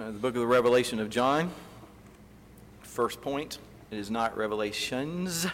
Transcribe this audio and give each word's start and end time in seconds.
Uh, 0.00 0.06
the 0.06 0.12
book 0.12 0.34
of 0.34 0.40
the 0.40 0.46
Revelation 0.46 0.98
of 0.98 1.10
John. 1.10 1.50
First 2.80 3.20
point 3.20 3.58
it 3.90 3.98
is 3.98 4.10
not 4.10 4.34
revelations. 4.34 5.46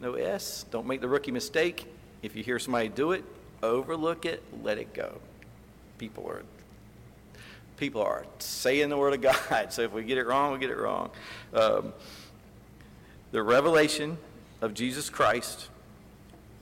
No 0.00 0.14
S. 0.14 0.64
Don't 0.70 0.86
make 0.86 1.02
the 1.02 1.08
rookie 1.08 1.32
mistake. 1.32 1.84
If 2.22 2.34
you 2.34 2.42
hear 2.42 2.58
somebody 2.58 2.88
do 2.88 3.12
it, 3.12 3.24
overlook 3.62 4.24
it, 4.24 4.42
let 4.62 4.78
it 4.78 4.94
go. 4.94 5.20
People 5.98 6.26
are 6.26 6.44
people 7.76 8.00
are 8.00 8.24
saying 8.38 8.88
the 8.88 8.96
word 8.96 9.12
of 9.12 9.20
God. 9.20 9.66
So 9.70 9.82
if 9.82 9.92
we 9.92 10.02
get 10.02 10.16
it 10.16 10.26
wrong, 10.26 10.54
we 10.54 10.58
get 10.58 10.70
it 10.70 10.78
wrong. 10.78 11.10
Um, 11.52 11.92
the 13.32 13.42
revelation 13.42 14.16
of 14.62 14.72
Jesus 14.72 15.10
Christ, 15.10 15.68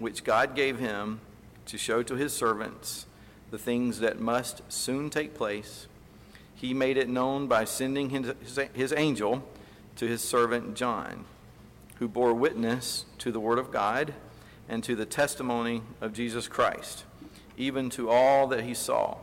which 0.01 0.25
God 0.25 0.57
gave 0.57 0.81
him 0.81 1.21
to 1.67 1.79
show 1.79 2.03
to 2.03 2.17
his 2.17 2.33
servants 2.33 3.07
the 3.53 3.59
things 3.59 4.01
that 4.01 4.19
must 4.19 4.63
soon 4.73 5.09
take 5.09 5.35
place 5.35 5.87
he 6.55 6.75
made 6.75 6.97
it 6.97 7.09
known 7.09 7.47
by 7.47 7.65
sending 7.65 8.11
his, 8.11 8.33
his, 8.73 8.93
angel 8.93 9.47
to 9.97 10.07
his 10.07 10.23
servant 10.23 10.75
John, 10.75 11.25
who 11.99 12.09
bore 12.09 12.35
witness 12.35 13.05
to 13.19 13.33
the 13.33 13.41
Word 13.41 13.59
of 13.59 13.71
God 13.71 14.15
and 14.69 14.83
to 14.85 14.97
the 14.97 15.07
testimony 15.07 15.83
of 16.01 16.13
Jesus 16.13 16.49
Christ, 16.49 17.05
even 17.57 17.91
to 17.91 18.11
all 18.11 18.47
that 18.49 18.65
he 18.65 18.75
saw. 18.75 19.19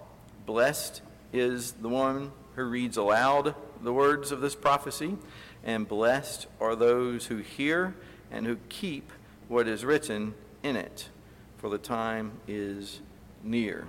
Blessed 0.46 1.02
is 1.34 1.74
the 1.74 1.90
one 1.90 2.32
who 2.56 2.64
reads 2.64 2.98
aloud 2.98 3.56
the 3.82 3.94
words 3.94 4.32
of 4.32 4.42
this 4.42 4.56
prophecy, 4.56 5.18
and 5.64 5.88
blessed 5.88 6.48
are 6.60 6.76
those 6.76 7.28
who 7.28 7.38
hear 7.38 7.96
and 8.32 8.46
who 8.46 8.58
keep 8.70 9.12
what 9.48 9.68
is 9.68 9.84
written 9.84 10.34
in 10.64 10.76
it, 10.76 11.10
for 11.58 11.70
the 11.70 11.78
time 11.78 12.32
is 12.48 13.02
near. 13.44 13.88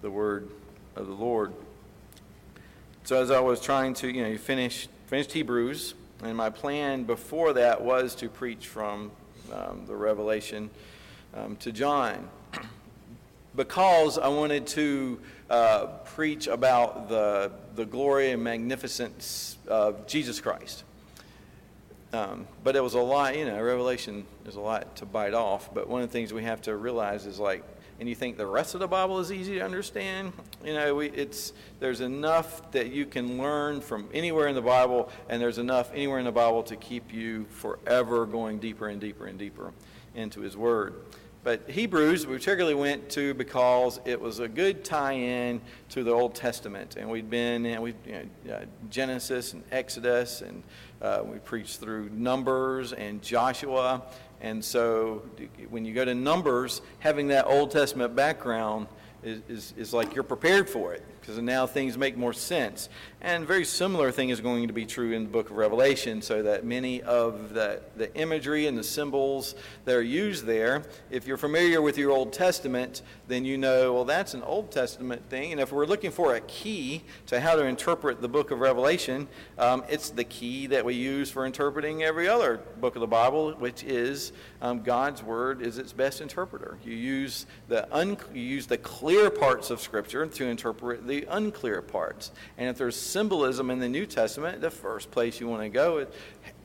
The 0.00 0.10
word 0.10 0.50
of 0.96 1.06
the 1.06 1.12
Lord. 1.12 1.52
So 3.04 3.20
as 3.20 3.32
I 3.32 3.40
was 3.40 3.60
trying 3.60 3.94
to, 3.94 4.08
you 4.08 4.22
know, 4.22 4.38
finish 4.38 4.86
finished 5.06 5.32
Hebrews, 5.32 5.94
and 6.22 6.36
my 6.36 6.50
plan 6.50 7.02
before 7.02 7.52
that 7.54 7.82
was 7.82 8.14
to 8.16 8.28
preach 8.28 8.68
from 8.68 9.10
um, 9.52 9.82
the 9.88 9.96
Revelation 9.96 10.70
um, 11.34 11.56
to 11.56 11.72
John, 11.72 12.28
because 13.56 14.18
I 14.18 14.28
wanted 14.28 14.68
to 14.68 15.20
uh, 15.50 15.86
preach 16.14 16.46
about 16.46 17.08
the 17.08 17.50
the 17.74 17.84
glory 17.84 18.30
and 18.30 18.44
magnificence 18.44 19.56
of 19.66 20.06
Jesus 20.06 20.40
Christ. 20.40 20.84
Um, 22.12 22.46
but 22.62 22.76
it 22.76 22.84
was 22.84 22.94
a 22.94 23.00
lot, 23.00 23.36
you 23.36 23.46
know, 23.46 23.60
Revelation 23.60 24.26
is 24.46 24.54
a 24.54 24.60
lot 24.60 24.94
to 24.96 25.06
bite 25.06 25.34
off. 25.34 25.74
But 25.74 25.88
one 25.88 26.02
of 26.02 26.08
the 26.08 26.12
things 26.12 26.32
we 26.32 26.44
have 26.44 26.62
to 26.62 26.76
realize 26.76 27.26
is 27.26 27.40
like 27.40 27.64
and 28.02 28.08
you 28.08 28.16
think 28.16 28.36
the 28.36 28.44
rest 28.44 28.74
of 28.74 28.80
the 28.80 28.88
Bible 28.88 29.20
is 29.20 29.30
easy 29.30 29.54
to 29.54 29.60
understand, 29.60 30.32
you 30.64 30.74
know, 30.74 30.92
we, 30.92 31.06
it's 31.10 31.52
there's 31.78 32.00
enough 32.00 32.68
that 32.72 32.90
you 32.90 33.06
can 33.06 33.38
learn 33.38 33.80
from 33.80 34.08
anywhere 34.12 34.48
in 34.48 34.56
the 34.56 34.60
Bible, 34.60 35.08
and 35.28 35.40
there's 35.40 35.58
enough 35.58 35.92
anywhere 35.94 36.18
in 36.18 36.24
the 36.24 36.32
Bible 36.32 36.64
to 36.64 36.74
keep 36.74 37.14
you 37.14 37.44
forever 37.44 38.26
going 38.26 38.58
deeper 38.58 38.88
and 38.88 39.00
deeper 39.00 39.26
and 39.26 39.38
deeper 39.38 39.72
into 40.16 40.40
His 40.40 40.56
Word. 40.56 40.94
But 41.44 41.68
Hebrews, 41.68 42.24
we 42.24 42.36
particularly 42.36 42.76
went 42.76 43.08
to 43.10 43.34
because 43.34 43.98
it 44.04 44.20
was 44.20 44.38
a 44.38 44.46
good 44.46 44.84
tie-in 44.84 45.60
to 45.88 46.04
the 46.04 46.12
Old 46.12 46.36
Testament, 46.36 46.94
and 46.96 47.10
we'd 47.10 47.28
been 47.28 47.66
in 47.66 47.82
we 47.82 47.94
you 48.06 48.28
know, 48.46 48.54
uh, 48.54 48.64
Genesis 48.90 49.52
and 49.52 49.64
Exodus, 49.72 50.42
and 50.42 50.62
uh, 51.00 51.22
we 51.24 51.38
preached 51.38 51.80
through 51.80 52.10
Numbers 52.10 52.92
and 52.92 53.20
Joshua, 53.22 54.02
and 54.40 54.64
so 54.64 55.22
when 55.68 55.84
you 55.84 55.94
go 55.94 56.04
to 56.04 56.14
Numbers, 56.14 56.80
having 57.00 57.26
that 57.28 57.46
Old 57.46 57.72
Testament 57.72 58.14
background 58.14 58.86
is, 59.24 59.40
is, 59.48 59.74
is 59.76 59.92
like 59.92 60.14
you're 60.14 60.24
prepared 60.24 60.68
for 60.68 60.92
it 60.94 61.04
because 61.20 61.38
now 61.38 61.66
things 61.66 61.96
make 61.96 62.16
more 62.16 62.32
sense. 62.32 62.88
And 63.24 63.46
very 63.46 63.64
similar 63.64 64.10
thing 64.10 64.30
is 64.30 64.40
going 64.40 64.66
to 64.66 64.72
be 64.72 64.84
true 64.84 65.12
in 65.12 65.22
the 65.22 65.28
book 65.28 65.48
of 65.48 65.56
Revelation, 65.56 66.22
so 66.22 66.42
that 66.42 66.64
many 66.64 67.02
of 67.02 67.54
the, 67.54 67.80
the 67.96 68.12
imagery 68.16 68.66
and 68.66 68.76
the 68.76 68.82
symbols 68.82 69.54
that 69.84 69.94
are 69.94 70.02
used 70.02 70.44
there, 70.44 70.82
if 71.08 71.24
you're 71.24 71.36
familiar 71.36 71.80
with 71.80 71.96
your 71.96 72.10
Old 72.10 72.32
Testament, 72.32 73.02
then 73.28 73.44
you 73.44 73.56
know, 73.56 73.92
well, 73.92 74.04
that's 74.04 74.34
an 74.34 74.42
Old 74.42 74.72
Testament 74.72 75.22
thing. 75.30 75.52
And 75.52 75.60
if 75.60 75.70
we're 75.70 75.86
looking 75.86 76.10
for 76.10 76.34
a 76.34 76.40
key 76.40 77.04
to 77.26 77.38
how 77.38 77.54
to 77.54 77.64
interpret 77.64 78.20
the 78.20 78.28
book 78.28 78.50
of 78.50 78.58
Revelation, 78.58 79.28
um, 79.56 79.84
it's 79.88 80.10
the 80.10 80.24
key 80.24 80.66
that 80.66 80.84
we 80.84 80.94
use 80.94 81.30
for 81.30 81.46
interpreting 81.46 82.02
every 82.02 82.28
other 82.28 82.60
book 82.80 82.96
of 82.96 83.00
the 83.00 83.06
Bible, 83.06 83.52
which 83.52 83.84
is 83.84 84.32
um, 84.60 84.82
God's 84.82 85.22
Word 85.22 85.62
is 85.62 85.78
its 85.78 85.92
best 85.92 86.20
interpreter. 86.20 86.76
You 86.84 86.94
use, 86.94 87.46
the 87.68 87.86
un- 87.94 88.16
you 88.34 88.42
use 88.42 88.66
the 88.66 88.78
clear 88.78 89.30
parts 89.30 89.70
of 89.70 89.80
Scripture 89.80 90.26
to 90.26 90.44
interpret 90.46 91.06
the 91.06 91.24
unclear 91.30 91.82
parts. 91.82 92.32
And 92.58 92.68
if 92.68 92.76
there's 92.76 93.11
symbolism 93.12 93.70
in 93.70 93.78
the 93.78 93.88
New 93.88 94.06
Testament, 94.06 94.60
the 94.60 94.70
first 94.70 95.10
place 95.10 95.38
you 95.38 95.46
want 95.46 95.62
to 95.62 95.68
go 95.68 95.98
is 95.98 96.08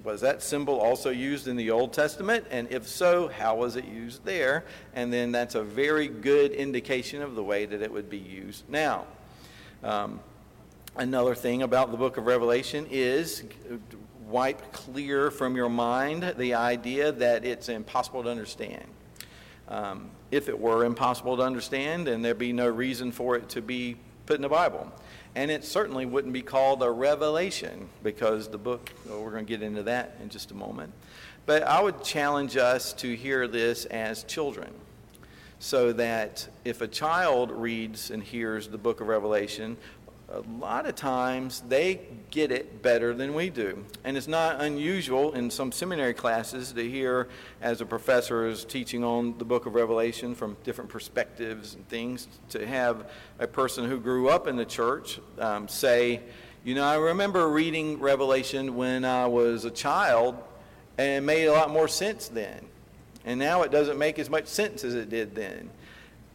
was 0.04 0.22
that 0.22 0.42
symbol 0.42 0.80
also 0.80 1.10
used 1.10 1.50
in 1.50 1.58
the 1.58 1.70
Old 1.70 1.92
Testament? 1.92 2.46
And 2.50 2.72
if 2.72 2.88
so, 2.88 3.28
how 3.28 3.58
was 3.58 3.76
it 3.76 3.84
used 3.84 4.24
there? 4.24 4.64
And 4.94 5.12
then 5.12 5.34
that's 5.34 5.56
a 5.56 5.64
very 5.64 6.08
good 6.08 6.54
indication 6.54 7.22
of 7.22 7.36
the 7.36 7.44
way 7.44 7.66
that 7.66 7.82
it 7.82 7.92
would 7.92 8.10
be 8.10 8.18
used 8.18 8.70
now. 8.70 9.06
Um, 9.84 10.22
another 10.96 11.36
thing 11.36 11.62
about 11.62 11.92
the 11.92 11.98
book 11.98 12.16
of 12.16 12.26
Revelation 12.26 12.88
is 12.90 13.44
wipe 14.28 14.72
clear 14.72 15.30
from 15.30 15.58
your 15.58 15.70
mind 15.70 16.36
the 16.38 16.54
idea 16.54 17.12
that 17.12 17.44
it's 17.44 17.68
impossible 17.68 18.24
to 18.24 18.30
understand. 18.30 18.86
Um, 19.68 20.10
if 20.32 20.48
it 20.48 20.58
were 20.58 20.86
impossible 20.86 21.36
to 21.36 21.44
understand, 21.44 22.08
then 22.08 22.22
there'd 22.22 22.38
be 22.38 22.54
no 22.54 22.70
reason 22.70 23.12
for 23.12 23.36
it 23.36 23.50
to 23.50 23.62
be 23.62 23.98
put 24.26 24.38
in 24.38 24.42
the 24.42 24.50
Bible. 24.50 24.92
And 25.38 25.52
it 25.52 25.64
certainly 25.64 26.08
wouldn't 26.08 26.34
be 26.34 26.42
called 26.42 26.82
a 26.82 26.90
revelation 26.90 27.90
because 28.02 28.48
the 28.48 28.58
book, 28.58 28.92
well, 29.08 29.22
we're 29.22 29.30
going 29.30 29.46
to 29.46 29.48
get 29.48 29.62
into 29.62 29.84
that 29.84 30.18
in 30.20 30.30
just 30.30 30.50
a 30.50 30.56
moment. 30.56 30.92
But 31.46 31.62
I 31.62 31.80
would 31.80 32.04
challenge 32.04 32.58
us 32.58 32.92
to 32.94 33.16
hear 33.16 33.48
this 33.48 33.86
as 33.86 34.24
children 34.24 34.74
so 35.60 35.94
that 35.94 36.48
if 36.66 36.82
a 36.82 36.88
child 36.88 37.52
reads 37.52 38.10
and 38.10 38.24
hears 38.24 38.68
the 38.68 38.80
book 38.80 39.00
of 39.00 39.10
Revelation, 39.10 39.78
a 40.30 40.42
lot 40.60 40.86
of 40.86 40.96
times 40.96 41.64
they 41.70 42.02
get 42.32 42.52
it 42.52 42.82
better 42.82 43.14
than 43.14 43.34
we 43.34 43.50
do. 43.50 43.86
And 44.04 44.18
it's 44.18 44.28
not 44.28 44.62
unusual 44.62 45.34
in 45.34 45.50
some 45.50 45.72
seminary 45.72 46.14
classes 46.14 46.74
to 46.74 46.90
hear, 46.90 47.30
as 47.62 47.80
a 47.80 47.86
professor 47.86 48.46
is 48.46 48.66
teaching 48.66 49.04
on 49.04 49.38
the 49.38 49.46
book 49.46 49.66
of 49.66 49.76
Revelation 49.76 50.36
from 50.36 50.58
different 50.66 50.90
perspectives 50.90 51.76
and 51.76 51.88
things, 51.88 52.28
to 52.50 52.68
have 52.68 53.10
a 53.40 53.48
person 53.48 53.86
who 53.86 54.00
grew 54.00 54.28
up 54.28 54.48
in 54.48 54.58
the 54.58 54.66
church 54.66 55.20
um, 55.40 55.70
say, 55.70 56.20
You 56.66 56.76
know, 56.76 56.84
I 56.84 56.96
remember 56.96 57.48
reading 57.48 58.00
Revelation 58.00 58.76
when 58.76 59.06
I 59.06 59.28
was 59.28 59.64
a 59.64 59.72
child, 59.72 60.36
and 60.98 61.24
it 61.24 61.26
made 61.26 61.46
a 61.46 61.54
lot 61.54 61.70
more 61.70 61.88
sense 61.88 62.28
then. 62.28 62.66
And 63.24 63.40
now 63.40 63.62
it 63.62 63.72
doesn't 63.72 63.98
make 63.98 64.20
as 64.20 64.30
much 64.30 64.48
sense 64.48 64.84
as 64.84 64.94
it 64.94 65.10
did 65.10 65.36
then. 65.36 65.70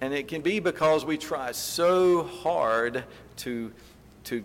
And 0.00 0.12
it 0.12 0.28
can 0.28 0.41
be 0.41 0.60
because 0.60 1.04
we 1.04 1.16
try 1.16 1.52
so 1.52 2.25
hard 2.25 3.04
to, 3.42 3.72
to, 4.25 4.42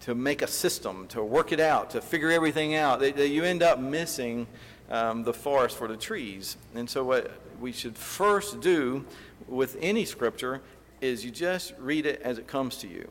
to 0.00 0.14
make 0.14 0.42
a 0.42 0.46
system, 0.46 1.06
to 1.08 1.22
work 1.22 1.52
it 1.52 1.60
out, 1.60 1.90
to 1.90 2.00
figure 2.00 2.30
everything 2.30 2.74
out, 2.74 3.00
that, 3.00 3.16
that 3.16 3.28
you 3.28 3.44
end 3.44 3.62
up 3.62 3.78
missing 3.78 4.46
um, 4.90 5.22
the 5.22 5.32
forest 5.32 5.76
for 5.76 5.88
the 5.88 5.96
trees. 5.96 6.56
And 6.74 6.88
so, 6.88 7.04
what 7.04 7.32
we 7.60 7.72
should 7.72 7.96
first 7.96 8.60
do 8.60 9.04
with 9.48 9.76
any 9.80 10.04
scripture 10.04 10.60
is 11.00 11.24
you 11.24 11.30
just 11.30 11.74
read 11.78 12.06
it 12.06 12.20
as 12.22 12.38
it 12.38 12.46
comes 12.46 12.76
to 12.78 12.88
you. 12.88 13.10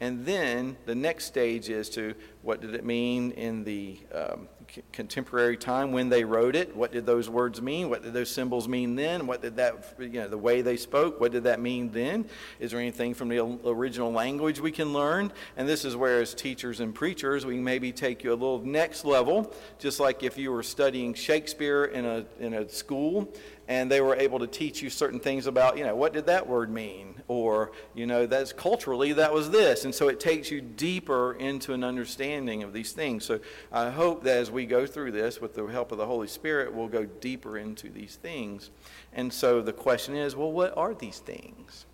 And 0.00 0.24
then 0.24 0.76
the 0.86 0.94
next 0.94 1.24
stage 1.24 1.68
is 1.68 1.88
to 1.90 2.14
what 2.42 2.60
did 2.60 2.74
it 2.74 2.84
mean 2.84 3.32
in 3.32 3.64
the 3.64 3.98
um, 4.14 4.48
contemporary 4.92 5.56
time 5.56 5.92
when 5.92 6.08
they 6.08 6.24
wrote 6.24 6.54
it? 6.54 6.74
What 6.76 6.92
did 6.92 7.06
those 7.06 7.28
words 7.28 7.60
mean? 7.60 7.90
What 7.90 8.02
did 8.02 8.12
those 8.12 8.30
symbols 8.30 8.68
mean 8.68 8.94
then? 8.94 9.26
What 9.26 9.42
did 9.42 9.56
that, 9.56 9.94
you 9.98 10.08
know, 10.08 10.28
the 10.28 10.38
way 10.38 10.62
they 10.62 10.76
spoke, 10.76 11.20
what 11.20 11.32
did 11.32 11.44
that 11.44 11.60
mean 11.60 11.90
then? 11.90 12.26
Is 12.60 12.70
there 12.70 12.80
anything 12.80 13.14
from 13.14 13.28
the 13.28 13.40
original 13.64 14.12
language 14.12 14.60
we 14.60 14.72
can 14.72 14.92
learn? 14.92 15.32
And 15.56 15.68
this 15.68 15.84
is 15.84 15.96
where, 15.96 16.20
as 16.20 16.34
teachers 16.34 16.80
and 16.80 16.94
preachers, 16.94 17.44
we 17.44 17.56
maybe 17.56 17.92
take 17.92 18.22
you 18.22 18.30
a 18.30 18.34
little 18.34 18.60
next 18.60 19.04
level, 19.04 19.52
just 19.78 20.00
like 20.00 20.22
if 20.22 20.38
you 20.38 20.52
were 20.52 20.62
studying 20.62 21.14
Shakespeare 21.14 21.86
in 21.86 22.04
a, 22.04 22.24
in 22.38 22.54
a 22.54 22.68
school 22.68 23.28
and 23.68 23.90
they 23.90 24.00
were 24.00 24.16
able 24.16 24.38
to 24.38 24.46
teach 24.46 24.80
you 24.80 24.88
certain 24.88 25.20
things 25.20 25.46
about, 25.46 25.76
you 25.76 25.84
know, 25.84 25.94
what 25.94 26.14
did 26.14 26.24
that 26.26 26.46
word 26.46 26.70
mean? 26.70 27.20
Or, 27.28 27.72
you 27.94 28.06
know, 28.06 28.24
that's 28.24 28.50
culturally, 28.50 29.12
that 29.12 29.32
was 29.32 29.50
this. 29.50 29.84
And 29.84 29.94
so 29.94 30.08
it 30.08 30.20
takes 30.20 30.50
you 30.50 30.62
deeper 30.62 31.34
into 31.34 31.74
an 31.74 31.84
understanding 31.84 32.27
of 32.36 32.72
these 32.72 32.92
things. 32.92 33.24
So 33.24 33.40
I 33.72 33.90
hope 33.90 34.22
that 34.24 34.36
as 34.36 34.50
we 34.50 34.66
go 34.66 34.86
through 34.86 35.12
this, 35.12 35.40
with 35.40 35.54
the 35.54 35.64
help 35.66 35.92
of 35.92 35.98
the 35.98 36.06
Holy 36.06 36.28
Spirit, 36.28 36.72
we'll 36.72 36.88
go 36.88 37.04
deeper 37.04 37.58
into 37.58 37.88
these 37.88 38.16
things. 38.16 38.70
And 39.12 39.32
so 39.32 39.62
the 39.62 39.72
question 39.72 40.14
is, 40.14 40.36
well, 40.36 40.52
what 40.52 40.76
are 40.76 40.94
these 40.94 41.18
things? 41.18 41.86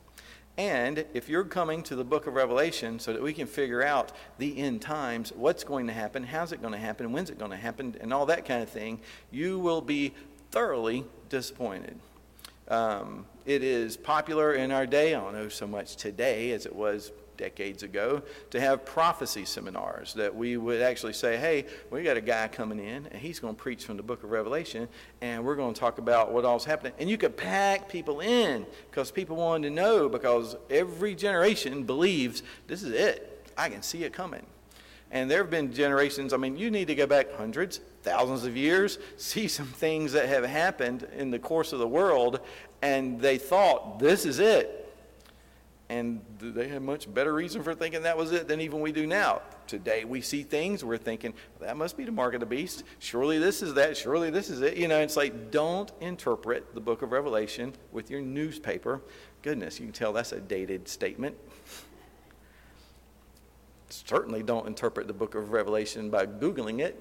And 0.56 1.04
if 1.14 1.28
you're 1.28 1.44
coming 1.44 1.82
to 1.84 1.96
the 1.96 2.04
book 2.04 2.26
of 2.26 2.34
Revelation 2.34 2.98
so 2.98 3.12
that 3.12 3.22
we 3.22 3.32
can 3.32 3.46
figure 3.46 3.82
out 3.82 4.12
the 4.38 4.56
end 4.58 4.82
times, 4.82 5.32
what's 5.34 5.64
going 5.64 5.88
to 5.88 5.92
happen, 5.92 6.22
how's 6.22 6.52
it 6.52 6.60
going 6.60 6.72
to 6.72 6.78
happen, 6.78 7.12
when's 7.12 7.30
it 7.30 7.38
going 7.38 7.50
to 7.50 7.56
happen, 7.56 7.96
and 8.00 8.12
all 8.12 8.26
that 8.26 8.44
kind 8.44 8.62
of 8.62 8.68
thing, 8.68 9.00
you 9.32 9.58
will 9.58 9.80
be 9.80 10.14
thoroughly 10.50 11.04
disappointed. 11.28 11.98
Um, 12.68 13.26
it 13.46 13.64
is 13.64 13.96
popular 13.96 14.54
in 14.54 14.70
our 14.70 14.86
day, 14.86 15.14
I 15.14 15.20
don't 15.20 15.34
know 15.34 15.48
so 15.48 15.66
much 15.66 15.96
today 15.96 16.52
as 16.52 16.66
it 16.66 16.74
was 16.74 17.10
decades 17.36 17.82
ago 17.82 18.22
to 18.50 18.60
have 18.60 18.84
prophecy 18.84 19.44
seminars 19.44 20.14
that 20.14 20.34
we 20.34 20.56
would 20.56 20.80
actually 20.80 21.12
say, 21.12 21.36
hey, 21.36 21.66
we 21.90 22.02
got 22.02 22.16
a 22.16 22.20
guy 22.20 22.48
coming 22.48 22.78
in 22.78 23.06
and 23.06 23.14
he's 23.14 23.40
going 23.40 23.54
to 23.54 23.62
preach 23.62 23.84
from 23.84 23.96
the 23.96 24.02
book 24.02 24.22
of 24.24 24.30
Revelation 24.30 24.88
and 25.20 25.44
we're 25.44 25.56
going 25.56 25.74
to 25.74 25.80
talk 25.80 25.98
about 25.98 26.32
what 26.32 26.44
all's 26.44 26.64
happening. 26.64 26.92
And 26.98 27.08
you 27.08 27.18
could 27.18 27.36
pack 27.36 27.88
people 27.88 28.20
in 28.20 28.66
because 28.90 29.10
people 29.10 29.36
wanted 29.36 29.68
to 29.68 29.74
know 29.74 30.08
because 30.08 30.56
every 30.70 31.14
generation 31.14 31.84
believes 31.84 32.42
this 32.66 32.82
is 32.82 32.92
it. 32.92 33.46
I 33.56 33.68
can 33.68 33.82
see 33.82 34.04
it 34.04 34.12
coming. 34.12 34.44
And 35.10 35.30
there 35.30 35.38
have 35.38 35.50
been 35.50 35.72
generations, 35.72 36.32
I 36.32 36.38
mean, 36.38 36.56
you 36.56 36.72
need 36.72 36.88
to 36.88 36.94
go 36.96 37.06
back 37.06 37.32
hundreds, 37.34 37.78
thousands 38.02 38.44
of 38.44 38.56
years, 38.56 38.98
see 39.16 39.46
some 39.46 39.66
things 39.66 40.12
that 40.12 40.28
have 40.28 40.44
happened 40.44 41.06
in 41.16 41.30
the 41.30 41.38
course 41.38 41.72
of 41.72 41.78
the 41.78 41.86
world, 41.86 42.40
and 42.82 43.20
they 43.20 43.38
thought, 43.38 44.00
this 44.00 44.26
is 44.26 44.40
it. 44.40 44.83
And 45.90 46.22
they 46.40 46.68
had 46.68 46.82
much 46.82 47.12
better 47.12 47.34
reason 47.34 47.62
for 47.62 47.74
thinking 47.74 48.02
that 48.04 48.16
was 48.16 48.32
it 48.32 48.48
than 48.48 48.60
even 48.60 48.80
we 48.80 48.90
do 48.90 49.06
now. 49.06 49.42
Today 49.66 50.04
we 50.04 50.22
see 50.22 50.42
things, 50.42 50.82
we're 50.82 50.96
thinking, 50.96 51.34
that 51.60 51.76
must 51.76 51.96
be 51.96 52.04
the 52.04 52.12
mark 52.12 52.32
of 52.32 52.40
the 52.40 52.46
beast. 52.46 52.84
Surely 53.00 53.38
this 53.38 53.62
is 53.62 53.74
that. 53.74 53.96
Surely 53.96 54.30
this 54.30 54.48
is 54.48 54.62
it. 54.62 54.76
You 54.76 54.88
know, 54.88 55.00
it's 55.00 55.16
like, 55.16 55.50
don't 55.50 55.92
interpret 56.00 56.74
the 56.74 56.80
book 56.80 57.02
of 57.02 57.12
Revelation 57.12 57.74
with 57.92 58.10
your 58.10 58.22
newspaper. 58.22 59.02
Goodness, 59.42 59.78
you 59.78 59.86
can 59.86 59.92
tell 59.92 60.12
that's 60.14 60.32
a 60.32 60.40
dated 60.40 60.88
statement 60.88 61.36
certainly 63.94 64.42
don't 64.42 64.66
interpret 64.66 65.06
the 65.06 65.12
book 65.12 65.34
of 65.34 65.52
Revelation 65.52 66.10
by 66.10 66.26
Googling 66.26 66.80
it. 66.80 67.00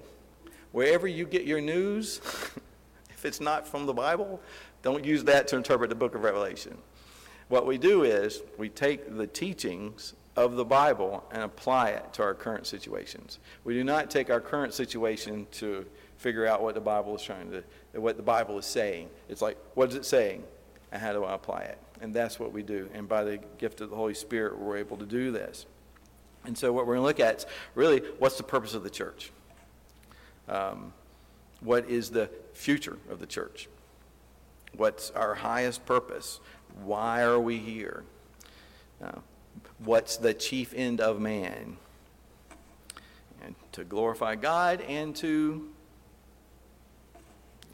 Wherever 0.71 1.07
you 1.07 1.25
get 1.25 1.45
your 1.45 1.61
news, 1.61 2.19
if 3.09 3.25
it's 3.25 3.41
not 3.41 3.67
from 3.67 3.85
the 3.85 3.93
Bible, 3.93 4.39
don't 4.81 5.03
use 5.03 5.23
that 5.25 5.47
to 5.49 5.55
interpret 5.55 5.89
the 5.89 5.95
book 5.95 6.15
of 6.15 6.23
Revelation. 6.23 6.77
What 7.53 7.67
we 7.67 7.77
do 7.77 8.01
is 8.01 8.41
we 8.57 8.67
take 8.67 9.15
the 9.15 9.27
teachings 9.27 10.15
of 10.35 10.55
the 10.55 10.65
Bible 10.65 11.23
and 11.31 11.43
apply 11.43 11.89
it 11.89 12.11
to 12.13 12.23
our 12.23 12.33
current 12.33 12.65
situations. 12.65 13.37
We 13.63 13.75
do 13.75 13.83
not 13.83 14.09
take 14.09 14.31
our 14.31 14.41
current 14.41 14.73
situation 14.73 15.45
to 15.51 15.85
figure 16.17 16.47
out 16.47 16.63
what 16.63 16.73
the 16.73 16.81
Bible 16.81 17.15
is 17.15 17.21
trying 17.21 17.51
to, 17.51 17.63
what 18.01 18.17
the 18.17 18.23
Bible 18.23 18.57
is 18.57 18.65
saying. 18.65 19.07
It's 19.29 19.43
like, 19.43 19.55
what 19.75 19.89
is 19.89 19.95
it 19.95 20.03
saying? 20.03 20.43
And 20.91 20.99
how 20.99 21.13
do 21.13 21.25
I 21.25 21.35
apply 21.35 21.59
it? 21.59 21.77
And 22.01 22.11
that's 22.11 22.39
what 22.39 22.51
we 22.51 22.63
do. 22.63 22.89
And 22.91 23.07
by 23.07 23.23
the 23.23 23.37
gift 23.59 23.81
of 23.81 23.91
the 23.91 23.95
Holy 23.95 24.15
Spirit, 24.15 24.57
we're 24.57 24.77
able 24.77 24.97
to 24.97 25.05
do 25.05 25.29
this. 25.29 25.67
And 26.45 26.57
so, 26.57 26.73
what 26.73 26.87
we're 26.87 26.95
going 26.95 27.03
to 27.03 27.07
look 27.07 27.19
at 27.19 27.35
is 27.35 27.45
really 27.75 27.99
what's 28.17 28.37
the 28.37 28.43
purpose 28.43 28.73
of 28.73 28.81
the 28.81 28.89
church? 28.89 29.31
Um, 30.47 30.91
what 31.59 31.87
is 31.87 32.09
the 32.09 32.31
future 32.53 32.97
of 33.11 33.19
the 33.19 33.27
church? 33.27 33.69
What's 34.75 35.11
our 35.11 35.35
highest 35.35 35.85
purpose? 35.85 36.39
Why 36.81 37.21
are 37.21 37.39
we 37.39 37.57
here? 37.57 38.03
Uh, 39.03 39.19
what's 39.79 40.17
the 40.17 40.33
chief 40.33 40.73
end 40.75 41.01
of 41.01 41.19
man? 41.19 41.77
And 43.43 43.55
to 43.73 43.83
glorify 43.83 44.35
God 44.35 44.81
and 44.81 45.15
to, 45.17 45.69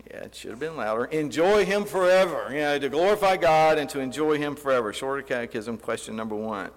yeah, 0.09 0.23
it 0.23 0.35
should 0.35 0.51
have 0.51 0.59
been 0.59 0.75
louder, 0.75 1.05
enjoy 1.05 1.65
Him 1.65 1.85
forever. 1.85 2.49
Know, 2.51 2.79
to 2.79 2.89
glorify 2.89 3.37
God 3.37 3.77
and 3.77 3.89
to 3.91 3.99
enjoy 3.99 4.37
Him 4.37 4.55
forever. 4.55 4.91
Shorter 4.91 5.21
Catechism, 5.21 5.77
question 5.77 6.15
number 6.15 6.35
one. 6.35 6.71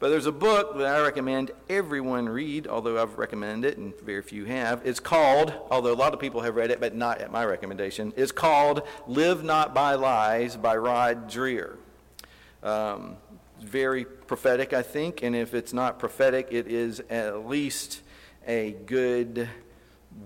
But 0.00 0.08
there's 0.08 0.24
a 0.24 0.32
book 0.32 0.78
that 0.78 0.86
I 0.86 1.02
recommend 1.02 1.50
everyone 1.68 2.26
read, 2.26 2.66
although 2.66 3.00
I've 3.00 3.18
recommended 3.18 3.72
it 3.72 3.76
and 3.76 3.92
very 4.00 4.22
few 4.22 4.46
have. 4.46 4.80
It's 4.82 4.98
called, 4.98 5.52
although 5.70 5.92
a 5.92 5.94
lot 5.94 6.14
of 6.14 6.20
people 6.20 6.40
have 6.40 6.56
read 6.56 6.70
it, 6.70 6.80
but 6.80 6.94
not 6.94 7.20
at 7.20 7.30
my 7.30 7.44
recommendation, 7.44 8.14
it's 8.16 8.32
called 8.32 8.80
Live 9.06 9.44
Not 9.44 9.74
by 9.74 9.96
Lies 9.96 10.56
by 10.56 10.74
Rod 10.74 11.28
Dreher. 11.28 11.76
Um, 12.62 13.18
very 13.60 14.06
prophetic, 14.06 14.72
I 14.72 14.80
think, 14.80 15.22
and 15.22 15.36
if 15.36 15.52
it's 15.52 15.74
not 15.74 15.98
prophetic, 15.98 16.48
it 16.50 16.66
is 16.66 17.02
at 17.10 17.46
least 17.46 18.00
a 18.46 18.72
good 18.86 19.50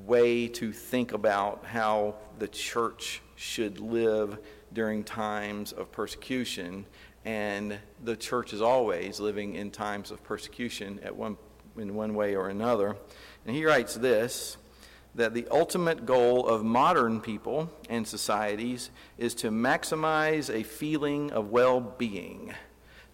way 0.06 0.46
to 0.46 0.72
think 0.72 1.12
about 1.12 1.64
how 1.64 2.14
the 2.38 2.46
church 2.46 3.22
should 3.34 3.80
live 3.80 4.38
during 4.72 5.02
times 5.02 5.72
of 5.72 5.90
persecution 5.90 6.86
and 7.24 7.78
the 8.02 8.16
church 8.16 8.52
is 8.52 8.60
always 8.60 9.20
living 9.20 9.54
in 9.54 9.70
times 9.70 10.10
of 10.10 10.22
persecution 10.22 11.00
at 11.02 11.16
one, 11.16 11.36
in 11.76 11.94
one 11.94 12.14
way 12.14 12.36
or 12.36 12.48
another. 12.48 12.96
And 13.46 13.56
he 13.56 13.64
writes 13.64 13.94
this 13.94 14.56
that 15.14 15.32
the 15.32 15.46
ultimate 15.50 16.04
goal 16.04 16.46
of 16.48 16.64
modern 16.64 17.20
people 17.20 17.70
and 17.88 18.06
societies 18.06 18.90
is 19.16 19.32
to 19.32 19.48
maximize 19.50 20.52
a 20.52 20.64
feeling 20.64 21.30
of 21.30 21.50
well 21.50 21.80
being. 21.80 22.52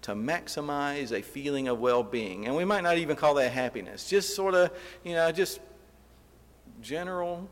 To 0.03 0.15
maximize 0.15 1.13
a 1.13 1.21
feeling 1.21 1.69
of 1.69 1.79
well 1.79 2.03
being. 2.03 2.47
And 2.47 2.57
we 2.57 2.65
might 2.65 2.83
not 2.83 2.97
even 2.97 3.17
call 3.17 3.35
that 3.35 3.53
happiness, 3.53 4.09
just 4.09 4.35
sort 4.35 4.55
of, 4.55 4.71
you 5.05 5.13
know, 5.13 5.31
just 5.31 5.61
general 6.81 7.49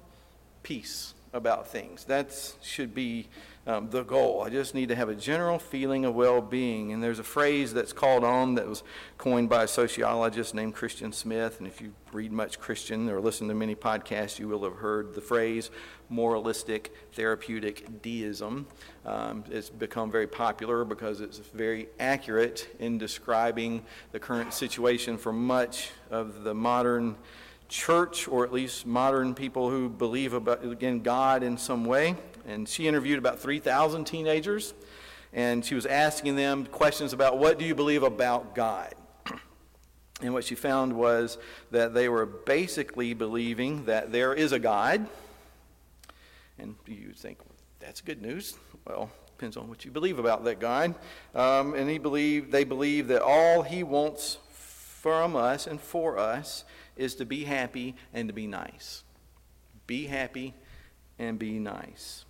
peace 0.62 1.12
about 1.34 1.68
things. 1.68 2.04
That 2.04 2.34
should 2.62 2.94
be 2.94 3.28
um, 3.68 3.90
the 3.90 4.02
goal. 4.02 4.42
I 4.42 4.48
just 4.48 4.74
need 4.74 4.88
to 4.88 4.96
have 4.96 5.10
a 5.10 5.14
general 5.14 5.58
feeling 5.58 6.06
of 6.06 6.14
well 6.14 6.40
being. 6.40 6.92
And 6.92 7.02
there's 7.02 7.18
a 7.18 7.24
phrase 7.24 7.74
that's 7.74 7.92
called 7.92 8.24
on 8.24 8.54
that 8.54 8.66
was 8.66 8.82
coined 9.18 9.50
by 9.50 9.64
a 9.64 9.68
sociologist 9.68 10.54
named 10.54 10.74
Christian 10.74 11.12
Smith. 11.12 11.58
And 11.58 11.68
if 11.68 11.80
you 11.82 11.92
read 12.10 12.32
much 12.32 12.58
Christian 12.58 13.10
or 13.10 13.20
listen 13.20 13.46
to 13.48 13.54
many 13.54 13.74
podcasts, 13.74 14.38
you 14.38 14.48
will 14.48 14.64
have 14.64 14.76
heard 14.76 15.14
the 15.14 15.20
phrase 15.20 15.70
moralistic 16.08 16.94
therapeutic 17.12 18.00
deism. 18.00 18.66
Um, 19.04 19.44
it's 19.50 19.68
become 19.68 20.10
very 20.10 20.26
popular 20.26 20.86
because 20.86 21.20
it's 21.20 21.36
very 21.36 21.88
accurate 22.00 22.74
in 22.78 22.96
describing 22.96 23.84
the 24.12 24.18
current 24.18 24.54
situation 24.54 25.18
for 25.18 25.30
much 25.30 25.90
of 26.10 26.42
the 26.42 26.54
modern 26.54 27.16
church, 27.68 28.26
or 28.28 28.44
at 28.44 28.52
least 28.52 28.86
modern 28.86 29.34
people 29.34 29.68
who 29.68 29.90
believe 29.90 30.32
about, 30.32 30.64
again, 30.64 31.00
God 31.00 31.42
in 31.42 31.58
some 31.58 31.84
way. 31.84 32.16
And 32.48 32.66
she 32.66 32.88
interviewed 32.88 33.18
about 33.18 33.38
3,000 33.38 34.06
teenagers, 34.06 34.72
and 35.34 35.62
she 35.62 35.74
was 35.74 35.84
asking 35.84 36.36
them 36.36 36.64
questions 36.64 37.12
about 37.12 37.38
what 37.38 37.58
do 37.58 37.66
you 37.66 37.74
believe 37.74 38.02
about 38.02 38.54
God? 38.54 38.94
And 40.20 40.34
what 40.34 40.42
she 40.42 40.56
found 40.56 40.94
was 40.94 41.38
that 41.70 41.94
they 41.94 42.08
were 42.08 42.26
basically 42.26 43.14
believing 43.14 43.84
that 43.84 44.10
there 44.10 44.34
is 44.34 44.50
a 44.50 44.58
God. 44.58 45.06
And 46.58 46.74
you 46.88 47.12
think, 47.12 47.38
well, 47.38 47.54
that's 47.78 48.00
good 48.00 48.20
news. 48.20 48.56
Well, 48.84 49.12
depends 49.28 49.56
on 49.56 49.68
what 49.68 49.84
you 49.84 49.92
believe 49.92 50.18
about 50.18 50.42
that 50.42 50.58
God. 50.58 50.96
Um, 51.36 51.74
and 51.74 51.88
he 51.88 51.98
believed, 51.98 52.50
they 52.50 52.64
believe 52.64 53.06
that 53.08 53.22
all 53.22 53.62
he 53.62 53.84
wants 53.84 54.38
from 54.50 55.36
us 55.36 55.68
and 55.68 55.80
for 55.80 56.18
us 56.18 56.64
is 56.96 57.14
to 57.16 57.24
be 57.24 57.44
happy 57.44 57.94
and 58.12 58.28
to 58.28 58.34
be 58.34 58.48
nice. 58.48 59.04
Be 59.86 60.06
happy 60.06 60.54
and 61.16 61.38
be 61.38 61.60
nice. 61.60 62.24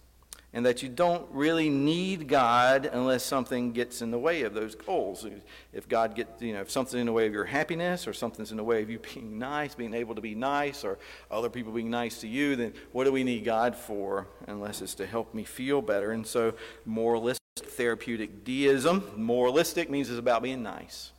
And 0.54 0.64
that 0.64 0.82
you 0.82 0.88
don't 0.88 1.26
really 1.30 1.68
need 1.68 2.26
God 2.26 2.86
unless 2.90 3.22
something 3.22 3.72
gets 3.72 4.00
in 4.00 4.10
the 4.10 4.18
way 4.18 4.42
of 4.42 4.54
those 4.54 4.74
goals. 4.74 5.26
If 5.74 5.88
God 5.88 6.14
gets, 6.14 6.40
you 6.40 6.54
know, 6.54 6.62
if 6.62 6.70
something's 6.70 7.00
in 7.00 7.06
the 7.06 7.12
way 7.12 7.26
of 7.26 7.34
your 7.34 7.44
happiness 7.44 8.08
or 8.08 8.14
something's 8.14 8.50
in 8.50 8.56
the 8.56 8.64
way 8.64 8.82
of 8.82 8.88
you 8.88 8.98
being 8.98 9.38
nice, 9.38 9.74
being 9.74 9.92
able 9.92 10.14
to 10.14 10.22
be 10.22 10.34
nice, 10.34 10.84
or 10.84 10.98
other 11.30 11.50
people 11.50 11.72
being 11.72 11.90
nice 11.90 12.20
to 12.22 12.28
you, 12.28 12.56
then 12.56 12.72
what 12.92 13.04
do 13.04 13.12
we 13.12 13.24
need 13.24 13.44
God 13.44 13.76
for 13.76 14.26
unless 14.46 14.80
it's 14.80 14.94
to 14.94 15.06
help 15.06 15.34
me 15.34 15.44
feel 15.44 15.82
better? 15.82 16.12
And 16.12 16.26
so, 16.26 16.54
moralistic 16.86 17.38
therapeutic 17.56 18.42
deism, 18.44 19.10
moralistic 19.16 19.90
means 19.90 20.08
it's 20.08 20.18
about 20.18 20.42
being 20.42 20.62
nice 20.62 21.12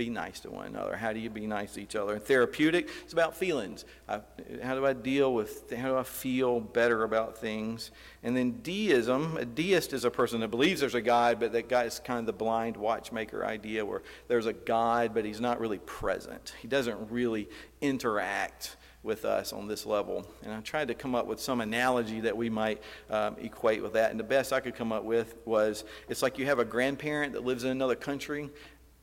be 0.00 0.08
nice 0.08 0.40
to 0.40 0.50
one 0.50 0.64
another. 0.64 0.96
How 0.96 1.12
do 1.12 1.18
you 1.20 1.28
be 1.28 1.46
nice 1.46 1.74
to 1.74 1.82
each 1.82 1.94
other? 1.94 2.14
And 2.14 2.22
therapeutic, 2.22 2.88
it's 3.04 3.12
about 3.12 3.36
feelings. 3.36 3.84
How 4.08 4.74
do 4.74 4.86
I 4.86 4.94
deal 4.94 5.34
with, 5.34 5.70
how 5.76 5.88
do 5.88 5.96
I 5.98 6.04
feel 6.04 6.58
better 6.58 7.04
about 7.04 7.36
things? 7.36 7.90
And 8.22 8.34
then 8.34 8.62
deism, 8.62 9.36
a 9.36 9.44
deist 9.44 9.92
is 9.92 10.06
a 10.06 10.10
person 10.10 10.40
that 10.40 10.48
believes 10.48 10.80
there's 10.80 10.94
a 10.94 11.02
God, 11.02 11.38
but 11.38 11.52
that 11.52 11.68
God 11.68 11.84
is 11.84 12.00
kind 12.02 12.18
of 12.18 12.24
the 12.24 12.32
blind 12.32 12.78
watchmaker 12.78 13.44
idea 13.44 13.84
where 13.84 14.00
there's 14.26 14.46
a 14.46 14.54
God, 14.54 15.12
but 15.12 15.26
he's 15.26 15.40
not 15.40 15.60
really 15.60 15.80
present. 15.80 16.54
He 16.62 16.66
doesn't 16.66 17.10
really 17.10 17.50
interact 17.82 18.76
with 19.02 19.24
us 19.24 19.52
on 19.52 19.66
this 19.66 19.86
level. 19.86 20.26
And 20.42 20.52
I 20.52 20.60
tried 20.60 20.88
to 20.88 20.94
come 20.94 21.14
up 21.14 21.26
with 21.26 21.40
some 21.40 21.60
analogy 21.60 22.20
that 22.20 22.36
we 22.36 22.50
might 22.50 22.82
um, 23.08 23.36
equate 23.40 23.82
with 23.82 23.94
that. 23.94 24.10
And 24.10 24.20
the 24.20 24.24
best 24.24 24.52
I 24.52 24.60
could 24.60 24.74
come 24.74 24.92
up 24.92 25.04
with 25.04 25.36
was 25.46 25.84
it's 26.08 26.22
like 26.22 26.38
you 26.38 26.44
have 26.46 26.58
a 26.58 26.64
grandparent 26.64 27.32
that 27.32 27.44
lives 27.44 27.64
in 27.64 27.70
another 27.70 27.94
country 27.94 28.50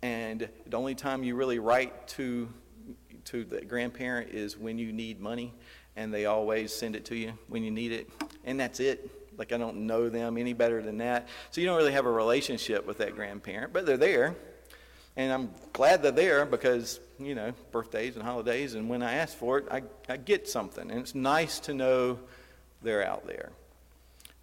and 0.01 0.47
the 0.65 0.77
only 0.77 0.95
time 0.95 1.23
you 1.23 1.35
really 1.35 1.59
write 1.59 2.07
to 2.09 2.49
to 3.25 3.43
the 3.43 3.61
grandparent 3.61 4.29
is 4.29 4.57
when 4.57 4.77
you 4.77 4.93
need 4.93 5.19
money 5.19 5.53
and 5.95 6.13
they 6.13 6.25
always 6.25 6.73
send 6.73 6.95
it 6.95 7.03
to 7.05 7.15
you 7.15 7.33
when 7.47 7.63
you 7.63 7.71
need 7.71 7.91
it 7.91 8.09
and 8.45 8.59
that's 8.59 8.79
it. 8.79 9.09
Like 9.37 9.51
i 9.51 9.57
don't 9.57 9.87
know 9.87 10.09
them 10.09 10.37
any 10.37 10.53
better 10.53 10.81
than 10.81 10.99
that. 10.99 11.27
So 11.51 11.61
you 11.61 11.67
don't 11.67 11.77
really 11.77 11.91
have 11.91 12.05
a 12.05 12.11
relationship 12.11 12.85
with 12.85 12.99
that 12.99 13.15
grandparent 13.15 13.73
but 13.73 13.85
they're 13.85 13.97
there. 13.97 14.35
And 15.15 15.33
i'm 15.33 15.51
glad 15.73 16.03
they're 16.03 16.11
there 16.11 16.45
because 16.45 16.99
you 17.19 17.35
know 17.35 17.53
birthdays 17.71 18.15
and 18.15 18.23
holidays 18.23 18.75
and 18.75 18.87
when 18.87 19.01
i 19.01 19.13
ask 19.13 19.35
for 19.35 19.57
it 19.57 19.65
i, 19.71 19.81
I 20.07 20.17
get 20.17 20.47
something. 20.47 20.89
And 20.89 21.01
it's 21.01 21.15
nice 21.15 21.59
to 21.61 21.73
know 21.73 22.19
they're 22.81 23.05
out 23.05 23.25
there. 23.25 23.49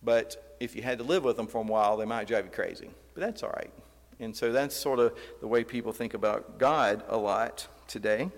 But 0.03 0.57
if 0.61 0.77
you 0.77 0.83
had 0.83 0.99
to 0.99 1.05
live 1.05 1.25
with 1.25 1.37
them 1.37 1.47
for 1.47 1.59
a 1.59 1.63
while 1.63 1.97
they 1.97 2.05
might 2.05 2.27
drive 2.27 2.45
you 2.45 2.51
crazy. 2.51 2.91
But 3.15 3.21
that's 3.21 3.43
all 3.43 3.51
right 3.51 3.73
And 4.21 4.37
so 4.37 4.53
that's 4.53 4.77
sort 4.77 4.99
of 4.99 5.17
the 5.41 5.47
way 5.47 5.65
people 5.65 5.93
think 5.93 6.15
about 6.15 6.59
God 6.59 7.03
a 7.09 7.17
lot 7.17 7.67
today. 7.89 8.31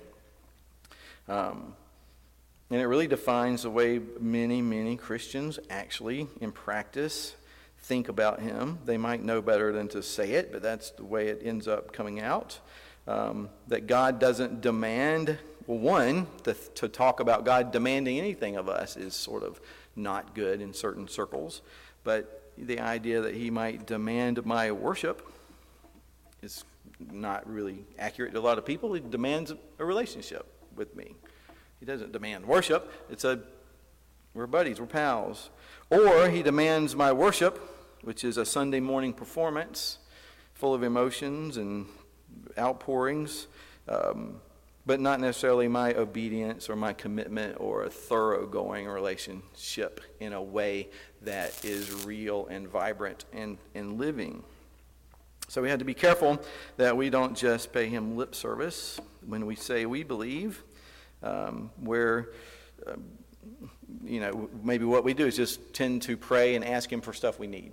Um, 1.28 1.74
and 2.70 2.80
it 2.80 2.86
really 2.86 3.06
defines 3.06 3.62
the 3.62 3.70
way 3.70 4.00
many, 4.20 4.60
many 4.60 4.96
Christians 4.96 5.58
actually, 5.70 6.26
in 6.40 6.50
practice, 6.50 7.36
think 7.78 8.08
about 8.08 8.40
Him. 8.40 8.78
They 8.84 8.96
might 8.96 9.22
know 9.22 9.40
better 9.40 9.72
than 9.72 9.88
to 9.88 10.02
say 10.02 10.32
it, 10.32 10.50
but 10.50 10.62
that's 10.62 10.90
the 10.90 11.04
way 11.04 11.28
it 11.28 11.42
ends 11.44 11.68
up 11.68 11.92
coming 11.92 12.20
out. 12.20 12.58
Um, 13.06 13.50
that 13.68 13.86
God 13.86 14.18
doesn't 14.18 14.60
demand, 14.60 15.38
well, 15.68 15.78
one, 15.78 16.26
to, 16.42 16.54
to 16.74 16.88
talk 16.88 17.20
about 17.20 17.44
God 17.44 17.70
demanding 17.70 18.18
anything 18.18 18.56
of 18.56 18.68
us 18.68 18.96
is 18.96 19.14
sort 19.14 19.44
of 19.44 19.60
not 19.94 20.34
good 20.34 20.60
in 20.60 20.74
certain 20.74 21.06
circles. 21.06 21.62
But 22.02 22.52
the 22.58 22.80
idea 22.80 23.20
that 23.20 23.34
He 23.34 23.48
might 23.50 23.86
demand 23.86 24.44
my 24.44 24.72
worship 24.72 25.32
is 26.42 26.64
not 26.98 27.48
really 27.48 27.84
accurate 27.98 28.32
to 28.32 28.38
a 28.38 28.40
lot 28.40 28.58
of 28.58 28.64
people. 28.64 28.92
He 28.92 29.00
demands 29.00 29.52
a 29.78 29.84
relationship 29.84 30.46
with 30.74 30.94
me. 30.96 31.14
He 31.80 31.86
doesn't 31.86 32.12
demand 32.12 32.46
worship. 32.46 32.90
It's 33.10 33.24
a, 33.24 33.40
we're 34.34 34.46
buddies, 34.46 34.80
we're 34.80 34.86
pals. 34.86 35.50
Or 35.90 36.28
he 36.28 36.42
demands 36.42 36.96
my 36.96 37.12
worship, 37.12 37.60
which 38.02 38.24
is 38.24 38.36
a 38.36 38.44
Sunday 38.44 38.80
morning 38.80 39.12
performance 39.12 39.98
full 40.54 40.72
of 40.72 40.82
emotions 40.82 41.58
and 41.58 41.86
outpourings, 42.58 43.46
um, 43.88 44.40
but 44.86 45.00
not 45.00 45.20
necessarily 45.20 45.68
my 45.68 45.92
obedience 45.94 46.70
or 46.70 46.76
my 46.76 46.92
commitment 46.92 47.56
or 47.60 47.84
a 47.84 47.90
thoroughgoing 47.90 48.86
relationship 48.86 50.00
in 50.20 50.32
a 50.32 50.42
way 50.42 50.88
that 51.22 51.64
is 51.64 52.06
real 52.06 52.46
and 52.46 52.68
vibrant 52.68 53.26
and, 53.32 53.58
and 53.74 53.98
living. 53.98 54.42
So 55.48 55.62
we 55.62 55.70
had 55.70 55.78
to 55.78 55.84
be 55.84 55.94
careful 55.94 56.40
that 56.76 56.96
we 56.96 57.08
don't 57.08 57.36
just 57.36 57.72
pay 57.72 57.88
him 57.88 58.16
lip 58.16 58.34
service 58.34 59.00
when 59.24 59.46
we 59.46 59.54
say 59.54 59.86
we 59.86 60.02
believe, 60.02 60.64
um, 61.22 61.70
where, 61.80 62.30
uh, 62.86 62.96
you 64.04 64.20
know, 64.20 64.50
maybe 64.64 64.84
what 64.84 65.04
we 65.04 65.14
do 65.14 65.26
is 65.26 65.36
just 65.36 65.72
tend 65.72 66.02
to 66.02 66.16
pray 66.16 66.56
and 66.56 66.64
ask 66.64 66.92
him 66.92 67.00
for 67.00 67.12
stuff 67.12 67.38
we 67.38 67.46
need. 67.46 67.72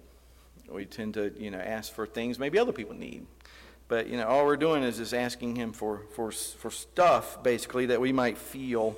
We 0.69 0.85
tend 0.85 1.15
to, 1.15 1.33
you 1.37 1.51
know, 1.51 1.59
ask 1.59 1.91
for 1.93 2.05
things 2.05 2.37
maybe 2.37 2.59
other 2.59 2.71
people 2.71 2.95
need. 2.95 3.25
But, 3.87 4.07
you 4.07 4.17
know, 4.17 4.27
all 4.27 4.45
we're 4.45 4.57
doing 4.57 4.83
is 4.83 4.97
just 4.97 5.13
asking 5.13 5.55
him 5.55 5.73
for, 5.73 6.03
for, 6.15 6.31
for 6.31 6.71
stuff, 6.71 7.43
basically, 7.43 7.87
that 7.87 7.99
we 7.99 8.11
might 8.11 8.37
feel 8.37 8.95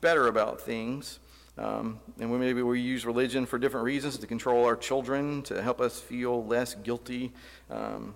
better 0.00 0.26
about 0.26 0.60
things. 0.60 1.18
Um, 1.58 1.98
and 2.20 2.30
we, 2.30 2.38
maybe 2.38 2.62
we 2.62 2.80
use 2.80 3.04
religion 3.04 3.44
for 3.44 3.58
different 3.58 3.84
reasons 3.84 4.16
to 4.18 4.26
control 4.26 4.64
our 4.64 4.76
children, 4.76 5.42
to 5.42 5.60
help 5.60 5.80
us 5.80 5.98
feel 5.98 6.44
less 6.46 6.74
guilty 6.74 7.32
um, 7.68 8.14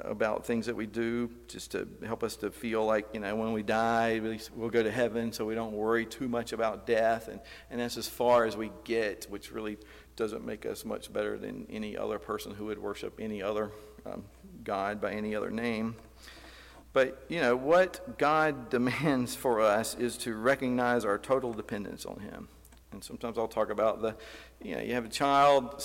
about 0.00 0.44
things 0.44 0.66
that 0.66 0.76
we 0.76 0.84
do, 0.84 1.30
just 1.48 1.70
to 1.72 1.88
help 2.04 2.22
us 2.22 2.36
to 2.36 2.50
feel 2.50 2.84
like, 2.84 3.06
you 3.14 3.20
know, 3.20 3.34
when 3.34 3.52
we 3.52 3.62
die, 3.62 4.20
we'll 4.54 4.68
go 4.68 4.82
to 4.82 4.90
heaven 4.90 5.32
so 5.32 5.46
we 5.46 5.54
don't 5.54 5.72
worry 5.72 6.04
too 6.04 6.28
much 6.28 6.52
about 6.52 6.86
death. 6.86 7.28
And, 7.28 7.40
and 7.70 7.80
that's 7.80 7.96
as 7.96 8.08
far 8.08 8.44
as 8.44 8.56
we 8.56 8.70
get, 8.84 9.26
which 9.30 9.52
really 9.52 9.78
doesn't 10.16 10.44
make 10.44 10.66
us 10.66 10.84
much 10.84 11.10
better 11.10 11.38
than 11.38 11.66
any 11.70 11.96
other 11.96 12.18
person 12.18 12.52
who 12.52 12.66
would 12.66 12.78
worship 12.78 13.18
any 13.20 13.42
other 13.42 13.70
um, 14.04 14.24
God 14.64 15.00
by 15.00 15.12
any 15.12 15.34
other 15.34 15.50
name. 15.50 15.96
But, 16.92 17.24
you 17.28 17.40
know, 17.40 17.56
what 17.56 18.18
God 18.18 18.68
demands 18.70 19.34
for 19.34 19.62
us 19.62 19.94
is 19.94 20.18
to 20.18 20.34
recognize 20.34 21.06
our 21.06 21.16
total 21.16 21.54
dependence 21.54 22.04
on 22.04 22.20
Him. 22.20 22.48
And 22.96 23.04
sometimes 23.04 23.36
I'll 23.36 23.46
talk 23.46 23.68
about 23.68 24.00
the, 24.00 24.16
you 24.62 24.74
know, 24.74 24.80
you 24.80 24.94
have 24.94 25.04
a 25.04 25.10
child 25.10 25.84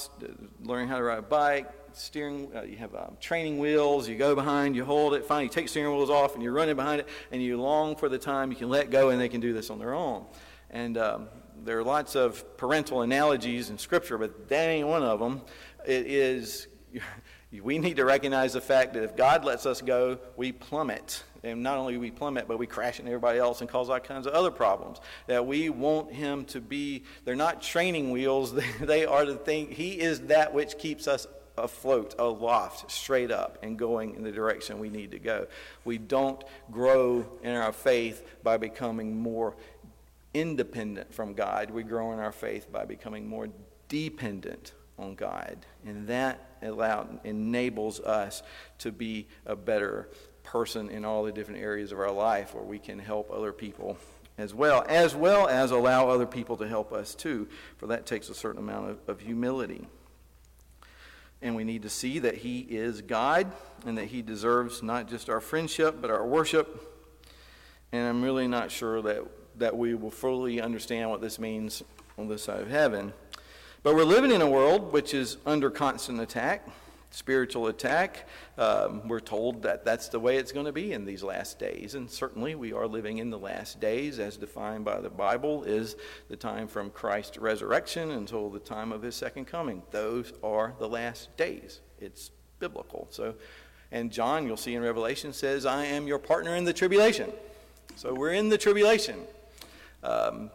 learning 0.64 0.88
how 0.88 0.98
to 0.98 1.04
ride 1.04 1.20
a 1.20 1.22
bike, 1.22 1.70
steering, 1.92 2.50
uh, 2.56 2.62
you 2.62 2.78
have 2.78 2.96
um, 2.96 3.18
training 3.20 3.60
wheels, 3.60 4.08
you 4.08 4.16
go 4.16 4.34
behind, 4.34 4.78
you 4.78 4.86
hold 4.86 5.14
it, 5.14 5.26
finally 5.26 5.44
you 5.44 5.50
take 5.50 5.68
steering 5.68 5.94
wheels 5.94 6.10
off 6.10 6.36
and 6.36 6.42
you're 6.42 6.54
running 6.54 6.78
behind 6.78 7.02
it, 7.02 7.10
and 7.34 7.44
you 7.44 7.60
long 7.60 7.98
for 7.98 8.08
the 8.08 8.18
time 8.18 8.50
you 8.50 8.56
can 8.56 8.70
let 8.70 8.92
go 8.92 9.10
and 9.10 9.20
they 9.20 9.28
can 9.28 9.42
do 9.42 9.52
this 9.52 9.70
on 9.70 9.78
their 9.78 9.94
own. 9.94 10.26
And 10.70 10.98
um, 10.98 11.28
there 11.66 11.78
are 11.78 11.84
lots 11.84 12.16
of 12.16 12.56
parental 12.56 13.02
analogies 13.02 13.70
in 13.70 13.78
Scripture, 13.78 14.18
but 14.18 14.48
that 14.48 14.70
ain't 14.70 14.88
one 14.88 15.04
of 15.04 15.20
them. 15.20 15.42
It 15.86 16.08
is, 16.08 16.68
we 17.60 17.78
need 17.78 17.98
to 17.98 18.06
recognize 18.06 18.54
the 18.54 18.62
fact 18.62 18.94
that 18.94 19.04
if 19.04 19.18
God 19.18 19.44
lets 19.44 19.66
us 19.66 19.82
go, 19.82 20.20
we 20.38 20.52
plummet 20.52 21.24
and 21.44 21.64
not 21.64 21.78
only 21.78 21.98
we 21.98 22.12
plummet, 22.12 22.48
but 22.48 22.60
we 22.60 22.68
crash 22.68 23.00
into 23.00 23.12
everybody 23.12 23.40
else 23.40 23.62
and 23.62 23.70
cause 23.70 23.90
all 23.90 24.00
kinds 24.00 24.28
of 24.28 24.34
other 24.34 24.52
problems. 24.52 25.00
That 25.28 25.46
we 25.46 25.70
want 25.70 26.14
him 26.14 26.46
to 26.46 26.62
be, 26.62 27.04
they're 27.26 27.36
not 27.36 27.62
training 27.62 28.12
wheels, 28.12 28.54
they 28.82 29.06
are 29.06 29.26
the 29.26 29.36
thing, 29.36 29.72
he 29.72 30.00
is 30.00 30.22
that 30.22 30.54
which 30.54 30.78
keeps 30.78 31.08
us 31.08 31.28
afloat, 31.58 32.16
aloft, 32.18 32.90
straight 32.92 33.32
up, 33.32 33.58
and 33.62 33.78
going 33.78 34.16
in 34.16 34.24
the 34.24 34.32
direction 34.32 34.80
we 34.80 34.90
need 34.90 35.12
to 35.12 35.20
go. 35.20 35.48
We 35.84 35.98
don't 35.98 36.44
grow 36.72 37.26
in 37.44 37.56
our 37.56 37.74
faith 37.74 38.26
by 38.44 38.58
becoming 38.58 39.22
more 39.22 39.56
independent 40.34 41.14
from 41.14 41.34
God. 41.34 41.72
We 41.72 41.84
grow 41.84 42.14
in 42.14 42.20
our 42.20 42.32
faith 42.32 42.72
by 42.72 42.86
becoming 42.86 43.28
more 43.28 43.50
dependent 43.90 44.74
on 44.98 45.16
God. 45.16 45.58
And 45.86 46.08
that 46.08 46.51
allow, 46.62 47.08
enables 47.24 48.00
us 48.00 48.44
to 48.80 48.92
be 48.92 49.28
a 49.46 49.56
better 49.56 50.10
person 50.44 50.90
in 50.90 51.06
all 51.06 51.24
the 51.24 51.32
different 51.32 51.62
areas 51.62 51.92
of 51.92 52.00
our 52.00 52.12
life 52.12 52.54
where 52.54 52.64
we 52.64 52.80
can 52.80 53.00
help 53.00 53.32
other 53.32 53.52
people 53.52 53.98
as 54.38 54.54
well, 54.54 54.84
as 54.88 55.16
well 55.16 55.48
as 55.48 55.72
allow 55.72 56.10
other 56.10 56.26
people 56.26 56.58
to 56.58 56.68
help 56.68 56.92
us 56.92 57.14
too, 57.14 57.48
for 57.78 57.88
that 57.88 58.06
takes 58.06 58.30
a 58.30 58.34
certain 58.34 58.60
amount 58.60 58.90
of, 58.90 59.00
of 59.08 59.20
humility. 59.22 59.88
And 61.42 61.56
we 61.56 61.64
need 61.64 61.84
to 61.84 61.90
see 61.90 62.20
that 62.20 62.38
He 62.38 62.60
is 62.60 63.02
God 63.02 63.52
and 63.86 63.98
that 63.98 64.06
He 64.06 64.22
deserves 64.22 64.84
not 64.84 65.08
just 65.08 65.30
our 65.30 65.42
friendship, 65.42 65.98
but 66.00 66.10
our 66.10 66.26
worship. 66.26 66.88
And 67.92 68.08
I'm 68.08 68.22
really 68.22 68.48
not 68.48 68.72
sure 68.72 69.02
that, 69.02 69.26
that 69.58 69.76
we 69.76 69.96
will 69.96 70.12
fully 70.12 70.62
understand 70.62 71.10
what 71.10 71.22
this 71.22 71.40
means 71.40 71.84
on 72.18 72.28
this 72.28 72.44
side 72.44 72.62
of 72.62 72.70
heaven. 72.70 73.14
But 73.84 73.96
we're 73.96 74.04
living 74.04 74.32
in 74.32 74.42
a 74.42 74.50
world 74.50 74.94
which 74.94 75.14
is 75.14 75.38
under 75.46 75.70
constant 75.70 76.20
attack 76.20 76.68
spiritual 77.12 77.68
attack. 77.68 78.28
Um, 78.58 79.08
we're 79.08 79.20
told 79.20 79.64
that 79.64 79.86
that's 79.86 80.10
the 80.10 80.20
way 80.20 80.38
it's 80.38 80.52
going 80.52 80.66
to 80.66 80.72
be 80.72 80.94
in 80.94 81.06
these 81.06 81.24
last 81.24 81.60
days. 81.60 81.96
And 81.96 82.10
certainly 82.10 82.56
we 82.56 82.74
are 82.74 82.88
living 82.88 83.20
in 83.20 83.30
the 83.30 83.38
last 83.38 83.80
days, 83.80 84.18
as 84.18 84.38
defined 84.38 84.86
by 84.86 85.00
the 85.00 85.10
Bible, 85.10 85.64
is 85.64 85.96
the 86.30 86.36
time 86.36 86.68
from 86.68 86.90
Christ's 86.90 87.38
resurrection 87.38 88.12
until 88.12 88.50
the 88.50 88.60
time 88.60 88.92
of 88.92 89.02
his 89.02 89.16
second 89.16 89.46
coming. 89.46 89.84
Those 89.92 90.34
are 90.44 90.74
the 90.80 90.88
last 90.88 91.36
days. 91.38 91.82
It's 92.00 92.32
biblical. 92.60 93.08
So, 93.12 93.36
and 93.92 94.12
John, 94.12 94.46
you'll 94.48 94.58
see 94.58 94.74
in 94.74 94.82
Revelation, 94.82 95.34
says, 95.34 95.66
I 95.66 95.86
am 95.86 96.08
your 96.08 96.20
partner 96.20 96.56
in 96.56 96.64
the 96.64 96.74
tribulation. 96.74 97.32
So 97.96 98.14
we're 98.14 98.34
in 98.34 98.50
the 98.50 98.58
tribulation. 98.58 99.20
Um, 100.02 100.50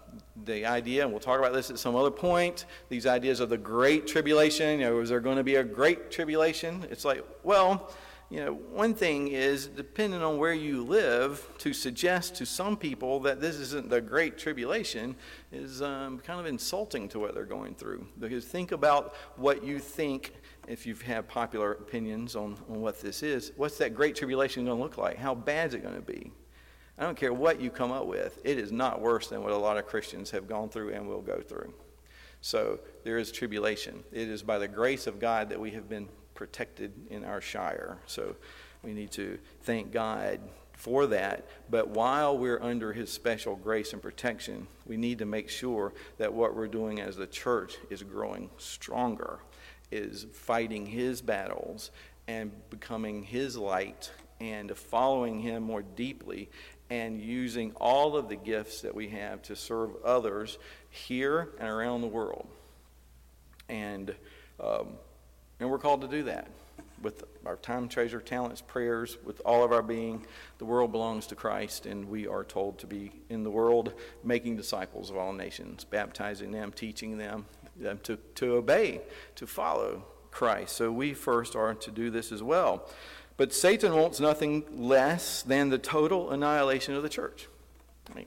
the 0.44 0.66
idea, 0.66 1.02
and 1.02 1.10
we'll 1.10 1.20
talk 1.20 1.38
about 1.38 1.52
this 1.52 1.70
at 1.70 1.78
some 1.78 1.96
other 1.96 2.10
point, 2.10 2.66
these 2.88 3.06
ideas 3.06 3.40
of 3.40 3.48
the 3.48 3.58
great 3.58 4.06
tribulation. 4.06 4.80
You 4.80 4.86
know, 4.86 5.00
is 5.00 5.08
there 5.08 5.20
going 5.20 5.36
to 5.36 5.44
be 5.44 5.56
a 5.56 5.64
great 5.64 6.10
tribulation? 6.10 6.86
It's 6.90 7.04
like, 7.04 7.24
well, 7.42 7.90
you 8.28 8.44
know, 8.44 8.54
one 8.54 8.92
thing 8.92 9.28
is, 9.28 9.68
depending 9.68 10.20
on 10.20 10.36
where 10.36 10.52
you 10.52 10.82
live, 10.82 11.48
to 11.58 11.72
suggest 11.72 12.34
to 12.36 12.46
some 12.46 12.76
people 12.76 13.20
that 13.20 13.40
this 13.40 13.56
isn't 13.56 13.88
the 13.88 14.00
great 14.00 14.36
tribulation 14.36 15.14
is 15.52 15.80
um, 15.80 16.18
kind 16.18 16.40
of 16.40 16.46
insulting 16.46 17.08
to 17.10 17.20
what 17.20 17.34
they're 17.34 17.44
going 17.44 17.76
through. 17.76 18.04
Because 18.18 18.44
think 18.44 18.72
about 18.72 19.14
what 19.36 19.62
you 19.64 19.78
think, 19.78 20.32
if 20.66 20.86
you 20.86 20.94
have 20.94 21.02
had 21.02 21.28
popular 21.28 21.72
opinions 21.72 22.34
on, 22.34 22.56
on 22.68 22.80
what 22.80 23.00
this 23.00 23.22
is, 23.22 23.52
what's 23.56 23.78
that 23.78 23.94
great 23.94 24.16
tribulation 24.16 24.64
going 24.64 24.76
to 24.76 24.82
look 24.82 24.98
like? 24.98 25.16
How 25.16 25.34
bad 25.34 25.68
is 25.68 25.74
it 25.74 25.84
going 25.84 25.94
to 25.94 26.00
be? 26.00 26.32
I 26.98 27.04
don't 27.04 27.16
care 27.16 27.32
what 27.32 27.60
you 27.60 27.70
come 27.70 27.92
up 27.92 28.06
with, 28.06 28.38
it 28.44 28.58
is 28.58 28.72
not 28.72 29.00
worse 29.00 29.28
than 29.28 29.42
what 29.42 29.52
a 29.52 29.56
lot 29.56 29.76
of 29.76 29.86
Christians 29.86 30.30
have 30.30 30.48
gone 30.48 30.70
through 30.70 30.94
and 30.94 31.06
will 31.06 31.20
go 31.20 31.40
through. 31.40 31.74
So 32.40 32.80
there 33.04 33.18
is 33.18 33.32
tribulation. 33.32 34.02
It 34.12 34.28
is 34.28 34.42
by 34.42 34.58
the 34.58 34.68
grace 34.68 35.06
of 35.06 35.18
God 35.18 35.50
that 35.50 35.60
we 35.60 35.72
have 35.72 35.88
been 35.88 36.08
protected 36.34 36.92
in 37.10 37.24
our 37.24 37.40
shire. 37.40 37.98
So 38.06 38.36
we 38.82 38.92
need 38.92 39.10
to 39.12 39.38
thank 39.62 39.92
God 39.92 40.40
for 40.72 41.06
that. 41.08 41.46
But 41.68 41.88
while 41.88 42.38
we're 42.38 42.62
under 42.62 42.92
His 42.92 43.12
special 43.12 43.56
grace 43.56 43.92
and 43.92 44.00
protection, 44.00 44.66
we 44.86 44.96
need 44.96 45.18
to 45.18 45.26
make 45.26 45.48
sure 45.48 45.92
that 46.18 46.32
what 46.32 46.54
we're 46.54 46.68
doing 46.68 47.00
as 47.00 47.16
the 47.16 47.26
church 47.26 47.76
is 47.90 48.02
growing 48.02 48.50
stronger, 48.58 49.40
is 49.90 50.26
fighting 50.32 50.86
His 50.86 51.20
battles 51.20 51.90
and 52.28 52.52
becoming 52.70 53.22
His 53.22 53.56
light 53.56 54.10
and 54.38 54.76
following 54.76 55.40
Him 55.40 55.62
more 55.62 55.82
deeply 55.82 56.50
and 56.90 57.20
using 57.20 57.72
all 57.76 58.16
of 58.16 58.28
the 58.28 58.36
gifts 58.36 58.82
that 58.82 58.94
we 58.94 59.08
have 59.08 59.42
to 59.42 59.56
serve 59.56 59.90
others 60.04 60.58
here 60.90 61.48
and 61.58 61.68
around 61.68 62.00
the 62.00 62.06
world. 62.06 62.46
And, 63.68 64.14
um, 64.60 64.88
and 65.58 65.70
we're 65.70 65.78
called 65.78 66.02
to 66.02 66.08
do 66.08 66.24
that 66.24 66.48
with 67.02 67.24
our 67.44 67.56
time, 67.56 67.88
treasure, 67.88 68.20
talents, 68.20 68.60
prayers, 68.60 69.18
with 69.24 69.40
all 69.44 69.62
of 69.62 69.72
our 69.72 69.82
being. 69.82 70.26
The 70.58 70.64
world 70.64 70.92
belongs 70.92 71.26
to 71.28 71.36
Christ, 71.36 71.86
and 71.86 72.08
we 72.08 72.26
are 72.26 72.44
told 72.44 72.78
to 72.78 72.86
be 72.86 73.12
in 73.28 73.42
the 73.42 73.50
world 73.50 73.92
making 74.24 74.56
disciples 74.56 75.10
of 75.10 75.16
all 75.16 75.32
nations, 75.32 75.84
baptizing 75.84 76.52
them, 76.52 76.72
teaching 76.72 77.18
them, 77.18 77.44
them 77.76 78.00
to, 78.04 78.16
to 78.36 78.54
obey, 78.54 79.02
to 79.36 79.46
follow 79.46 80.04
Christ. 80.36 80.76
So 80.76 80.92
we 80.92 81.14
first 81.14 81.56
are 81.56 81.72
to 81.72 81.90
do 81.90 82.10
this 82.10 82.30
as 82.30 82.42
well. 82.42 82.86
But 83.38 83.54
Satan 83.54 83.94
wants 83.94 84.20
nothing 84.20 84.64
less 84.70 85.40
than 85.40 85.70
the 85.70 85.78
total 85.78 86.30
annihilation 86.30 86.94
of 86.94 87.02
the 87.02 87.08
church. 87.08 87.48
I 88.10 88.14
mean, 88.14 88.26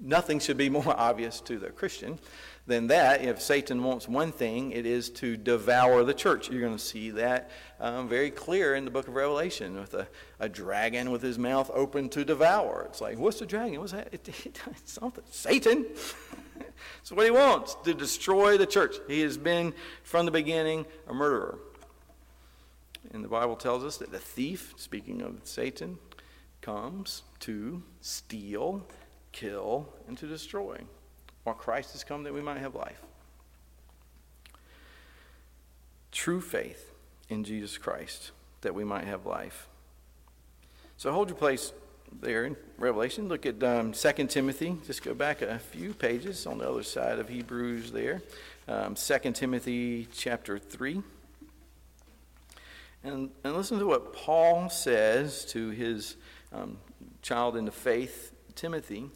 nothing 0.00 0.38
should 0.38 0.56
be 0.56 0.70
more 0.70 0.88
obvious 0.98 1.42
to 1.42 1.58
the 1.58 1.68
Christian 1.68 2.18
than 2.66 2.86
that. 2.86 3.22
If 3.22 3.42
Satan 3.42 3.84
wants 3.84 4.08
one 4.08 4.32
thing, 4.32 4.72
it 4.72 4.86
is 4.86 5.10
to 5.10 5.36
devour 5.36 6.04
the 6.04 6.14
church. 6.14 6.50
You're 6.50 6.62
going 6.62 6.72
to 6.72 6.82
see 6.82 7.10
that 7.10 7.50
um, 7.80 8.08
very 8.08 8.30
clear 8.30 8.74
in 8.74 8.86
the 8.86 8.90
book 8.90 9.06
of 9.06 9.14
Revelation 9.14 9.78
with 9.78 9.92
a, 9.92 10.08
a 10.40 10.48
dragon 10.48 11.10
with 11.10 11.20
his 11.20 11.38
mouth 11.38 11.70
open 11.74 12.08
to 12.10 12.24
devour. 12.24 12.86
It's 12.88 13.02
like, 13.02 13.18
what's 13.18 13.40
the 13.40 13.46
dragon? 13.46 13.78
What's 13.78 13.92
that? 13.92 14.08
It, 14.10 14.26
it, 14.46 14.58
it's 14.70 14.92
something. 14.94 15.24
Satan. 15.30 15.84
That's 16.96 17.12
what 17.12 17.24
he 17.24 17.30
wants 17.30 17.76
to 17.84 17.94
destroy 17.94 18.58
the 18.58 18.66
church. 18.66 18.96
He 19.08 19.20
has 19.20 19.36
been, 19.36 19.74
from 20.02 20.26
the 20.26 20.32
beginning, 20.32 20.86
a 21.06 21.14
murderer. 21.14 21.58
And 23.12 23.24
the 23.24 23.28
Bible 23.28 23.56
tells 23.56 23.84
us 23.84 23.98
that 23.98 24.10
the 24.10 24.18
thief, 24.18 24.74
speaking 24.76 25.22
of 25.22 25.40
Satan, 25.44 25.98
comes 26.60 27.22
to 27.40 27.82
steal, 28.00 28.86
kill, 29.32 29.88
and 30.08 30.18
to 30.18 30.26
destroy. 30.26 30.80
While 31.44 31.54
Christ 31.54 31.92
has 31.92 32.02
come 32.02 32.24
that 32.24 32.34
we 32.34 32.42
might 32.42 32.58
have 32.58 32.74
life. 32.74 33.00
True 36.10 36.40
faith 36.40 36.92
in 37.28 37.44
Jesus 37.44 37.78
Christ 37.78 38.32
that 38.62 38.74
we 38.74 38.84
might 38.84 39.04
have 39.04 39.26
life. 39.26 39.68
So 40.96 41.12
hold 41.12 41.28
your 41.28 41.36
place 41.36 41.72
there 42.20 42.44
in 42.44 42.56
Revelation. 42.78 43.28
Look 43.28 43.46
at 43.46 43.62
um, 43.62 43.92
2 43.92 44.26
Timothy. 44.26 44.76
Just 44.86 45.02
go 45.02 45.14
back 45.14 45.42
a 45.42 45.58
few 45.58 45.94
pages 45.94 46.46
on 46.46 46.58
the 46.58 46.68
other 46.68 46.82
side 46.82 47.18
of 47.18 47.28
Hebrews 47.28 47.92
there. 47.92 48.22
Um, 48.68 48.94
2 48.94 49.32
Timothy 49.32 50.08
chapter 50.12 50.58
3. 50.58 51.02
And, 53.04 53.30
and 53.44 53.54
listen 53.54 53.78
to 53.78 53.86
what 53.86 54.12
Paul 54.12 54.68
says 54.68 55.44
to 55.46 55.70
his 55.70 56.16
um, 56.52 56.78
child 57.22 57.56
in 57.56 57.64
the 57.64 57.72
faith, 57.72 58.32
Timothy, 58.54 59.10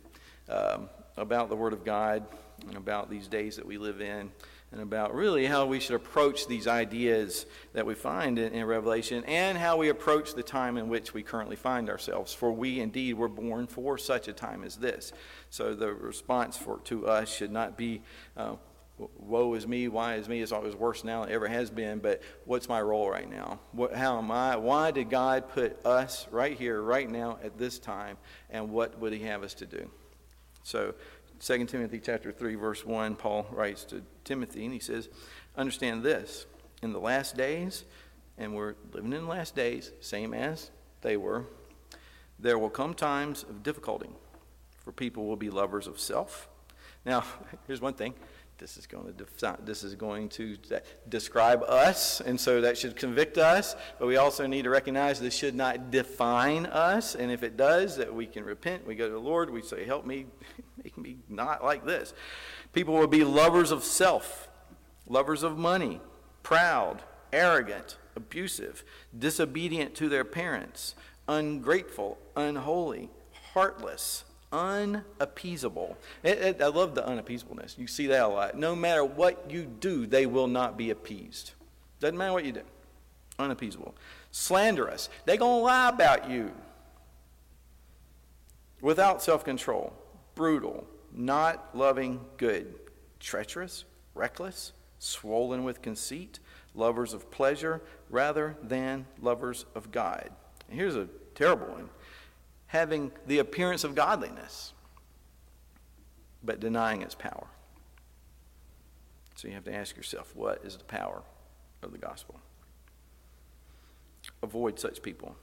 um, 0.48 0.88
about 1.16 1.48
the 1.48 1.56
Word 1.56 1.72
of 1.72 1.84
God 1.84 2.24
and 2.68 2.76
about 2.76 3.10
these 3.10 3.26
days 3.26 3.56
that 3.56 3.66
we 3.66 3.78
live 3.78 4.00
in 4.00 4.30
and 4.72 4.80
about 4.80 5.14
really 5.14 5.46
how 5.46 5.66
we 5.66 5.80
should 5.80 5.96
approach 5.96 6.46
these 6.46 6.68
ideas 6.68 7.46
that 7.72 7.84
we 7.84 7.94
find 7.94 8.38
in, 8.38 8.52
in, 8.52 8.64
Revelation 8.64 9.24
and 9.24 9.58
how 9.58 9.76
we 9.76 9.88
approach 9.88 10.34
the 10.34 10.42
time 10.44 10.76
in 10.76 10.88
which 10.88 11.12
we 11.12 11.22
currently 11.22 11.56
find 11.56 11.90
ourselves. 11.90 12.32
For 12.32 12.52
we 12.52 12.80
indeed 12.80 13.14
were 13.14 13.28
born 13.28 13.66
for 13.66 13.98
such 13.98 14.28
a 14.28 14.32
time 14.32 14.62
as 14.62 14.76
this. 14.76 15.12
So 15.50 15.74
the 15.74 15.92
response 15.92 16.56
for, 16.56 16.78
to 16.84 17.08
us 17.08 17.34
should 17.34 17.50
not 17.50 17.76
be, 17.76 18.02
uh, 18.36 18.54
woe 19.18 19.54
is 19.54 19.66
me, 19.66 19.88
why 19.88 20.14
is 20.14 20.28
me, 20.28 20.40
it's 20.40 20.52
always 20.52 20.76
worse 20.76 21.02
now 21.02 21.22
than 21.22 21.30
it 21.30 21.34
ever 21.34 21.48
has 21.48 21.70
been, 21.70 21.98
but 21.98 22.22
what's 22.44 22.68
my 22.68 22.80
role 22.80 23.10
right 23.10 23.28
now? 23.28 23.58
What, 23.72 23.94
how 23.94 24.18
am 24.18 24.30
I? 24.30 24.56
Why 24.56 24.92
did 24.92 25.10
God 25.10 25.48
put 25.48 25.84
us 25.84 26.28
right 26.30 26.56
here, 26.56 26.80
right 26.80 27.10
now, 27.10 27.38
at 27.42 27.58
this 27.58 27.80
time, 27.80 28.18
and 28.50 28.70
what 28.70 29.00
would 29.00 29.12
He 29.12 29.24
have 29.24 29.42
us 29.42 29.54
to 29.54 29.66
do? 29.66 29.90
So, 30.62 30.94
2 31.40 31.64
Timothy 31.64 32.00
chapter 32.04 32.32
3, 32.32 32.54
verse 32.54 32.84
1, 32.84 33.16
Paul 33.16 33.46
writes 33.50 33.84
to 33.84 34.02
Timothy, 34.24 34.64
and 34.64 34.74
he 34.74 34.78
says, 34.78 35.08
Understand 35.56 36.02
this, 36.02 36.44
in 36.82 36.92
the 36.92 37.00
last 37.00 37.34
days, 37.34 37.84
and 38.36 38.54
we're 38.54 38.74
living 38.92 39.14
in 39.14 39.22
the 39.22 39.30
last 39.30 39.56
days, 39.56 39.92
same 40.00 40.34
as 40.34 40.70
they 41.00 41.16
were, 41.16 41.46
there 42.38 42.58
will 42.58 42.68
come 42.68 42.92
times 42.92 43.42
of 43.42 43.62
difficulty, 43.62 44.10
for 44.84 44.92
people 44.92 45.26
will 45.26 45.36
be 45.36 45.48
lovers 45.48 45.86
of 45.86 45.98
self. 45.98 46.46
Now, 47.06 47.24
here's 47.66 47.80
one 47.80 47.94
thing 47.94 48.14
this 48.60 48.76
is 48.76 48.86
going 48.86 49.12
to 49.12 49.56
this 49.64 49.82
is 49.82 49.96
going 49.96 50.28
to 50.28 50.56
describe 51.08 51.62
us 51.64 52.20
and 52.20 52.38
so 52.38 52.60
that 52.60 52.78
should 52.78 52.94
convict 52.94 53.38
us 53.38 53.74
but 53.98 54.06
we 54.06 54.16
also 54.16 54.46
need 54.46 54.62
to 54.62 54.70
recognize 54.70 55.18
this 55.18 55.34
should 55.34 55.54
not 55.54 55.90
define 55.90 56.66
us 56.66 57.14
and 57.16 57.32
if 57.32 57.42
it 57.42 57.56
does 57.56 57.96
that 57.96 58.14
we 58.14 58.26
can 58.26 58.44
repent 58.44 58.86
we 58.86 58.94
go 58.94 59.06
to 59.06 59.14
the 59.14 59.18
lord 59.18 59.50
we 59.50 59.62
say 59.62 59.84
help 59.84 60.06
me 60.06 60.26
make 60.84 60.96
me 60.96 61.18
not 61.28 61.62
like 61.62 61.84
this. 61.84 62.12
People 62.72 62.94
will 62.94 63.06
be 63.06 63.24
lovers 63.24 63.70
of 63.70 63.84
self 63.84 64.48
lovers 65.06 65.42
of 65.42 65.58
money 65.58 66.00
proud 66.42 67.02
arrogant 67.32 67.98
abusive 68.14 68.84
disobedient 69.16 69.94
to 69.94 70.08
their 70.08 70.24
parents 70.24 70.94
ungrateful 71.28 72.18
unholy 72.36 73.10
heartless 73.52 74.24
unappeasable. 74.52 75.96
It, 76.22 76.38
it, 76.38 76.62
I 76.62 76.66
love 76.66 76.94
the 76.94 77.06
unappeasableness. 77.06 77.76
You 77.78 77.86
see 77.86 78.06
that 78.08 78.22
a 78.22 78.28
lot. 78.28 78.56
No 78.56 78.74
matter 78.74 79.04
what 79.04 79.50
you 79.50 79.64
do, 79.64 80.06
they 80.06 80.26
will 80.26 80.48
not 80.48 80.76
be 80.76 80.90
appeased. 80.90 81.52
Doesn't 82.00 82.16
matter 82.16 82.32
what 82.32 82.44
you 82.44 82.52
do. 82.52 82.62
Unappeasable. 83.38 83.94
Slanderous. 84.32 85.08
They're 85.24 85.36
going 85.36 85.60
to 85.60 85.64
lie 85.64 85.88
about 85.88 86.30
you. 86.30 86.52
Without 88.80 89.22
self 89.22 89.44
control. 89.44 89.92
Brutal. 90.34 90.86
Not 91.12 91.70
loving 91.74 92.20
good. 92.36 92.74
Treacherous. 93.18 93.84
Reckless. 94.14 94.72
Swollen 94.98 95.64
with 95.64 95.82
conceit. 95.82 96.38
Lovers 96.74 97.14
of 97.14 97.30
pleasure 97.30 97.82
rather 98.10 98.56
than 98.62 99.06
lovers 99.20 99.64
of 99.74 99.90
God. 99.90 100.30
And 100.68 100.78
here's 100.78 100.96
a 100.96 101.08
terrible 101.34 101.66
one 101.66 101.88
having 102.70 103.10
the 103.26 103.40
appearance 103.40 103.82
of 103.82 103.96
godliness, 103.96 104.72
but 106.44 106.60
denying 106.60 107.02
its 107.02 107.16
power. 107.16 107.48
So 109.34 109.48
you 109.48 109.54
have 109.54 109.64
to 109.64 109.74
ask 109.74 109.96
yourself 109.96 110.36
what 110.36 110.64
is 110.64 110.76
the 110.76 110.84
power 110.84 111.22
of 111.82 111.90
the 111.90 111.98
gospel? 111.98 112.38
Avoid 114.40 114.78
such 114.78 115.02
people. 115.02 115.34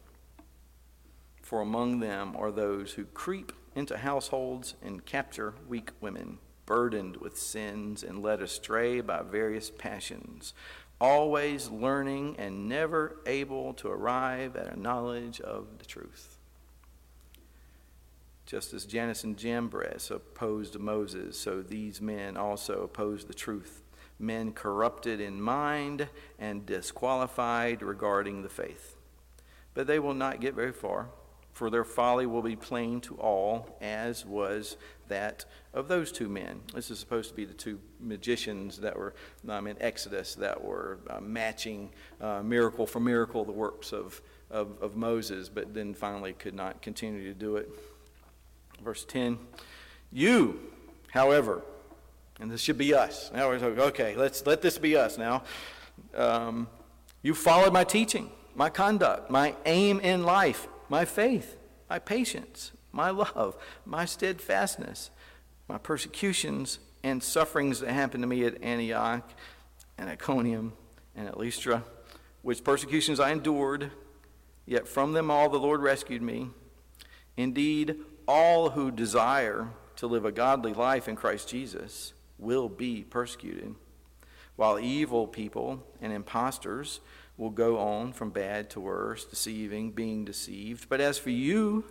For 1.41 1.59
among 1.59 1.99
them 1.99 2.33
are 2.37 2.51
those 2.51 2.93
who 2.93 3.03
creep 3.03 3.51
into 3.75 3.97
households 3.97 4.75
and 4.81 5.05
capture 5.05 5.53
weak 5.67 5.91
women, 5.99 6.37
burdened 6.65 7.17
with 7.17 7.37
sins 7.37 8.03
and 8.03 8.23
led 8.23 8.41
astray 8.41 9.01
by 9.01 9.21
various 9.21 9.69
passions, 9.69 10.53
always 11.01 11.69
learning 11.69 12.37
and 12.39 12.69
never 12.69 13.17
able 13.25 13.73
to 13.73 13.89
arrive 13.89 14.55
at 14.55 14.73
a 14.73 14.79
knowledge 14.79 15.41
of 15.41 15.77
the 15.79 15.85
truth 15.85 16.37
just 18.47 18.73
as 18.73 18.86
Jannes 18.86 19.25
and 19.25 19.38
Jambres 19.38 20.10
opposed 20.10 20.79
Moses, 20.79 21.38
so 21.38 21.62
these 21.62 22.01
men 22.01 22.38
also 22.38 22.81
opposed 22.81 23.27
the 23.27 23.33
truth. 23.33 23.83
Men 24.17 24.53
corrupted 24.53 25.19
in 25.19 25.39
mind 25.39 26.07
and 26.39 26.65
disqualified 26.65 27.83
regarding 27.83 28.41
the 28.41 28.49
faith. 28.49 28.95
But 29.73 29.86
they 29.86 29.99
will 29.99 30.13
not 30.13 30.39
get 30.39 30.55
very 30.55 30.71
far, 30.71 31.10
for 31.51 31.69
their 31.69 31.83
folly 31.83 32.25
will 32.25 32.41
be 32.41 32.55
plain 32.55 33.01
to 33.01 33.15
all, 33.15 33.77
as 33.81 34.25
was 34.25 34.77
that 35.10 35.43
of 35.73 35.89
those 35.89 36.12
two 36.12 36.29
men. 36.29 36.62
This 36.73 36.89
is 36.89 36.99
supposed 36.99 37.29
to 37.29 37.36
be 37.36 37.45
the 37.45 37.53
two 37.53 37.79
magicians 37.99 38.77
that 38.77 38.97
were 38.97 39.13
um, 39.49 39.67
in 39.67 39.75
Exodus 39.81 40.36
that 40.36 40.63
were 40.63 40.99
uh, 41.10 41.19
matching 41.19 41.89
uh, 42.21 42.41
miracle 42.41 42.88
for 42.88 43.01
miracle 43.01 43.43
the 43.43 43.51
works 43.51 43.91
of, 43.91 44.21
of, 44.49 44.81
of 44.81 44.95
Moses, 44.95 45.49
but 45.49 45.73
then 45.73 45.93
finally 45.93 46.31
could 46.31 46.55
not 46.55 46.81
continue 46.81 47.25
to 47.25 47.38
do 47.38 47.57
it. 47.57 47.69
Verse 48.83 49.05
10 49.05 49.37
You, 50.11 50.59
however, 51.11 51.61
and 52.39 52.51
this 52.51 52.61
should 52.61 52.77
be 52.77 52.93
us. 52.93 53.31
Now 53.33 53.49
we're 53.49 53.57
okay, 53.57 54.15
let's 54.15 54.45
let 54.45 54.61
this 54.61 54.77
be 54.77 54.95
us 54.95 55.17
now. 55.17 55.43
Um, 56.15 56.67
you 57.21 57.33
followed 57.33 57.73
my 57.73 57.83
teaching, 57.83 58.29
my 58.55 58.69
conduct, 58.69 59.31
my 59.31 59.55
aim 59.65 59.99
in 59.99 60.23
life, 60.23 60.67
my 60.89 61.05
faith, 61.05 61.57
my 61.89 61.99
patience, 61.99 62.71
my 62.91 63.09
love, 63.09 63.57
my 63.85 64.05
steadfastness, 64.05 65.09
my 65.67 65.77
persecutions 65.77 66.79
and 67.03 67.21
sufferings 67.21 67.79
that 67.79 67.91
happened 67.91 68.23
to 68.23 68.27
me 68.27 68.45
at 68.45 68.61
Antioch 68.61 69.29
and 69.97 70.09
Iconium 70.09 70.73
and 71.15 71.27
at 71.27 71.37
Lystra, 71.37 71.83
which 72.41 72.63
persecutions 72.63 73.19
I 73.19 73.31
endured, 73.31 73.91
yet 74.65 74.87
from 74.87 75.13
them 75.13 75.31
all 75.31 75.49
the 75.49 75.59
Lord 75.59 75.81
rescued 75.81 76.21
me. 76.21 76.49
Indeed, 77.35 77.97
all 78.27 78.71
who 78.71 78.91
desire 78.91 79.69
to 79.95 80.07
live 80.07 80.25
a 80.25 80.31
godly 80.31 80.73
life 80.73 81.07
in 81.07 81.15
Christ 81.15 81.49
Jesus 81.49 82.13
will 82.37 82.69
be 82.69 83.03
persecuted, 83.03 83.75
while 84.55 84.79
evil 84.79 85.27
people 85.27 85.83
and 86.01 86.11
impostors 86.13 86.99
will 87.37 87.49
go 87.49 87.77
on 87.77 88.13
from 88.13 88.29
bad 88.31 88.69
to 88.71 88.79
worse, 88.79 89.25
deceiving, 89.25 89.91
being 89.91 90.25
deceived. 90.25 90.89
But 90.89 91.01
as 91.01 91.17
for 91.17 91.29
you, 91.29 91.85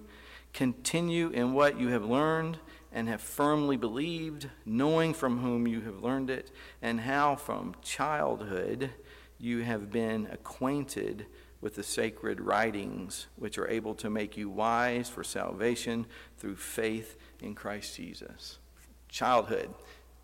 continue 0.53 1.31
in 1.31 1.53
what 1.53 1.79
you 1.79 1.89
have 1.89 2.05
learned 2.05 2.59
and 2.93 3.09
have 3.09 3.21
firmly 3.21 3.77
believed, 3.77 4.49
knowing 4.65 5.15
from 5.15 5.39
whom 5.39 5.67
you 5.67 5.83
have 5.83 6.03
learned 6.03 6.31
it, 6.31 6.51
and 6.83 7.01
how 7.01 7.37
from 7.37 7.75
childhood 7.83 8.91
you 9.39 9.63
have 9.63 9.91
been 9.91 10.27
acquainted 10.33 11.27
with 11.67 11.75
the 11.75 11.83
sacred 11.83 12.41
writings, 12.41 13.27
which 13.35 13.59
are 13.59 13.67
able 13.67 13.93
to 13.93 14.09
make 14.09 14.37
you 14.37 14.49
wise 14.49 15.09
for 15.09 15.25
salvation 15.25 16.07
through 16.39 16.55
faith 16.55 17.17
in 17.43 17.57
Christ 17.57 17.97
Jesus. 17.97 18.61
Childhood, 19.09 19.75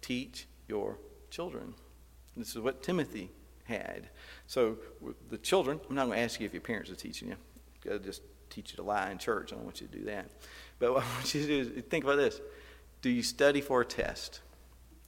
teach 0.01 0.47
your 0.69 1.01
children. 1.31 1.75
This 2.37 2.51
is 2.51 2.61
what 2.61 2.81
Timothy 2.81 3.29
had. 3.65 4.09
So 4.47 4.79
the 5.31 5.39
children, 5.39 5.81
I'm 5.91 5.97
not 5.97 6.05
going 6.05 6.17
to 6.17 6.23
ask 6.23 6.39
you 6.39 6.47
if 6.47 6.53
your 6.53 6.61
parents 6.61 6.93
are 6.93 6.95
teaching 6.95 7.27
you. 7.27 7.91
I'll 7.91 7.99
just 7.99 8.23
teach 8.49 8.71
you 8.71 8.77
to 8.77 8.85
lie 8.85 9.11
in 9.11 9.19
church. 9.19 9.53
I 9.53 9.57
don't 9.57 9.65
want 9.65 9.81
you 9.81 9.89
to 9.89 9.99
do 9.99 10.05
that. 10.05 10.31
But 10.79 10.95
what 10.95 11.03
I 11.03 11.15
want 11.17 11.35
you 11.35 11.41
to 11.41 11.47
do 11.49 11.59
is 11.59 11.85
think 11.87 12.05
about 12.05 12.19
this. 12.19 12.41
Do 13.01 13.11
you 13.11 13.25
study 13.25 13.61
for 13.61 13.81
a 13.81 13.85
test? 13.85 14.43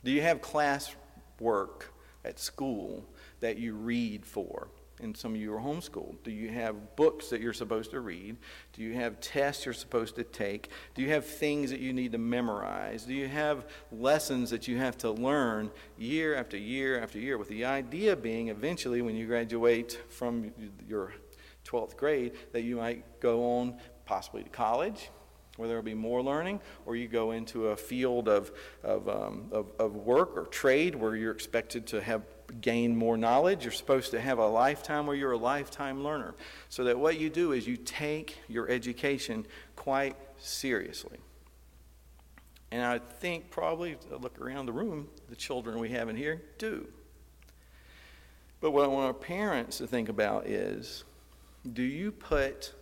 Do 0.03 0.11
you 0.11 0.23
have 0.23 0.43
class 0.43 0.97
work 1.39 1.95
at 2.25 2.41
school 2.41 3.05
that 3.39 3.57
you 3.57 3.75
read 3.75 4.27
for? 4.27 4.67
And 5.05 5.17
some 5.17 5.35
of 5.35 5.41
you 5.41 5.55
are 5.55 5.61
homeschooled? 5.61 6.17
Do 6.25 6.33
you 6.33 6.49
have 6.49 6.97
books 6.97 7.29
that 7.29 7.41
you're 7.41 7.53
supposed 7.53 7.93
to 7.93 8.01
read? 8.01 8.37
Do 8.73 8.83
you 8.83 8.95
have 8.95 9.21
tests 9.21 9.65
you're 9.65 9.75
supposed 9.75 10.17
to 10.17 10.25
take? 10.25 10.71
Do 10.95 11.03
you 11.03 11.11
have 11.11 11.25
things 11.25 11.71
that 11.71 11.79
you 11.81 11.93
need 11.93 12.13
to 12.13 12.19
memorize? 12.19 13.05
Do 13.05 13.15
you 13.15 13.29
have 13.29 13.67
lessons 13.93 14.51
that 14.51 14.67
you 14.67 14.79
have 14.79 14.99
to 14.99 15.11
learn 15.11 15.71
year 15.97 16.35
after 16.35 16.57
year 16.57 17.01
after 17.01 17.19
year? 17.19 17.39
With 17.39 17.49
the 17.49 17.65
idea 17.67 18.17
being 18.17 18.49
eventually, 18.49 19.03
when 19.03 19.15
you 19.15 19.27
graduate 19.27 20.01
from 20.09 20.51
your 20.89 21.13
12th 21.65 21.97
grade, 21.97 22.33
that 22.53 22.63
you 22.63 22.77
might 22.77 23.21
go 23.21 23.59
on 23.59 23.77
possibly 24.07 24.43
to 24.43 24.51
college 24.51 25.11
where 25.57 25.69
there 25.69 25.77
will 25.77 25.85
be 25.85 25.95
more 25.95 26.21
learning, 26.21 26.61
or 26.85 26.97
you 26.97 27.07
go 27.07 27.31
into 27.31 27.69
a 27.69 27.77
field 27.77 28.29
of, 28.29 28.51
of, 28.83 29.09
um, 29.09 29.47
of, 29.53 29.67
of, 29.79 29.95
work 29.95 30.37
or 30.37 30.47
trade 30.47 30.97
where 30.97 31.15
you're 31.15 31.31
expected 31.31 31.87
to 31.87 32.01
have 32.01 32.23
gain 32.61 32.97
more 32.97 33.17
knowledge. 33.17 33.65
You're 33.65 33.73
supposed 33.73 34.11
to 34.13 34.21
have 34.21 34.39
a 34.39 34.47
lifetime 34.47 35.07
where 35.07 35.17
you're 35.17 35.33
a 35.33 35.39
lifetime 35.39 36.05
learner. 36.05 36.35
So 36.69 36.85
that 36.85 36.99
what 36.99 37.19
you 37.19 37.31
do 37.31 37.53
is 37.53 37.67
you 37.67 37.77
take 37.77 38.39
your 38.49 38.69
education 38.69 39.47
quite 39.77 40.17
seriously. 40.39 41.19
And 42.71 42.83
I 42.83 42.99
think 42.99 43.51
probably, 43.51 43.97
uh, 44.13 44.17
look 44.17 44.41
around 44.41 44.67
the 44.67 44.73
room, 44.73 45.09
the 45.29 45.37
children 45.37 45.79
we 45.79 45.91
have 45.91 46.09
in 46.09 46.17
here 46.17 46.43
do. 46.59 46.87
But 48.61 48.73
what 48.73 48.85
I 48.85 48.89
want 48.89 49.07
our 49.07 49.15
parents 49.15 49.79
to 49.79 49.87
think 49.87 50.09
about 50.09 50.47
is 50.47 51.05
do 51.73 51.83
you 51.83 52.11
put 52.11 52.75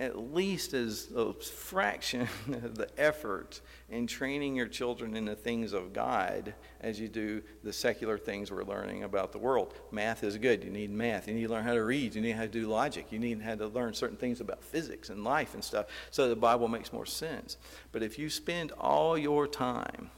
at 0.00 0.34
least 0.34 0.74
as 0.74 1.08
a 1.14 1.32
fraction 1.34 2.22
of 2.48 2.74
the 2.76 2.88
effort 2.98 3.60
in 3.88 4.06
training 4.08 4.56
your 4.56 4.66
children 4.66 5.16
in 5.16 5.24
the 5.24 5.36
things 5.36 5.72
of 5.72 5.92
God 5.92 6.52
as 6.80 6.98
you 6.98 7.08
do 7.08 7.42
the 7.62 7.72
secular 7.72 8.18
things 8.18 8.50
we're 8.50 8.64
learning 8.64 9.04
about 9.04 9.30
the 9.30 9.38
world. 9.38 9.72
Math 9.92 10.24
is 10.24 10.36
good. 10.36 10.64
You 10.64 10.70
need 10.70 10.90
math. 10.90 11.28
You 11.28 11.34
need 11.34 11.46
to 11.46 11.52
learn 11.52 11.62
how 11.62 11.74
to 11.74 11.84
read. 11.84 12.14
You 12.16 12.22
need 12.22 12.32
how 12.32 12.42
to 12.42 12.48
do 12.48 12.66
logic. 12.66 13.06
You 13.10 13.20
need 13.20 13.40
how 13.40 13.54
to 13.54 13.68
learn 13.68 13.94
certain 13.94 14.16
things 14.16 14.40
about 14.40 14.64
physics 14.64 15.10
and 15.10 15.22
life 15.22 15.54
and 15.54 15.62
stuff 15.62 15.86
so 16.10 16.28
the 16.28 16.34
Bible 16.34 16.66
makes 16.66 16.92
more 16.92 17.06
sense. 17.06 17.56
But 17.92 18.02
if 18.02 18.18
you 18.18 18.28
spend 18.28 18.72
all 18.72 19.16
your 19.16 19.46
time 19.46 20.10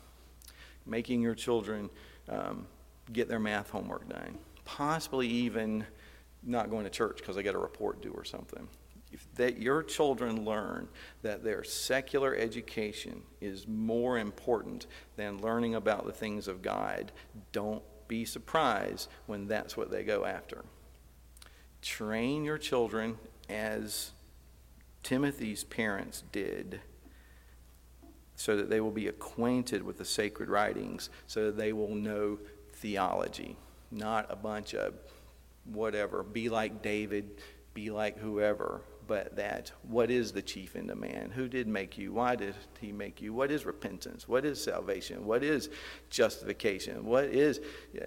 making 0.86 1.20
your 1.20 1.34
children 1.34 1.90
um, 2.30 2.66
get 3.12 3.28
their 3.28 3.40
math 3.40 3.68
homework 3.68 4.08
done, 4.08 4.38
possibly 4.64 5.28
even 5.28 5.84
not 6.42 6.70
going 6.70 6.84
to 6.84 6.90
church 6.90 7.18
because 7.18 7.36
they 7.36 7.42
got 7.42 7.54
a 7.54 7.58
report 7.58 8.00
due 8.00 8.12
or 8.12 8.24
something 8.24 8.66
if 9.16 9.34
that 9.36 9.56
your 9.58 9.82
children 9.82 10.44
learn 10.44 10.88
that 11.22 11.42
their 11.42 11.64
secular 11.64 12.36
education 12.36 13.22
is 13.40 13.66
more 13.66 14.18
important 14.18 14.86
than 15.16 15.40
learning 15.40 15.74
about 15.74 16.04
the 16.04 16.12
things 16.12 16.46
of 16.46 16.60
God, 16.60 17.12
don't 17.50 17.82
be 18.08 18.26
surprised 18.26 19.08
when 19.24 19.48
that's 19.48 19.74
what 19.74 19.90
they 19.90 20.04
go 20.04 20.26
after. 20.26 20.66
Train 21.80 22.44
your 22.44 22.58
children 22.58 23.16
as 23.48 24.10
Timothy's 25.02 25.64
parents 25.64 26.22
did 26.30 26.80
so 28.34 28.54
that 28.54 28.68
they 28.68 28.82
will 28.82 28.90
be 28.90 29.08
acquainted 29.08 29.82
with 29.82 29.96
the 29.96 30.04
sacred 30.04 30.50
writings, 30.50 31.08
so 31.26 31.46
that 31.46 31.56
they 31.56 31.72
will 31.72 31.94
know 31.94 32.38
theology, 32.74 33.56
not 33.90 34.26
a 34.28 34.36
bunch 34.36 34.74
of 34.74 34.92
whatever. 35.64 36.22
Be 36.22 36.50
like 36.50 36.82
David, 36.82 37.40
be 37.72 37.88
like 37.88 38.18
whoever 38.18 38.82
but 39.06 39.36
that 39.36 39.72
what 39.82 40.10
is 40.10 40.32
the 40.32 40.42
chief 40.42 40.76
end 40.76 40.90
of 40.90 40.98
man? 40.98 41.30
Who 41.34 41.48
did 41.48 41.66
make 41.66 41.96
you? 41.96 42.12
Why 42.12 42.36
did 42.36 42.54
he 42.80 42.92
make 42.92 43.20
you? 43.20 43.32
What 43.32 43.50
is 43.50 43.64
repentance? 43.64 44.28
What 44.28 44.44
is 44.44 44.62
salvation? 44.62 45.26
What 45.26 45.42
is 45.42 45.68
justification? 46.10 47.04
What 47.04 47.24
is, 47.24 47.60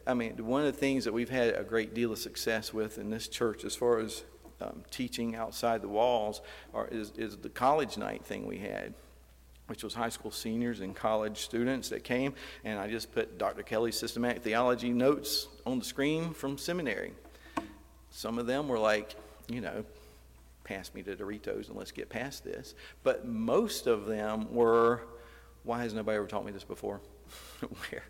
I 0.05 0.13
mean, 0.13 0.45
one 0.45 0.65
of 0.65 0.73
the 0.73 0.79
things 0.79 1.05
that 1.05 1.13
we've 1.13 1.29
had 1.29 1.55
a 1.55 1.63
great 1.63 1.93
deal 1.93 2.11
of 2.11 2.19
success 2.19 2.73
with 2.73 2.97
in 2.97 3.09
this 3.09 3.27
church 3.27 3.63
as 3.63 3.75
far 3.75 3.99
as 3.99 4.23
um, 4.61 4.83
teaching 4.91 5.35
outside 5.35 5.81
the 5.81 5.87
walls 5.87 6.41
are, 6.73 6.87
is, 6.87 7.11
is 7.17 7.37
the 7.37 7.49
college 7.49 7.97
night 7.97 8.25
thing 8.25 8.45
we 8.45 8.57
had 8.57 8.93
which 9.67 9.83
was 9.83 9.93
high 9.93 10.09
school 10.09 10.31
seniors 10.31 10.79
and 10.79 10.95
college 10.95 11.37
students 11.37 11.89
that 11.89 12.03
came, 12.03 12.33
and 12.63 12.79
I 12.79 12.89
just 12.89 13.11
put 13.11 13.37
Dr. 13.37 13.61
Kelly's 13.61 13.97
systematic 13.97 14.41
theology 14.41 14.89
notes 14.89 15.47
on 15.63 15.77
the 15.77 15.85
screen 15.85 16.33
from 16.33 16.57
seminary. 16.57 17.13
Some 18.09 18.39
of 18.39 18.47
them 18.47 18.67
were 18.67 18.79
like, 18.79 19.13
you 19.47 19.61
know, 19.61 19.85
pass 20.69 20.93
me 20.93 21.01
to 21.01 21.15
Doritos 21.15 21.67
and 21.67 21.75
let's 21.75 21.91
get 21.91 22.09
past 22.09 22.43
this. 22.43 22.75
But 23.03 23.27
most 23.27 23.87
of 23.87 24.05
them 24.05 24.53
were, 24.53 25.01
why 25.63 25.81
has 25.81 25.95
nobody 25.95 26.17
ever 26.17 26.27
taught 26.27 26.45
me 26.45 26.51
this 26.51 26.63
before? 26.63 27.01
Where? 27.59 28.03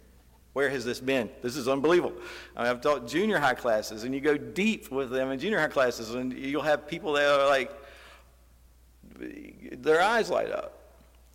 Where 0.54 0.69
has 0.69 0.84
this 0.84 1.00
been? 1.00 1.30
This 1.41 1.56
is 1.56 1.69
unbelievable. 1.69 2.13
I 2.58 2.67
have 2.67 2.82
taught 2.82 3.08
junior 3.08 3.39
high 3.39 3.54
classes, 3.54 4.04
and 4.04 4.13
you 4.13 4.19
go 4.19 4.36
deep 4.36 4.91
with 4.91 5.10
them 5.10 5.32
in 5.32 5.39
junior 5.39 5.60
high 5.60 5.67
classes, 5.67 6.13
and 6.13 6.34
you'll 6.34 6.63
have 6.63 6.86
people 6.88 7.13
that 7.13 7.30
are 7.30 7.48
like, 7.48 7.72
their 9.72 10.02
eyes 10.02 10.30
light 10.30 10.52
up. 10.52 10.76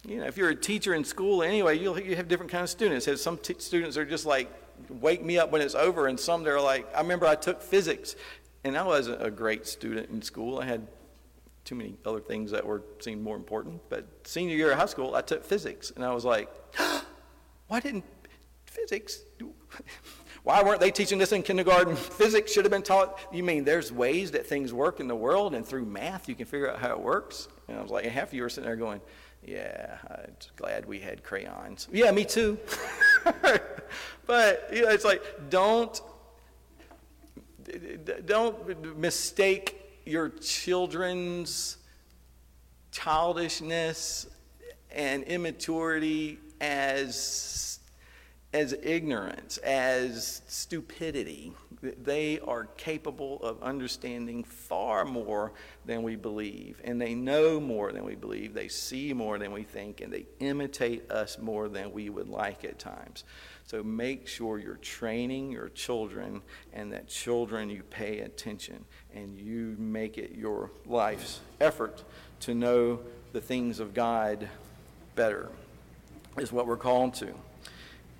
You 0.06 0.18
know, 0.18 0.26
if 0.26 0.36
you're 0.36 0.50
a 0.50 0.56
teacher 0.56 0.94
in 0.94 1.04
school 1.04 1.42
anyway, 1.42 1.78
you'll 1.78 1.98
you 1.98 2.16
have 2.16 2.28
different 2.28 2.52
kinds 2.52 2.64
of 2.64 2.70
students. 2.70 3.22
Some 3.22 3.38
t- 3.38 3.56
students 3.58 3.96
are 3.96 4.04
just 4.04 4.26
like, 4.26 4.52
wake 4.90 5.24
me 5.24 5.38
up 5.38 5.50
when 5.50 5.62
it's 5.62 5.74
over, 5.74 6.06
and 6.08 6.20
some 6.20 6.42
they're 6.42 6.60
like, 6.60 6.86
I 6.94 7.00
remember 7.00 7.26
I 7.26 7.36
took 7.36 7.62
physics, 7.62 8.16
and 8.64 8.76
I 8.76 8.82
wasn't 8.82 9.24
a 9.24 9.30
great 9.30 9.66
student 9.66 10.10
in 10.10 10.20
school. 10.20 10.58
I 10.58 10.66
had 10.66 10.86
too 11.64 11.74
many 11.74 11.96
other 12.04 12.20
things 12.20 12.50
that 12.50 12.64
were 12.64 12.82
seemed 13.00 13.22
more 13.22 13.36
important. 13.36 13.80
But 13.88 14.06
senior 14.24 14.56
year 14.56 14.72
of 14.72 14.78
high 14.78 14.86
school, 14.86 15.14
I 15.14 15.22
took 15.22 15.44
physics, 15.44 15.92
and 15.94 16.04
I 16.04 16.12
was 16.12 16.24
like, 16.24 16.50
why 17.68 17.80
didn't 17.80 18.04
physics? 18.66 19.22
why 20.42 20.62
weren't 20.62 20.80
they 20.80 20.90
teaching 20.90 21.18
this 21.18 21.32
in 21.32 21.42
kindergarten? 21.42 21.96
Physics 22.20 22.52
should 22.52 22.64
have 22.64 22.72
been 22.72 22.82
taught. 22.82 23.18
You 23.32 23.42
mean 23.42 23.64
there's 23.64 23.90
ways 23.90 24.32
that 24.32 24.46
things 24.46 24.72
work 24.72 25.00
in 25.00 25.08
the 25.08 25.16
world, 25.16 25.54
and 25.54 25.66
through 25.66 25.86
math 25.86 26.28
you 26.28 26.34
can 26.34 26.46
figure 26.46 26.70
out 26.70 26.78
how 26.78 26.90
it 26.90 27.00
works? 27.00 27.48
And 27.68 27.78
I 27.78 27.82
was 27.82 27.90
like, 27.90 28.04
and 28.04 28.12
half 28.12 28.28
of 28.28 28.34
you 28.34 28.42
were 28.42 28.50
sitting 28.50 28.66
there 28.66 28.76
going, 28.76 29.00
yeah, 29.42 29.98
I'm 30.08 30.34
glad 30.56 30.86
we 30.86 31.00
had 31.00 31.22
crayons. 31.22 31.88
Yeah, 31.92 32.10
me 32.10 32.24
too. 32.24 32.58
but 34.26 34.68
you 34.72 34.82
know, 34.82 34.90
it's 34.90 35.04
like 35.04 35.22
don't 35.50 36.00
don't 38.26 38.98
mistake 38.98 39.83
your 40.04 40.28
children's 40.28 41.78
childishness 42.90 44.28
and 44.90 45.24
immaturity 45.24 46.38
as, 46.60 47.80
as 48.52 48.74
ignorance, 48.82 49.58
as 49.58 50.42
stupidity. 50.46 51.52
They 51.82 52.38
are 52.40 52.64
capable 52.76 53.42
of 53.42 53.62
understanding 53.62 54.44
far 54.44 55.04
more 55.04 55.52
than 55.84 56.02
we 56.02 56.16
believe, 56.16 56.80
and 56.84 56.98
they 57.00 57.14
know 57.14 57.60
more 57.60 57.92
than 57.92 58.04
we 58.04 58.14
believe. 58.14 58.54
They 58.54 58.68
see 58.68 59.12
more 59.12 59.38
than 59.38 59.52
we 59.52 59.64
think, 59.64 60.00
and 60.00 60.10
they 60.10 60.26
imitate 60.38 61.10
us 61.10 61.38
more 61.38 61.68
than 61.68 61.92
we 61.92 62.08
would 62.08 62.28
like 62.28 62.64
at 62.64 62.78
times. 62.78 63.24
So 63.66 63.82
make 63.82 64.28
sure 64.28 64.58
you're 64.58 64.76
training 64.76 65.50
your 65.50 65.70
children 65.70 66.42
and 66.74 66.92
that 66.92 67.08
children 67.08 67.70
you 67.70 67.82
pay 67.82 68.20
attention 68.20 68.84
and 69.14 69.38
you 69.38 69.74
make 69.78 70.18
it 70.18 70.32
your 70.36 70.70
life's 70.86 71.40
effort 71.60 72.04
to 72.40 72.54
know 72.54 73.00
the 73.32 73.40
things 73.40 73.80
of 73.80 73.94
God 73.94 74.48
better, 75.16 75.48
is 76.36 76.52
what 76.52 76.66
we're 76.66 76.76
called 76.76 77.14
to. 77.14 77.34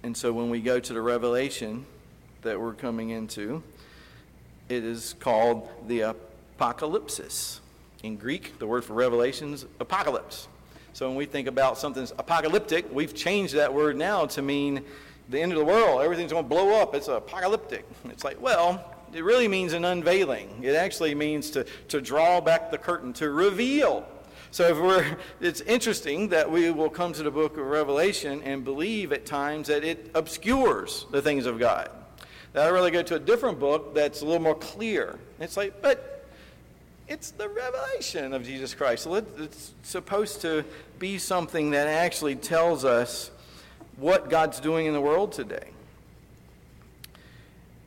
And 0.03 0.17
so 0.17 0.33
when 0.33 0.49
we 0.49 0.61
go 0.61 0.81
to 0.81 0.93
the 0.93 1.03
revelation 1.03 1.85
that 2.43 2.59
we're 2.59 2.75
coming 2.75 3.11
into, 3.11 3.63
it 4.69 4.83
is 4.83 5.15
called 5.21 5.69
the 5.87 6.15
apocalypsis. 6.59 7.61
In 8.03 8.17
Greek, 8.17 8.59
the 8.59 8.67
word 8.67 8.85
for 8.85 8.95
revelation 8.95 9.53
is 9.53 9.67
apocalypse. 9.79 10.49
So 10.95 11.09
when 11.09 11.17
we 11.17 11.27
think 11.27 11.49
about 11.49 11.77
something's 11.77 12.13
apocalyptic, 12.13 12.87
we've 12.93 13.15
changed 13.15 13.55
that 13.55 13.75
word 13.75 13.97
now 13.97 14.27
to 14.27 14.43
mean 14.43 14.85
the 15.29 15.41
end 15.41 15.53
of 15.53 15.59
the 15.59 15.65
world, 15.65 16.03
everything's 16.03 16.33
going 16.33 16.45
to 16.45 16.49
blow 16.49 16.81
up. 16.81 16.95
It's 16.95 17.09
apocalyptic. 17.09 17.87
It's 18.07 18.25
like, 18.25 18.41
well, 18.41 18.95
it 19.13 19.25
really 19.25 19.49
means 19.49 19.73
an 19.73 19.85
unveiling. 19.85 20.61
It 20.63 20.75
actually 20.75 21.15
means 21.15 21.51
to, 21.51 21.65
to 21.89 22.01
draw 22.01 22.41
back 22.41 22.71
the 22.71 22.79
curtain, 22.79 23.13
to 23.15 23.31
reveal. 23.31 24.07
So 24.51 24.69
if 24.69 24.79
we're, 24.79 25.17
it's 25.41 25.61
interesting 25.63 26.29
that 26.29 26.51
we 26.51 26.71
will 26.71 26.91
come 26.91 27.13
to 27.15 27.23
the 27.23 27.31
book 27.31 27.57
of 27.57 27.67
Revelation 27.67 28.43
and 28.43 28.65
believe 28.65 29.13
at 29.13 29.25
times 29.25 29.69
that 29.69 29.85
it 29.85 30.11
obscures 30.15 31.07
the 31.11 31.23
things 31.23 31.47
of 31.47 31.59
God. 31.59 31.91
That 32.53 32.67
I 32.67 32.69
really 32.69 32.91
go 32.91 33.03
to 33.03 33.17
a 33.17 33.19
different 33.19 33.59
book 33.59 33.95
that's 33.95 34.21
a 34.21 34.25
little 34.25 34.43
more 34.43 34.55
clear. 34.55 35.19
It's 35.41 35.57
like, 35.57 35.83
but 35.83 36.27
it's 37.09 37.33
the 37.33 37.49
revelation 37.49 38.33
of 38.33 38.45
Jesus 38.45 38.75
Christ. 38.75 39.07
It's 39.07 39.75
supposed 39.83 40.41
to 40.43 40.65
be 40.99 41.19
something 41.19 41.71
that 41.73 41.87
actually 41.87 42.37
tells 42.37 42.85
us 42.85 43.31
what 43.97 44.31
God's 44.31 44.61
doing 44.61 44.87
in 44.87 44.93
the 44.93 45.01
world 45.01 45.33
today. 45.33 45.69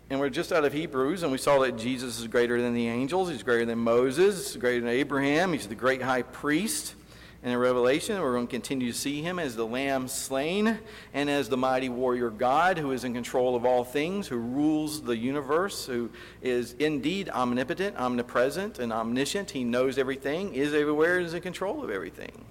And 0.10 0.20
we're 0.22 0.30
just 0.30 0.54
out 0.54 0.64
of 0.64 0.72
Hebrews, 0.72 1.24
and 1.24 1.32
we 1.34 1.38
saw 1.38 1.60
that 1.60 1.78
Jesus 1.78 2.18
is 2.20 2.28
greater 2.28 2.62
than 2.62 2.74
the 2.74 2.88
angels. 2.88 3.30
He's 3.30 3.44
greater 3.44 3.66
than 3.66 3.80
Moses, 3.80 4.56
greater 4.56 4.80
than 4.80 4.90
Abraham. 4.90 5.52
He's 5.52 5.68
the 5.68 5.76
great 5.76 6.02
high 6.02 6.22
priest. 6.22 6.96
And 7.44 7.54
in 7.54 7.60
Revelation, 7.60 8.20
we're 8.22 8.34
going 8.34 8.48
to 8.48 8.52
continue 8.52 8.92
to 8.92 8.98
see 8.98 9.22
him 9.22 9.38
as 9.38 9.56
the 9.56 9.66
Lamb 9.66 10.08
slain 10.08 10.80
and 11.14 11.30
as 11.30 11.50
the 11.50 11.58
mighty 11.58 11.90
warrior 11.90 12.30
God 12.30 12.78
who 12.78 12.92
is 12.92 13.04
in 13.04 13.14
control 13.14 13.56
of 13.56 13.66
all 13.66 13.84
things, 13.84 14.28
who 14.28 14.38
rules 14.38 15.02
the 15.02 15.16
universe, 15.16 15.86
who 15.86 16.10
is 16.42 16.74
indeed 16.80 17.30
omnipotent, 17.30 17.98
omnipresent, 17.98 18.80
and 18.80 18.92
omniscient. 18.92 19.52
He 19.52 19.64
knows 19.64 19.98
everything, 19.98 20.56
is 20.56 20.74
everywhere, 20.74 21.20
is 21.20 21.34
in 21.34 21.42
control 21.42 21.84
of 21.84 21.90
everything. 21.90 22.46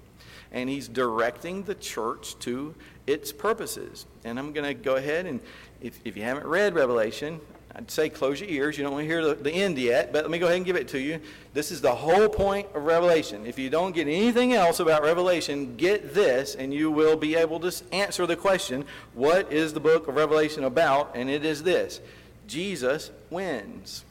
And 0.51 0.69
he's 0.69 0.87
directing 0.87 1.63
the 1.63 1.75
church 1.75 2.37
to 2.39 2.73
its 3.05 3.31
purposes. 3.31 4.05
And 4.23 4.37
I'm 4.39 4.53
going 4.53 4.67
to 4.67 4.73
go 4.73 4.95
ahead 4.95 5.25
and, 5.25 5.39
if, 5.81 5.99
if 6.05 6.17
you 6.17 6.23
haven't 6.23 6.47
read 6.47 6.75
Revelation, 6.75 7.39
I'd 7.77 7.91
say 7.91 8.09
close 8.09 8.41
your 8.41 8.49
ears. 8.49 8.75
You 8.75 8.83
don't 8.83 8.93
want 8.93 9.03
to 9.03 9.07
hear 9.07 9.23
the, 9.23 9.35
the, 9.35 9.51
end 9.51 9.77
yet, 9.77 10.11
but 10.11 10.23
let 10.23 10.31
me 10.31 10.39
go 10.39 10.47
ahead 10.47 10.57
and 10.57 10.65
give 10.65 10.75
it 10.75 10.87
to 10.89 10.99
you. 10.99 11.19
This 11.53 11.71
is 11.71 11.79
the 11.79 11.93
whole 11.93 12.27
point 12.27 12.67
of 12.73 12.83
Revelation. 12.83 13.45
If 13.45 13.59
you 13.59 13.69
don't 13.69 13.93
get 13.93 14.07
anything 14.07 14.53
else 14.53 14.79
about 14.79 15.03
Revelation, 15.03 15.75
get 15.77 16.15
this, 16.15 16.55
and 16.55 16.73
you 16.73 16.89
will 16.89 17.15
be 17.15 17.35
able 17.35 17.59
to 17.59 17.71
answer 17.91 18.25
the 18.25 18.35
question 18.35 18.83
what 19.13 19.53
is 19.53 19.73
the 19.73 19.79
book 19.79 20.07
of 20.07 20.15
Revelation 20.15 20.63
about? 20.63 21.11
And 21.13 21.29
it 21.29 21.45
is 21.45 21.61
this 21.61 22.01
Jesus 22.47 23.11
wins. 23.29 24.03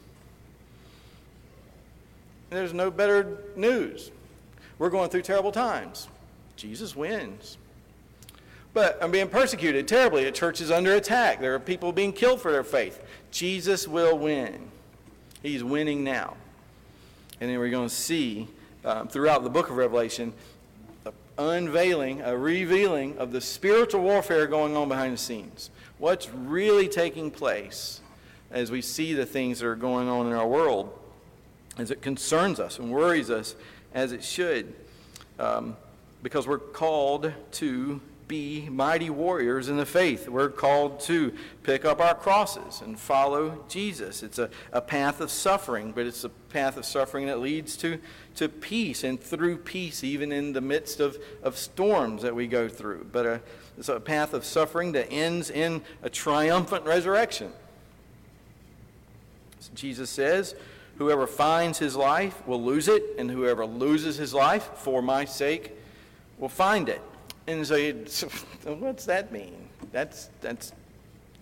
There's 2.49 2.73
no 2.73 2.89
better 2.89 3.39
news. 3.57 4.11
We're 4.79 4.89
going 4.89 5.09
through 5.09 5.23
terrible 5.23 5.51
times. 5.51 6.07
Jesus 6.57 6.95
wins. 6.95 7.57
But 8.73 8.97
I'm 9.01 9.11
being 9.11 9.29
persecuted 9.29 9.87
terribly. 9.87 10.23
The 10.23 10.31
church 10.31 10.61
is 10.61 10.69
under 10.69 10.93
attack. 10.95 11.39
There 11.39 11.55
are 11.55 11.59
people 11.59 11.91
being 11.91 12.13
killed 12.13 12.41
for 12.41 12.51
their 12.51 12.63
faith. 12.63 13.01
Jesus 13.31 13.87
will 13.87 14.17
win. 14.17 14.69
He's 15.41 15.63
winning 15.63 16.03
now. 16.03 16.35
And 17.39 17.49
then 17.49 17.57
we're 17.59 17.69
going 17.69 17.89
to 17.89 17.95
see 17.95 18.47
um, 18.83 19.07
throughout 19.07 19.43
the 19.43 19.49
book 19.49 19.69
of 19.69 19.77
Revelation 19.77 20.33
unveiling, 21.37 22.21
a 22.21 22.35
revealing 22.35 23.17
of 23.17 23.31
the 23.31 23.41
spiritual 23.41 24.01
warfare 24.01 24.47
going 24.47 24.75
on 24.75 24.89
behind 24.89 25.13
the 25.13 25.17
scenes. 25.17 25.69
What's 25.99 26.29
really 26.29 26.87
taking 26.87 27.31
place 27.31 28.01
as 28.51 28.71
we 28.71 28.81
see 28.81 29.13
the 29.13 29.25
things 29.25 29.59
that 29.59 29.67
are 29.67 29.75
going 29.75 30.07
on 30.07 30.27
in 30.27 30.33
our 30.33 30.47
world 30.47 30.97
as 31.77 31.91
it 31.91 32.01
concerns 32.01 32.59
us 32.59 32.79
and 32.79 32.91
worries 32.91 33.29
us 33.29 33.55
as 33.93 34.11
it 34.11 34.23
should. 34.23 34.73
Um, 35.37 35.75
because 36.23 36.47
we're 36.47 36.57
called 36.57 37.31
to 37.51 38.01
be 38.27 38.67
mighty 38.69 39.09
warriors 39.09 39.69
in 39.69 39.77
the 39.77 39.85
faith. 39.85 40.27
We're 40.27 40.49
called 40.49 40.99
to 41.01 41.33
pick 41.63 41.85
up 41.85 42.01
our 42.01 42.13
crosses 42.13 42.81
and 42.81 42.99
follow 42.99 43.63
Jesus. 43.69 44.21
It's 44.21 44.37
a, 44.37 44.49
a 44.73 44.81
path 44.81 45.21
of 45.21 45.31
suffering, 45.31 45.93
but 45.93 46.05
it's 46.05 46.23
a 46.23 46.29
path 46.29 46.75
of 46.77 46.85
suffering 46.85 47.27
that 47.27 47.39
leads 47.39 47.77
to, 47.77 47.99
to 48.35 48.49
peace 48.49 49.03
and 49.03 49.19
through 49.19 49.57
peace, 49.57 50.03
even 50.03 50.31
in 50.31 50.53
the 50.53 50.61
midst 50.61 50.99
of, 50.99 51.17
of 51.41 51.57
storms 51.57 52.21
that 52.23 52.35
we 52.35 52.47
go 52.47 52.67
through. 52.67 53.07
But 53.11 53.25
a, 53.25 53.41
it's 53.77 53.89
a 53.89 53.99
path 53.99 54.33
of 54.33 54.43
suffering 54.43 54.91
that 54.93 55.09
ends 55.11 55.49
in 55.49 55.81
a 56.03 56.09
triumphant 56.09 56.85
resurrection. 56.85 57.51
As 59.59 59.69
Jesus 59.69 60.09
says, 60.09 60.55
Whoever 60.97 61.27
finds 61.27 61.77
his 61.77 61.95
life 61.95 62.45
will 62.47 62.63
lose 62.63 62.87
it, 62.87 63.03
and 63.19 63.29
whoever 63.29 63.67
loses 63.67 64.17
his 64.17 64.33
life 64.33 64.71
for 64.77 64.99
my 65.03 65.25
sake 65.25 65.76
will 66.37 66.49
find 66.49 66.89
it. 66.89 67.01
And 67.47 67.65
so, 67.65 67.75
you, 67.75 68.05
what's 68.65 69.05
that 69.05 69.31
mean? 69.31 69.55
That's, 69.91 70.29
that's 70.41 70.73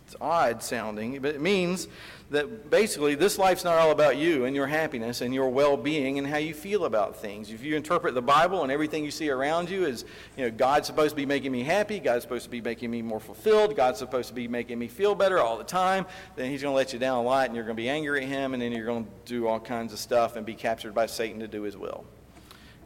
it's 0.06 0.16
odd 0.22 0.62
sounding, 0.62 1.20
but 1.20 1.34
it 1.34 1.42
means 1.42 1.88
that 2.30 2.70
basically 2.70 3.16
this 3.16 3.40
life's 3.40 3.64
not 3.64 3.78
all 3.80 3.90
about 3.90 4.18
you 4.18 4.46
and 4.46 4.56
your 4.56 4.68
happiness 4.68 5.22
and 5.22 5.34
your 5.34 5.50
well-being 5.50 6.20
and 6.20 6.28
how 6.28 6.38
you 6.38 6.54
feel 6.54 6.86
about 6.86 7.18
things. 7.18 7.50
If 7.50 7.64
you 7.64 7.76
interpret 7.76 8.14
the 8.14 8.22
Bible 8.22 8.62
and 8.62 8.72
everything 8.72 9.04
you 9.04 9.10
see 9.10 9.32
around 9.32 9.68
you 9.68 9.86
as, 9.86 10.06
you 10.38 10.46
know, 10.46 10.52
God's 10.52 10.86
supposed 10.86 11.12
to 11.12 11.16
be 11.16 11.26
making 11.26 11.52
me 11.52 11.64
happy, 11.64 12.00
God's 12.00 12.22
supposed 12.22 12.44
to 12.44 12.52
be 12.52 12.62
making 12.62 12.92
me 12.92 13.02
more 13.02 13.20
fulfilled, 13.20 13.76
God's 13.76 13.98
supposed 13.98 14.28
to 14.28 14.36
be 14.36 14.48
making 14.48 14.78
me 14.78 14.88
feel 14.88 15.16
better 15.16 15.40
all 15.40 15.58
the 15.58 15.64
time, 15.64 16.06
then 16.36 16.52
he's 16.52 16.62
going 16.62 16.72
to 16.72 16.76
let 16.76 16.94
you 16.94 17.00
down 17.00 17.18
a 17.18 17.24
lot 17.24 17.48
and 17.48 17.56
you're 17.56 17.66
going 17.66 17.78
to 17.78 17.82
be 17.82 17.90
angry 17.90 18.22
at 18.22 18.28
him 18.28 18.54
and 18.54 18.62
then 18.62 18.72
you're 18.72 18.86
going 18.86 19.06
to 19.06 19.12
do 19.26 19.48
all 19.48 19.60
kinds 19.60 19.92
of 19.92 19.98
stuff 19.98 20.36
and 20.36 20.46
be 20.46 20.56
captured 20.56 20.94
by 20.94 21.08
Satan 21.08 21.40
to 21.40 21.48
do 21.48 21.64
his 21.64 21.76
will. 21.76 22.06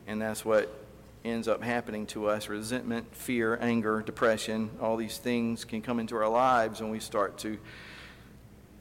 And 0.07 0.21
that's 0.21 0.45
what 0.45 0.73
ends 1.23 1.47
up 1.47 1.63
happening 1.63 2.05
to 2.07 2.27
us 2.27 2.47
resentment, 2.47 3.13
fear, 3.15 3.57
anger, 3.61 4.01
depression, 4.01 4.69
all 4.81 4.97
these 4.97 5.17
things 5.17 5.65
can 5.65 5.81
come 5.81 5.99
into 5.99 6.15
our 6.15 6.29
lives 6.29 6.81
when 6.81 6.89
we 6.89 6.99
start 6.99 7.37
to 7.39 7.57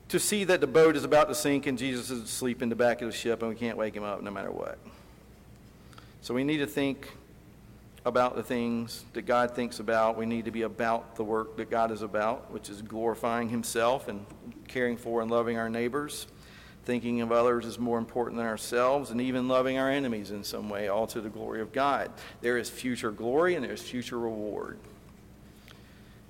to 0.09 0.18
see 0.18 0.44
that 0.44 0.62
the 0.62 0.66
boat 0.66 0.96
is 0.96 1.05
about 1.05 1.29
to 1.29 1.35
sink 1.35 1.66
and 1.66 1.77
Jesus 1.77 2.09
is 2.11 2.22
asleep 2.22 2.62
in 2.62 2.70
the 2.70 2.74
back 2.74 3.03
of 3.03 3.11
the 3.11 3.16
ship 3.16 3.42
and 3.42 3.51
we 3.51 3.55
can't 3.55 3.77
wake 3.77 3.94
him 3.94 4.05
up 4.05 4.22
no 4.22 4.31
matter 4.31 4.51
what. 4.51 4.79
So 6.22 6.33
we 6.33 6.44
need 6.44 6.59
to 6.59 6.66
think 6.66 7.12
about 8.07 8.35
the 8.35 8.42
things 8.42 9.05
that 9.12 9.27
God 9.27 9.55
thinks 9.55 9.81
about. 9.81 10.16
We 10.16 10.24
need 10.24 10.46
to 10.46 10.51
be 10.51 10.62
about 10.62 11.16
the 11.16 11.24
work 11.24 11.59
that 11.59 11.68
God 11.68 11.90
is 11.90 12.01
about, 12.01 12.51
which 12.51 12.70
is 12.70 12.81
glorifying 12.81 13.51
himself 13.51 14.09
and 14.09 14.24
caring 14.66 14.96
for 14.96 15.20
and 15.20 15.31
loving 15.31 15.59
our 15.59 15.68
neighbors 15.68 16.27
thinking 16.88 17.20
of 17.20 17.31
others 17.31 17.66
is 17.66 17.79
more 17.79 17.98
important 17.98 18.38
than 18.38 18.46
ourselves, 18.46 19.11
and 19.11 19.20
even 19.20 19.46
loving 19.46 19.77
our 19.77 19.90
enemies 19.90 20.31
in 20.31 20.42
some 20.42 20.70
way, 20.70 20.88
all 20.88 21.07
to 21.07 21.20
the 21.20 21.29
glory 21.29 21.61
of 21.61 21.70
God. 21.70 22.11
There 22.40 22.57
is 22.57 22.70
future 22.70 23.11
glory 23.11 23.57
and 23.57 23.62
there's 23.62 23.83
future 23.83 24.18
reward. 24.18 24.79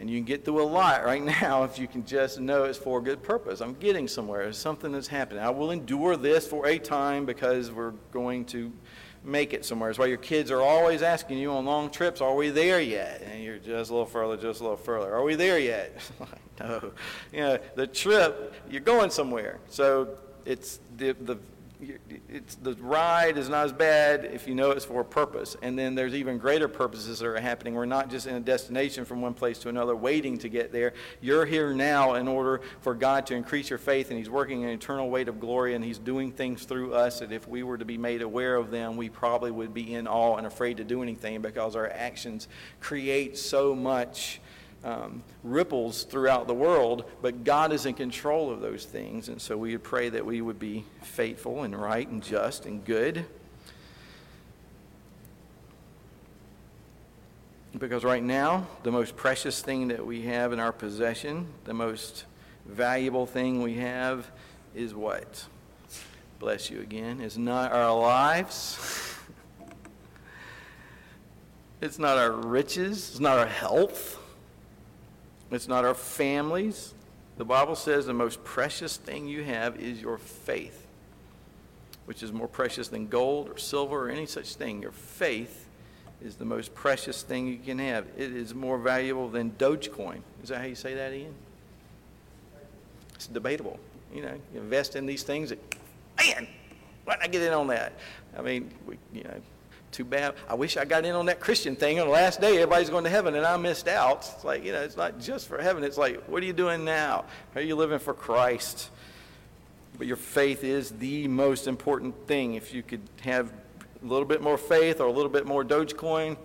And 0.00 0.10
you 0.10 0.18
can 0.18 0.24
get 0.24 0.44
through 0.44 0.60
a 0.60 0.66
lot 0.66 1.04
right 1.04 1.22
now 1.42 1.62
if 1.62 1.78
you 1.78 1.86
can 1.86 2.04
just 2.04 2.40
know 2.40 2.64
it's 2.64 2.76
for 2.76 2.98
a 2.98 3.02
good 3.02 3.22
purpose. 3.22 3.60
I'm 3.60 3.74
getting 3.74 4.08
somewhere. 4.08 4.42
There's 4.42 4.58
something 4.58 4.90
that's 4.90 5.06
happening. 5.06 5.44
I 5.44 5.50
will 5.50 5.70
endure 5.70 6.16
this 6.16 6.44
for 6.44 6.66
a 6.66 6.76
time 6.76 7.24
because 7.24 7.70
we're 7.70 7.92
going 8.10 8.44
to 8.46 8.72
make 9.22 9.52
it 9.52 9.64
somewhere. 9.64 9.90
It's 9.90 9.98
why 10.00 10.06
your 10.06 10.16
kids 10.16 10.50
are 10.50 10.62
always 10.62 11.02
asking 11.02 11.38
you 11.38 11.52
on 11.52 11.66
long 11.66 11.88
trips, 11.88 12.20
are 12.20 12.34
we 12.34 12.50
there 12.50 12.80
yet? 12.80 13.22
And 13.22 13.44
you're 13.44 13.58
just 13.58 13.90
a 13.90 13.94
little 13.94 14.06
further, 14.06 14.36
just 14.36 14.58
a 14.58 14.64
little 14.64 14.76
further. 14.76 15.14
Are 15.14 15.22
we 15.22 15.36
there 15.36 15.60
yet? 15.60 15.96
no. 16.60 16.90
You 17.32 17.40
know, 17.42 17.58
the 17.76 17.86
trip, 17.86 18.54
you're 18.68 18.80
going 18.80 19.10
somewhere. 19.10 19.60
So 19.68 20.18
it's 20.48 20.80
the, 20.96 21.12
the 21.12 21.38
it's 22.28 22.56
the 22.56 22.74
ride 22.74 23.38
is 23.38 23.48
not 23.48 23.66
as 23.66 23.72
bad 23.72 24.24
if 24.24 24.48
you 24.48 24.54
know 24.56 24.72
it's 24.72 24.84
for 24.84 25.02
a 25.02 25.04
purpose. 25.04 25.56
And 25.62 25.78
then 25.78 25.94
there's 25.94 26.14
even 26.14 26.36
greater 26.38 26.66
purposes 26.66 27.20
that 27.20 27.26
are 27.26 27.40
happening. 27.40 27.74
We're 27.74 27.86
not 27.86 28.10
just 28.10 28.26
in 28.26 28.34
a 28.34 28.40
destination 28.40 29.04
from 29.04 29.20
one 29.20 29.32
place 29.32 29.60
to 29.60 29.68
another 29.68 29.94
waiting 29.94 30.38
to 30.38 30.48
get 30.48 30.72
there. 30.72 30.94
You're 31.20 31.46
here 31.46 31.72
now 31.72 32.14
in 32.14 32.26
order 32.26 32.62
for 32.80 32.94
God 32.94 33.26
to 33.26 33.34
increase 33.34 33.70
your 33.70 33.78
faith, 33.78 34.10
and 34.10 34.18
He's 34.18 34.28
working 34.28 34.64
an 34.64 34.70
eternal 34.70 35.08
weight 35.08 35.28
of 35.28 35.38
glory, 35.38 35.74
and 35.76 35.84
He's 35.84 35.98
doing 35.98 36.32
things 36.32 36.64
through 36.64 36.94
us 36.94 37.20
that 37.20 37.30
if 37.30 37.46
we 37.46 37.62
were 37.62 37.78
to 37.78 37.84
be 37.84 37.96
made 37.96 38.22
aware 38.22 38.56
of 38.56 38.72
them, 38.72 38.96
we 38.96 39.08
probably 39.08 39.52
would 39.52 39.72
be 39.72 39.94
in 39.94 40.08
awe 40.08 40.36
and 40.36 40.48
afraid 40.48 40.78
to 40.78 40.84
do 40.84 41.02
anything 41.02 41.40
because 41.40 41.76
our 41.76 41.88
actions 41.88 42.48
create 42.80 43.38
so 43.38 43.76
much 43.76 44.40
um, 44.84 45.22
ripples 45.42 46.04
throughout 46.04 46.46
the 46.46 46.54
world, 46.54 47.04
but 47.20 47.44
God 47.44 47.72
is 47.72 47.86
in 47.86 47.94
control 47.94 48.50
of 48.50 48.60
those 48.60 48.84
things. 48.84 49.28
And 49.28 49.40
so 49.40 49.56
we 49.56 49.72
would 49.72 49.82
pray 49.82 50.08
that 50.08 50.24
we 50.24 50.40
would 50.40 50.58
be 50.58 50.84
faithful 51.02 51.62
and 51.62 51.78
right 51.78 52.06
and 52.06 52.22
just 52.22 52.66
and 52.66 52.84
good. 52.84 53.26
Because 57.76 58.04
right 58.04 58.22
now, 58.22 58.66
the 58.82 58.90
most 58.90 59.14
precious 59.14 59.60
thing 59.60 59.88
that 59.88 60.04
we 60.04 60.22
have 60.22 60.52
in 60.52 60.60
our 60.60 60.72
possession, 60.72 61.46
the 61.64 61.74
most 61.74 62.24
valuable 62.66 63.26
thing 63.26 63.62
we 63.62 63.74
have, 63.74 64.30
is 64.74 64.94
what? 64.94 65.46
Bless 66.38 66.70
you 66.70 66.80
again. 66.80 67.20
Is 67.20 67.36
not 67.36 67.72
our 67.72 67.96
lives. 67.98 68.78
it's 71.80 71.98
not 71.98 72.16
our 72.16 72.32
riches. 72.32 73.10
It's 73.10 73.20
not 73.20 73.38
our 73.38 73.46
health. 73.46 74.17
It's 75.50 75.68
not 75.68 75.84
our 75.84 75.94
families. 75.94 76.94
The 77.36 77.44
Bible 77.44 77.76
says 77.76 78.06
the 78.06 78.12
most 78.12 78.42
precious 78.44 78.96
thing 78.96 79.28
you 79.28 79.44
have 79.44 79.76
is 79.80 80.00
your 80.00 80.18
faith, 80.18 80.86
which 82.06 82.22
is 82.22 82.32
more 82.32 82.48
precious 82.48 82.88
than 82.88 83.06
gold 83.06 83.48
or 83.48 83.56
silver 83.56 84.06
or 84.06 84.10
any 84.10 84.26
such 84.26 84.54
thing. 84.56 84.82
Your 84.82 84.92
faith 84.92 85.66
is 86.20 86.34
the 86.36 86.44
most 86.44 86.74
precious 86.74 87.22
thing 87.22 87.46
you 87.46 87.58
can 87.58 87.78
have. 87.78 88.06
It 88.16 88.32
is 88.32 88.54
more 88.54 88.76
valuable 88.76 89.28
than 89.28 89.52
Dogecoin. 89.52 90.20
Is 90.42 90.48
that 90.48 90.58
how 90.58 90.66
you 90.66 90.74
say 90.74 90.94
that, 90.94 91.12
Ian? 91.12 91.34
It's 93.14 93.26
debatable. 93.26 93.78
You 94.12 94.22
know, 94.22 94.34
you 94.52 94.60
invest 94.60 94.96
in 94.96 95.06
these 95.06 95.22
things 95.22 95.50
that, 95.50 95.58
man, 96.16 96.48
why 97.04 97.16
did 97.16 97.24
I 97.24 97.28
get 97.28 97.42
in 97.42 97.52
on 97.52 97.68
that? 97.68 97.92
I 98.36 98.42
mean, 98.42 98.70
we, 98.86 98.98
you 99.12 99.24
know, 99.24 99.40
too 99.92 100.04
bad. 100.04 100.34
I 100.48 100.54
wish 100.54 100.76
I 100.76 100.84
got 100.84 101.04
in 101.04 101.14
on 101.14 101.26
that 101.26 101.40
Christian 101.40 101.76
thing 101.76 102.00
on 102.00 102.06
the 102.06 102.12
last 102.12 102.40
day. 102.40 102.54
Everybody's 102.54 102.90
going 102.90 103.04
to 103.04 103.10
heaven, 103.10 103.34
and 103.34 103.44
I 103.44 103.56
missed 103.56 103.88
out. 103.88 104.30
It's 104.34 104.44
like, 104.44 104.64
you 104.64 104.72
know, 104.72 104.82
it's 104.82 104.96
not 104.96 105.18
just 105.20 105.48
for 105.48 105.60
heaven. 105.60 105.84
It's 105.84 105.96
like, 105.96 106.22
what 106.24 106.42
are 106.42 106.46
you 106.46 106.52
doing 106.52 106.84
now? 106.84 107.24
Are 107.54 107.60
you 107.60 107.76
living 107.76 107.98
for 107.98 108.14
Christ? 108.14 108.90
But 109.96 110.06
your 110.06 110.16
faith 110.16 110.62
is 110.62 110.90
the 110.90 111.26
most 111.28 111.66
important 111.66 112.26
thing. 112.26 112.54
If 112.54 112.72
you 112.72 112.82
could 112.82 113.02
have 113.22 113.52
a 114.02 114.06
little 114.06 114.26
bit 114.26 114.42
more 114.42 114.56
faith 114.56 115.00
or 115.00 115.06
a 115.06 115.12
little 115.12 115.30
bit 115.30 115.46
more 115.46 115.64
Dogecoin, 115.64 116.36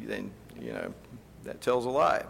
then, 0.00 0.30
you 0.60 0.72
know, 0.72 0.94
that 1.44 1.60
tells 1.60 1.84
a 1.84 1.90
lie. 1.90 2.24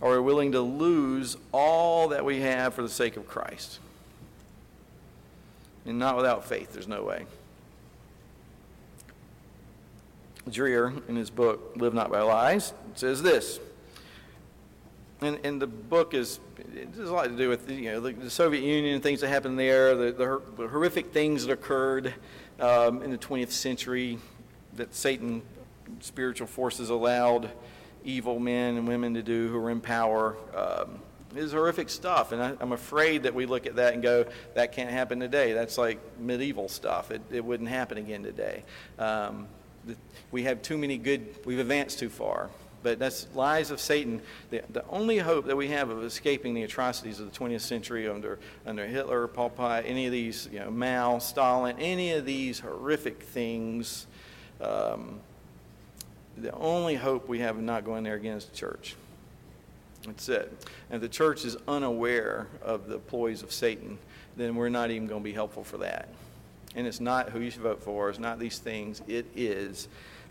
are 0.00 0.10
we 0.12 0.20
willing 0.20 0.52
to 0.52 0.60
lose 0.60 1.36
all 1.52 2.08
that 2.08 2.24
we 2.24 2.40
have 2.40 2.74
for 2.74 2.82
the 2.82 2.88
sake 2.88 3.16
of 3.16 3.26
Christ? 3.26 3.78
And 5.84 5.98
not 5.98 6.16
without 6.16 6.44
faith, 6.44 6.72
there's 6.72 6.88
no 6.88 7.02
way. 7.02 7.26
Dreher, 10.48 11.08
in 11.08 11.16
his 11.16 11.30
book, 11.30 11.74
Live 11.76 11.94
Not 11.94 12.10
by 12.10 12.20
Lies, 12.20 12.72
says 12.94 13.22
this. 13.22 13.60
And, 15.20 15.38
and 15.44 15.62
the 15.62 15.68
book 15.68 16.14
is, 16.14 16.40
it 16.74 16.88
has 16.96 17.08
a 17.08 17.12
lot 17.12 17.24
to 17.24 17.36
do 17.36 17.48
with 17.48 17.70
you 17.70 17.92
know, 17.92 18.00
the, 18.00 18.12
the 18.12 18.30
Soviet 18.30 18.62
Union 18.62 18.94
and 18.94 19.02
things 19.02 19.20
that 19.20 19.28
happened 19.28 19.58
there, 19.58 19.94
the, 19.94 20.12
the, 20.12 20.42
the 20.56 20.68
horrific 20.68 21.12
things 21.12 21.46
that 21.46 21.52
occurred 21.52 22.12
um, 22.58 23.02
in 23.02 23.10
the 23.10 23.18
20th 23.18 23.52
century 23.52 24.18
that 24.74 24.94
Satan, 24.94 25.42
spiritual 26.00 26.48
forces, 26.48 26.90
allowed 26.90 27.50
evil 28.04 28.40
men 28.40 28.76
and 28.76 28.88
women 28.88 29.14
to 29.14 29.22
do 29.22 29.48
who 29.48 29.60
were 29.60 29.70
in 29.70 29.80
power. 29.80 30.36
Um, 30.56 31.00
is 31.34 31.52
horrific 31.52 31.88
stuff, 31.88 32.32
and 32.32 32.42
I, 32.42 32.54
am 32.60 32.72
afraid 32.72 33.22
that 33.22 33.34
we 33.34 33.46
look 33.46 33.66
at 33.66 33.76
that 33.76 33.94
and 33.94 34.02
go, 34.02 34.26
"That 34.54 34.72
can't 34.72 34.90
happen 34.90 35.18
today." 35.18 35.54
That's 35.54 35.78
like 35.78 35.98
medieval 36.18 36.68
stuff. 36.68 37.10
It, 37.10 37.22
it 37.30 37.42
wouldn't 37.42 37.70
happen 37.70 37.96
again 37.96 38.22
today. 38.22 38.64
Um, 38.98 39.48
we 40.30 40.44
have 40.44 40.62
too 40.62 40.78
many 40.78 40.98
good. 40.98 41.34
We've 41.44 41.58
advanced 41.58 41.98
too 41.98 42.08
far. 42.08 42.50
But 42.82 42.98
that's 42.98 43.28
lies 43.34 43.70
of 43.70 43.80
Satan. 43.80 44.20
The, 44.50 44.62
the 44.70 44.84
only 44.88 45.18
hope 45.18 45.46
that 45.46 45.56
we 45.56 45.68
have 45.68 45.90
of 45.90 46.02
escaping 46.02 46.54
the 46.54 46.64
atrocities 46.64 47.20
of 47.20 47.32
the 47.32 47.38
20th 47.38 47.60
century 47.60 48.08
under, 48.08 48.40
under 48.66 48.86
Hitler, 48.86 49.28
Pol 49.28 49.50
Pot, 49.50 49.84
any 49.86 50.06
of 50.06 50.12
these, 50.12 50.48
you 50.52 50.58
know, 50.58 50.70
Mao, 50.70 51.18
Stalin, 51.18 51.76
any 51.78 52.12
of 52.12 52.24
these 52.24 52.58
horrific 52.58 53.22
things, 53.22 54.06
um, 54.60 55.20
the 56.36 56.52
only 56.52 56.94
hope 56.94 57.28
we 57.28 57.38
have 57.40 57.56
of 57.56 57.62
not 57.62 57.84
going 57.84 58.04
there 58.04 58.14
again 58.14 58.36
is 58.36 58.46
the 58.46 58.56
church. 58.56 58.96
That's 60.06 60.28
it. 60.28 60.52
And 60.90 60.96
if 60.96 61.00
the 61.02 61.08
church 61.08 61.44
is 61.44 61.56
unaware 61.68 62.48
of 62.62 62.88
the 62.88 62.98
ploys 62.98 63.42
of 63.42 63.52
Satan, 63.52 63.98
then 64.36 64.56
we're 64.56 64.68
not 64.68 64.90
even 64.90 65.06
going 65.06 65.20
to 65.20 65.24
be 65.24 65.32
helpful 65.32 65.62
for 65.62 65.78
that. 65.78 66.08
And 66.74 66.86
it's 66.86 67.00
not 67.00 67.30
who 67.30 67.40
you 67.40 67.50
should 67.50 67.62
vote 67.62 67.82
for, 67.82 68.08
it's 68.08 68.18
not 68.18 68.38
these 68.38 68.58
things. 68.58 69.02
It 69.06 69.26
is 69.36 69.88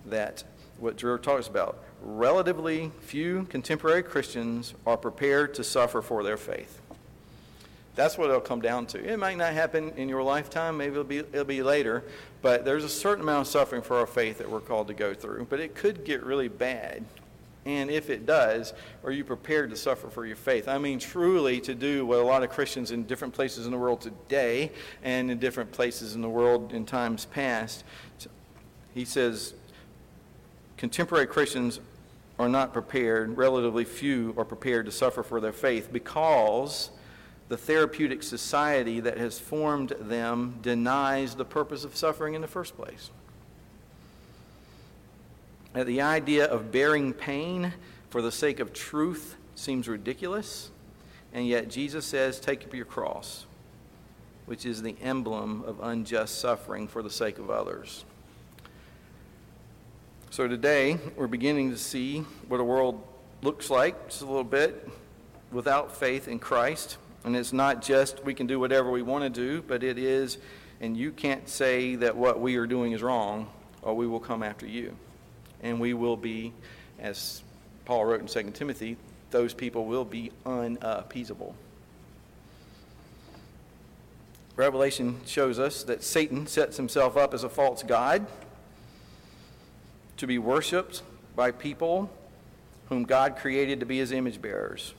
that 0.07 0.43
what 0.79 0.97
Drew 0.97 1.17
talks 1.17 1.47
about. 1.47 1.77
Relatively 2.01 2.91
few 3.01 3.45
contemporary 3.49 4.01
Christians 4.01 4.73
are 4.87 4.97
prepared 4.97 5.53
to 5.55 5.63
suffer 5.63 6.01
for 6.01 6.23
their 6.23 6.37
faith. 6.37 6.79
That's 7.95 8.17
what 8.17 8.29
it'll 8.29 8.41
come 8.41 8.61
down 8.61 8.85
to. 8.87 9.03
It 9.03 9.17
might 9.19 9.37
not 9.37 9.53
happen 9.53 9.91
in 9.97 10.09
your 10.09 10.23
lifetime, 10.23 10.77
maybe 10.77 10.91
it'll 10.91 11.03
be, 11.03 11.17
it'll 11.19 11.43
be 11.43 11.61
later, 11.61 12.03
but 12.41 12.65
there's 12.65 12.83
a 12.83 12.89
certain 12.89 13.23
amount 13.23 13.47
of 13.47 13.51
suffering 13.51 13.81
for 13.81 13.97
our 13.97 14.07
faith 14.07 14.37
that 14.37 14.49
we're 14.49 14.61
called 14.61 14.87
to 14.87 14.93
go 14.93 15.13
through. 15.13 15.47
But 15.49 15.59
it 15.59 15.75
could 15.75 16.05
get 16.05 16.23
really 16.23 16.47
bad. 16.47 17.03
And 17.65 17.91
if 17.91 18.09
it 18.09 18.25
does, 18.25 18.73
are 19.03 19.11
you 19.11 19.23
prepared 19.23 19.69
to 19.69 19.75
suffer 19.75 20.09
for 20.09 20.25
your 20.25 20.35
faith? 20.35 20.67
I 20.67 20.79
mean, 20.79 20.97
truly 20.97 21.61
to 21.61 21.75
do 21.75 22.05
what 22.05 22.19
a 22.19 22.23
lot 22.23 22.41
of 22.41 22.49
Christians 22.49 22.91
in 22.91 23.03
different 23.03 23.33
places 23.33 23.65
in 23.65 23.71
the 23.71 23.77
world 23.77 24.01
today 24.01 24.71
and 25.03 25.29
in 25.29 25.37
different 25.37 25.71
places 25.71 26.15
in 26.15 26.21
the 26.21 26.29
world 26.29 26.73
in 26.73 26.85
times 26.85 27.25
past. 27.25 27.83
He 28.95 29.05
says, 29.05 29.53
contemporary 30.77 31.27
Christians 31.27 31.79
are 32.39 32.49
not 32.49 32.73
prepared, 32.73 33.37
relatively 33.37 33.85
few 33.85 34.33
are 34.37 34.45
prepared 34.45 34.87
to 34.87 34.91
suffer 34.91 35.21
for 35.21 35.39
their 35.39 35.53
faith 35.53 35.93
because 35.93 36.89
the 37.49 37.57
therapeutic 37.57 38.23
society 38.23 38.99
that 39.01 39.17
has 39.19 39.37
formed 39.37 39.89
them 39.99 40.57
denies 40.63 41.35
the 41.35 41.45
purpose 41.45 41.83
of 41.83 41.95
suffering 41.95 42.33
in 42.33 42.41
the 42.41 42.47
first 42.47 42.75
place. 42.75 43.11
The 45.73 46.01
idea 46.01 46.45
of 46.45 46.71
bearing 46.71 47.13
pain 47.13 47.73
for 48.09 48.21
the 48.21 48.31
sake 48.31 48.59
of 48.59 48.73
truth 48.73 49.37
seems 49.55 49.87
ridiculous, 49.87 50.69
and 51.33 51.47
yet 51.47 51.69
Jesus 51.69 52.05
says, 52.05 52.41
Take 52.41 52.65
up 52.65 52.73
your 52.73 52.85
cross, 52.85 53.45
which 54.45 54.65
is 54.65 54.81
the 54.81 54.95
emblem 55.01 55.63
of 55.63 55.79
unjust 55.81 56.39
suffering 56.39 56.89
for 56.89 57.01
the 57.01 57.09
sake 57.09 57.39
of 57.39 57.49
others. 57.49 58.03
So 60.29 60.47
today, 60.47 60.97
we're 61.15 61.27
beginning 61.27 61.71
to 61.71 61.77
see 61.77 62.19
what 62.49 62.59
a 62.59 62.63
world 62.63 63.01
looks 63.41 63.69
like 63.69 64.09
just 64.09 64.21
a 64.21 64.25
little 64.25 64.43
bit 64.43 64.89
without 65.51 65.95
faith 65.95 66.27
in 66.27 66.39
Christ. 66.39 66.97
And 67.23 67.35
it's 67.35 67.53
not 67.53 67.81
just 67.81 68.23
we 68.23 68.33
can 68.33 68.47
do 68.47 68.59
whatever 68.59 68.91
we 68.91 69.03
want 69.03 69.23
to 69.23 69.29
do, 69.29 69.61
but 69.61 69.83
it 69.83 69.97
is, 69.97 70.37
and 70.81 70.97
you 70.97 71.11
can't 71.11 71.47
say 71.47 71.95
that 71.95 72.17
what 72.17 72.41
we 72.41 72.57
are 72.57 72.65
doing 72.65 72.91
is 72.91 73.01
wrong, 73.01 73.49
or 73.81 73.93
we 73.93 74.07
will 74.07 74.19
come 74.19 74.43
after 74.43 74.65
you. 74.65 74.95
And 75.61 75.79
we 75.79 75.93
will 75.93 76.17
be, 76.17 76.53
as 76.99 77.41
Paul 77.85 78.05
wrote 78.05 78.21
in 78.21 78.27
2 78.27 78.51
Timothy, 78.51 78.97
those 79.31 79.53
people 79.53 79.85
will 79.85 80.05
be 80.05 80.31
unappeasable. 80.45 81.55
Revelation 84.55 85.21
shows 85.25 85.59
us 85.59 85.83
that 85.83 86.03
Satan 86.03 86.45
sets 86.45 86.77
himself 86.77 87.15
up 87.15 87.33
as 87.33 87.43
a 87.43 87.49
false 87.49 87.83
God 87.83 88.27
to 90.17 90.27
be 90.27 90.37
worshiped 90.37 91.03
by 91.35 91.51
people 91.51 92.11
whom 92.89 93.03
God 93.03 93.37
created 93.37 93.79
to 93.79 93.85
be 93.85 93.97
his 93.97 94.11
image 94.11 94.41
bearers. 94.41 94.93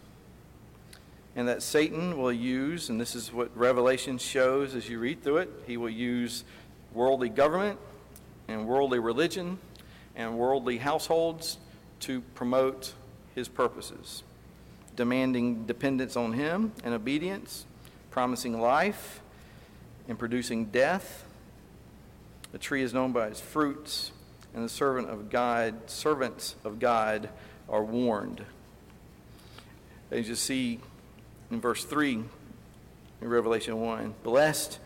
And 1.37 1.47
that 1.49 1.63
Satan 1.63 2.21
will 2.21 2.33
use, 2.33 2.89
and 2.89 3.01
this 3.01 3.15
is 3.15 3.33
what 3.33 3.57
Revelation 3.57 4.19
shows 4.19 4.75
as 4.75 4.89
you 4.89 4.99
read 4.99 5.23
through 5.23 5.39
it, 5.39 5.51
he 5.67 5.77
will 5.77 5.91
use 5.91 6.45
worldly 6.93 7.29
government 7.29 7.79
and 8.49 8.67
worldly 8.67 8.99
religion 8.99 9.59
and 10.17 10.39
worldly 10.39 10.79
households 10.79 11.59
to 12.01 12.21
promote 12.35 12.95
his 13.35 13.49
purposes, 13.49 14.23
demanding 14.97 15.65
dependence 15.67 16.17
on 16.17 16.33
him 16.33 16.73
and 16.85 16.95
obedience, 16.95 17.67
promising 18.11 18.61
life 18.61 19.21
and 20.09 20.19
producing 20.19 20.67
death. 20.67 21.25
The 22.53 22.59
tree 22.59 22.83
is 22.83 22.93
known 22.93 23.13
by 23.13 23.29
its 23.29 23.41
fruits 23.41 24.13
and 24.55 24.65
the 24.65 24.69
servant 24.69 25.09
of 25.09 25.31
God, 25.31 25.89
servants 25.89 26.57
of 26.65 26.79
God 26.79 27.31
are 27.69 27.83
warned. 27.83 28.45
As 30.11 30.29
you 30.29 30.35
see 30.35 30.79
in 31.51 31.61
verse 31.61 31.85
3 31.85 32.23
in 33.23 33.29
Revelation 33.29 33.81
1, 33.81 34.15
blessed 34.23 34.79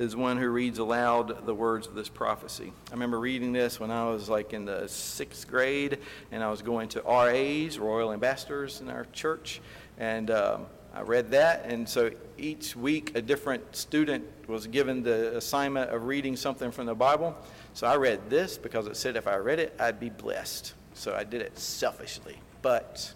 is 0.00 0.16
one 0.16 0.38
who 0.38 0.48
reads 0.48 0.78
aloud 0.78 1.44
the 1.44 1.54
words 1.54 1.86
of 1.86 1.94
this 1.94 2.08
prophecy. 2.08 2.72
I 2.88 2.92
remember 2.92 3.20
reading 3.20 3.52
this 3.52 3.78
when 3.78 3.90
I 3.90 4.06
was 4.06 4.30
like 4.30 4.54
in 4.54 4.64
the 4.64 4.88
sixth 4.88 5.46
grade, 5.46 5.98
and 6.32 6.42
I 6.42 6.50
was 6.50 6.62
going 6.62 6.88
to 6.88 7.02
RAs, 7.02 7.78
Royal 7.78 8.10
Ambassadors, 8.10 8.80
in 8.80 8.88
our 8.88 9.04
church, 9.12 9.60
and 9.98 10.30
um, 10.30 10.66
I 10.94 11.02
read 11.02 11.30
that, 11.32 11.66
and 11.66 11.86
so 11.86 12.10
each 12.38 12.74
week 12.74 13.14
a 13.14 13.20
different 13.20 13.76
student 13.76 14.24
was 14.48 14.66
given 14.66 15.02
the 15.02 15.36
assignment 15.36 15.90
of 15.90 16.06
reading 16.06 16.34
something 16.34 16.70
from 16.70 16.86
the 16.86 16.94
Bible. 16.94 17.36
So 17.74 17.86
I 17.86 17.96
read 17.96 18.30
this 18.30 18.56
because 18.56 18.86
it 18.86 18.96
said 18.96 19.16
if 19.16 19.28
I 19.28 19.36
read 19.36 19.58
it, 19.58 19.76
I'd 19.78 20.00
be 20.00 20.08
blessed. 20.08 20.72
So 20.94 21.14
I 21.14 21.24
did 21.24 21.42
it 21.42 21.58
selfishly. 21.58 22.38
But 22.62 23.12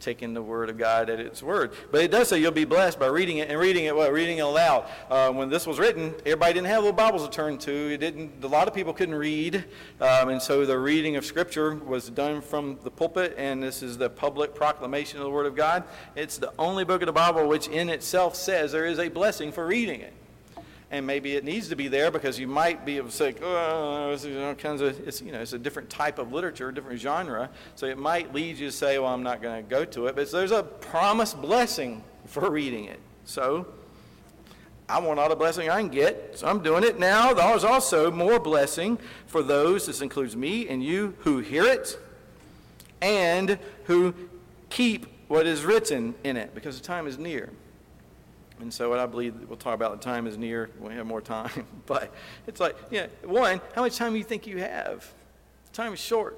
taking 0.00 0.34
the 0.34 0.42
word 0.42 0.70
of 0.70 0.78
God 0.78 1.10
at 1.10 1.20
its 1.20 1.42
word. 1.42 1.72
But 1.90 2.02
it 2.02 2.10
does 2.10 2.28
say 2.28 2.38
you'll 2.38 2.52
be 2.52 2.64
blessed 2.64 2.98
by 2.98 3.06
reading 3.06 3.38
it 3.38 3.50
and 3.50 3.58
reading 3.58 3.84
it 3.84 3.94
what? 3.94 4.12
Reading 4.12 4.38
it 4.38 4.42
aloud. 4.42 4.86
Uh, 5.10 5.32
when 5.32 5.48
this 5.48 5.66
was 5.66 5.78
written, 5.78 6.14
everybody 6.24 6.54
didn't 6.54 6.66
have 6.68 6.82
little 6.82 6.92
Bibles 6.92 7.24
to 7.24 7.30
turn 7.30 7.58
to. 7.58 7.94
It 7.94 7.98
didn't. 7.98 8.44
A 8.44 8.46
lot 8.46 8.68
of 8.68 8.74
people 8.74 8.92
couldn't 8.92 9.14
read, 9.14 9.64
um, 10.00 10.28
and 10.28 10.40
so 10.40 10.66
the 10.66 10.78
reading 10.78 11.16
of 11.16 11.24
Scripture 11.24 11.74
was 11.74 12.10
done 12.10 12.40
from 12.40 12.78
the 12.82 12.90
pulpit. 12.90 13.34
And 13.36 13.62
this 13.62 13.82
is 13.82 13.98
the 13.98 14.10
public 14.10 14.54
proclamation 14.54 15.18
of 15.18 15.24
the 15.24 15.30
Word 15.30 15.46
of 15.46 15.54
God. 15.54 15.84
It's 16.14 16.38
the 16.38 16.52
only 16.58 16.84
book 16.84 17.02
of 17.02 17.06
the 17.06 17.12
Bible 17.12 17.46
which, 17.48 17.68
in 17.68 17.88
itself, 17.88 18.36
says 18.36 18.72
there 18.72 18.86
is 18.86 18.98
a 18.98 19.08
blessing 19.08 19.52
for 19.52 19.66
reading 19.66 20.00
it 20.00 20.12
and 20.90 21.06
maybe 21.06 21.34
it 21.34 21.44
needs 21.44 21.68
to 21.68 21.76
be 21.76 21.88
there 21.88 22.10
because 22.10 22.38
you 22.38 22.46
might 22.46 22.86
be 22.86 22.96
able 22.96 23.08
to 23.08 23.14
say, 23.14 23.34
oh, 23.42 24.12
it's, 24.12 24.24
know, 24.24 24.54
kinds 24.54 24.80
of, 24.80 25.06
it's, 25.06 25.20
you 25.20 25.32
know, 25.32 25.40
it's 25.40 25.52
a 25.52 25.58
different 25.58 25.90
type 25.90 26.18
of 26.18 26.32
literature, 26.32 26.68
a 26.68 26.74
different 26.74 27.00
genre. 27.00 27.50
So 27.74 27.86
it 27.86 27.98
might 27.98 28.32
lead 28.32 28.58
you 28.58 28.66
to 28.68 28.72
say, 28.72 28.98
well, 28.98 29.12
I'm 29.12 29.22
not 29.22 29.42
going 29.42 29.64
to 29.64 29.68
go 29.68 29.84
to 29.84 30.06
it. 30.06 30.14
But 30.14 30.30
there's 30.30 30.52
a 30.52 30.62
promised 30.62 31.40
blessing 31.42 32.04
for 32.26 32.50
reading 32.50 32.84
it. 32.84 33.00
So 33.24 33.66
I 34.88 35.00
want 35.00 35.18
all 35.18 35.28
the 35.28 35.34
blessing 35.34 35.68
I 35.68 35.80
can 35.80 35.88
get, 35.88 36.38
so 36.38 36.46
I'm 36.46 36.62
doing 36.62 36.84
it 36.84 37.00
now. 37.00 37.34
There's 37.34 37.64
also 37.64 38.10
more 38.12 38.38
blessing 38.38 38.98
for 39.26 39.42
those, 39.42 39.86
this 39.86 40.00
includes 40.00 40.36
me 40.36 40.68
and 40.68 40.84
you, 40.84 41.16
who 41.20 41.40
hear 41.40 41.64
it 41.64 41.98
and 43.02 43.58
who 43.84 44.14
keep 44.70 45.06
what 45.28 45.46
is 45.46 45.64
written 45.64 46.14
in 46.22 46.36
it 46.36 46.54
because 46.54 46.78
the 46.78 46.86
time 46.86 47.08
is 47.08 47.18
near. 47.18 47.50
And 48.60 48.72
so 48.72 48.88
what 48.88 48.98
I 48.98 49.06
believe 49.06 49.34
we'll 49.48 49.58
talk 49.58 49.74
about 49.74 49.92
the 50.00 50.04
time 50.04 50.26
is 50.26 50.38
near 50.38 50.70
we 50.80 50.94
have 50.94 51.06
more 51.06 51.20
time. 51.20 51.66
But 51.86 52.12
it's 52.46 52.58
like, 52.58 52.76
you 52.90 53.02
know, 53.02 53.08
one, 53.28 53.60
how 53.74 53.82
much 53.82 53.96
time 53.96 54.12
do 54.12 54.18
you 54.18 54.24
think 54.24 54.46
you 54.46 54.58
have? 54.58 55.12
Time 55.72 55.92
is 55.92 56.00
short. 56.00 56.36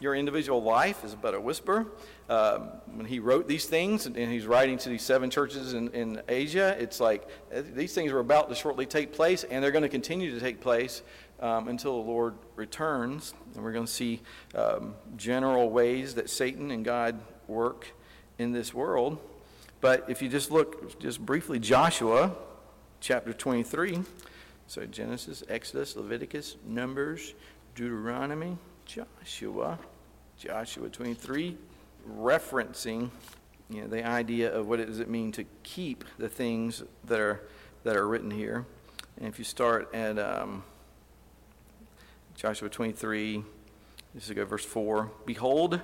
Your 0.00 0.14
individual 0.14 0.62
life 0.62 1.04
is 1.04 1.14
but 1.14 1.34
a 1.34 1.40
whisper. 1.40 1.86
Um, 2.28 2.68
when 2.94 3.06
he 3.06 3.18
wrote 3.20 3.46
these 3.48 3.66
things 3.66 4.06
and, 4.06 4.16
and 4.16 4.30
he's 4.30 4.46
writing 4.46 4.78
to 4.78 4.88
these 4.88 5.02
seven 5.02 5.30
churches 5.30 5.74
in, 5.74 5.88
in 5.90 6.22
Asia, 6.28 6.76
it's 6.78 7.00
like 7.00 7.28
uh, 7.54 7.62
these 7.74 7.94
things 7.94 8.12
are 8.12 8.20
about 8.20 8.48
to 8.48 8.54
shortly 8.54 8.86
take 8.86 9.12
place 9.12 9.44
and 9.44 9.62
they're 9.62 9.70
going 9.70 9.82
to 9.82 9.88
continue 9.88 10.32
to 10.32 10.40
take 10.40 10.60
place 10.60 11.02
um, 11.40 11.68
until 11.68 12.02
the 12.02 12.08
Lord 12.08 12.34
returns. 12.56 13.34
And 13.54 13.62
we're 13.62 13.72
going 13.72 13.86
to 13.86 13.92
see 13.92 14.20
um, 14.54 14.94
general 15.16 15.70
ways 15.70 16.14
that 16.14 16.30
Satan 16.30 16.70
and 16.70 16.84
God 16.84 17.20
work 17.46 17.88
in 18.38 18.52
this 18.52 18.72
world. 18.72 19.18
But 19.80 20.04
if 20.08 20.22
you 20.22 20.28
just 20.28 20.50
look 20.50 20.98
just 21.00 21.24
briefly, 21.24 21.58
Joshua 21.58 22.32
chapter 23.00 23.32
23. 23.32 24.00
So 24.66 24.84
Genesis, 24.84 25.42
Exodus, 25.48 25.96
Leviticus, 25.96 26.56
Numbers, 26.66 27.34
Deuteronomy, 27.74 28.58
Joshua, 28.84 29.78
Joshua 30.38 30.88
23, 30.88 31.56
referencing 32.18 33.10
you 33.70 33.82
know, 33.82 33.86
the 33.86 34.04
idea 34.04 34.52
of 34.52 34.68
what 34.68 34.84
does 34.84 35.00
it 35.00 35.08
mean 35.08 35.32
to 35.32 35.44
keep 35.62 36.04
the 36.18 36.28
things 36.28 36.82
that 37.04 37.20
are, 37.20 37.48
that 37.84 37.96
are 37.96 38.06
written 38.06 38.30
here. 38.30 38.66
And 39.16 39.28
if 39.28 39.38
you 39.38 39.44
start 39.44 39.94
at 39.94 40.18
um, 40.18 40.64
Joshua 42.34 42.68
23, 42.68 43.42
this 44.14 44.28
is 44.28 44.34
go 44.34 44.44
verse 44.44 44.64
4. 44.64 45.10
Behold, 45.24 45.80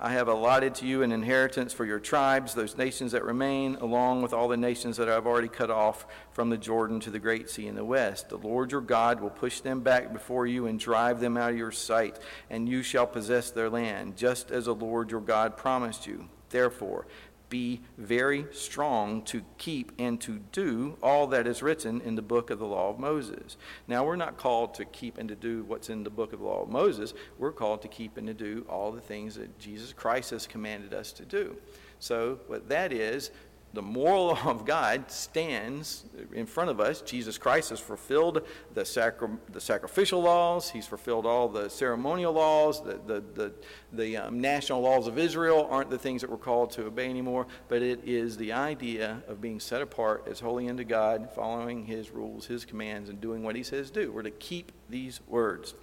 I 0.00 0.12
have 0.12 0.28
allotted 0.28 0.76
to 0.76 0.86
you 0.86 1.02
an 1.02 1.10
inheritance 1.10 1.72
for 1.72 1.84
your 1.84 1.98
tribes, 1.98 2.54
those 2.54 2.76
nations 2.76 3.10
that 3.10 3.24
remain, 3.24 3.74
along 3.76 4.22
with 4.22 4.32
all 4.32 4.46
the 4.46 4.56
nations 4.56 4.96
that 4.96 5.08
I've 5.08 5.26
already 5.26 5.48
cut 5.48 5.70
off 5.70 6.06
from 6.30 6.50
the 6.50 6.56
Jordan 6.56 7.00
to 7.00 7.10
the 7.10 7.18
great 7.18 7.50
sea 7.50 7.66
in 7.66 7.74
the 7.74 7.84
west. 7.84 8.28
The 8.28 8.36
Lord 8.36 8.70
your 8.70 8.80
God 8.80 9.20
will 9.20 9.30
push 9.30 9.58
them 9.58 9.80
back 9.80 10.12
before 10.12 10.46
you 10.46 10.66
and 10.66 10.78
drive 10.78 11.18
them 11.18 11.36
out 11.36 11.50
of 11.50 11.58
your 11.58 11.72
sight, 11.72 12.16
and 12.48 12.68
you 12.68 12.84
shall 12.84 13.08
possess 13.08 13.50
their 13.50 13.68
land, 13.68 14.16
just 14.16 14.52
as 14.52 14.66
the 14.66 14.74
Lord 14.74 15.10
your 15.10 15.20
God 15.20 15.56
promised 15.56 16.06
you. 16.06 16.28
Therefore, 16.50 17.06
be 17.48 17.80
very 17.96 18.46
strong 18.52 19.22
to 19.22 19.42
keep 19.56 19.92
and 19.98 20.20
to 20.20 20.40
do 20.52 20.96
all 21.02 21.26
that 21.28 21.46
is 21.46 21.62
written 21.62 22.00
in 22.02 22.14
the 22.14 22.22
book 22.22 22.50
of 22.50 22.58
the 22.58 22.66
law 22.66 22.90
of 22.90 22.98
Moses. 22.98 23.56
Now, 23.86 24.04
we're 24.04 24.16
not 24.16 24.36
called 24.36 24.74
to 24.74 24.84
keep 24.84 25.18
and 25.18 25.28
to 25.28 25.34
do 25.34 25.64
what's 25.64 25.90
in 25.90 26.04
the 26.04 26.10
book 26.10 26.32
of 26.32 26.40
the 26.40 26.44
law 26.44 26.62
of 26.62 26.68
Moses. 26.68 27.14
We're 27.38 27.52
called 27.52 27.82
to 27.82 27.88
keep 27.88 28.16
and 28.16 28.26
to 28.26 28.34
do 28.34 28.66
all 28.68 28.92
the 28.92 29.00
things 29.00 29.34
that 29.36 29.58
Jesus 29.58 29.92
Christ 29.92 30.30
has 30.30 30.46
commanded 30.46 30.92
us 30.92 31.12
to 31.12 31.24
do. 31.24 31.56
So, 32.00 32.38
what 32.46 32.68
that 32.68 32.92
is, 32.92 33.30
the 33.74 33.82
moral 33.82 34.26
law 34.28 34.42
of 34.46 34.64
God 34.64 35.10
stands 35.10 36.04
in 36.32 36.46
front 36.46 36.70
of 36.70 36.80
us. 36.80 37.00
Jesus 37.02 37.38
Christ 37.38 37.70
has 37.70 37.80
fulfilled 37.80 38.46
the, 38.74 38.84
sacri- 38.84 39.28
the 39.52 39.60
sacrificial 39.60 40.22
laws. 40.22 40.70
He's 40.70 40.86
fulfilled 40.86 41.26
all 41.26 41.48
the 41.48 41.68
ceremonial 41.68 42.32
laws. 42.32 42.82
The, 42.82 43.00
the, 43.06 43.22
the, 43.34 43.52
the 43.92 44.16
um, 44.16 44.40
national 44.40 44.80
laws 44.80 45.06
of 45.06 45.18
Israel 45.18 45.68
aren't 45.70 45.90
the 45.90 45.98
things 45.98 46.22
that 46.22 46.30
we're 46.30 46.36
called 46.38 46.70
to 46.72 46.86
obey 46.86 47.08
anymore, 47.08 47.46
but 47.68 47.82
it 47.82 48.00
is 48.04 48.36
the 48.36 48.52
idea 48.52 49.22
of 49.28 49.40
being 49.40 49.60
set 49.60 49.82
apart 49.82 50.24
as 50.28 50.40
holy 50.40 50.68
unto 50.68 50.84
God, 50.84 51.30
following 51.34 51.84
His 51.84 52.10
rules, 52.10 52.46
His 52.46 52.64
commands, 52.64 53.10
and 53.10 53.20
doing 53.20 53.42
what 53.42 53.56
He 53.56 53.62
says 53.62 53.90
do. 53.90 54.10
We're 54.10 54.22
to 54.22 54.30
keep 54.30 54.72
these 54.88 55.20
words, 55.28 55.74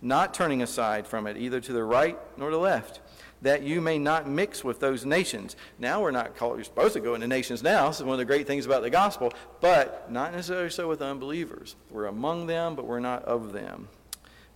not 0.00 0.32
turning 0.32 0.62
aside 0.62 1.06
from 1.06 1.26
it 1.26 1.36
either 1.36 1.60
to 1.60 1.72
the 1.72 1.84
right 1.84 2.18
nor 2.36 2.50
to 2.50 2.56
the 2.56 2.62
left 2.62 3.00
that 3.42 3.62
you 3.62 3.80
may 3.80 3.98
not 3.98 4.28
mix 4.28 4.64
with 4.64 4.80
those 4.80 5.04
nations. 5.04 5.56
Now 5.78 6.00
we're 6.00 6.12
not 6.12 6.36
called, 6.36 6.56
you're 6.56 6.64
supposed 6.64 6.94
to 6.94 7.00
go 7.00 7.14
into 7.14 7.26
nations 7.26 7.62
now. 7.62 7.88
This 7.88 7.98
is 7.98 8.04
one 8.04 8.14
of 8.14 8.18
the 8.18 8.24
great 8.24 8.46
things 8.46 8.64
about 8.66 8.82
the 8.82 8.90
gospel, 8.90 9.32
but 9.60 10.10
not 10.10 10.32
necessarily 10.32 10.70
so 10.70 10.88
with 10.88 11.02
unbelievers. 11.02 11.76
We're 11.90 12.06
among 12.06 12.46
them, 12.46 12.76
but 12.76 12.86
we're 12.86 13.00
not 13.00 13.24
of 13.24 13.52
them. 13.52 13.88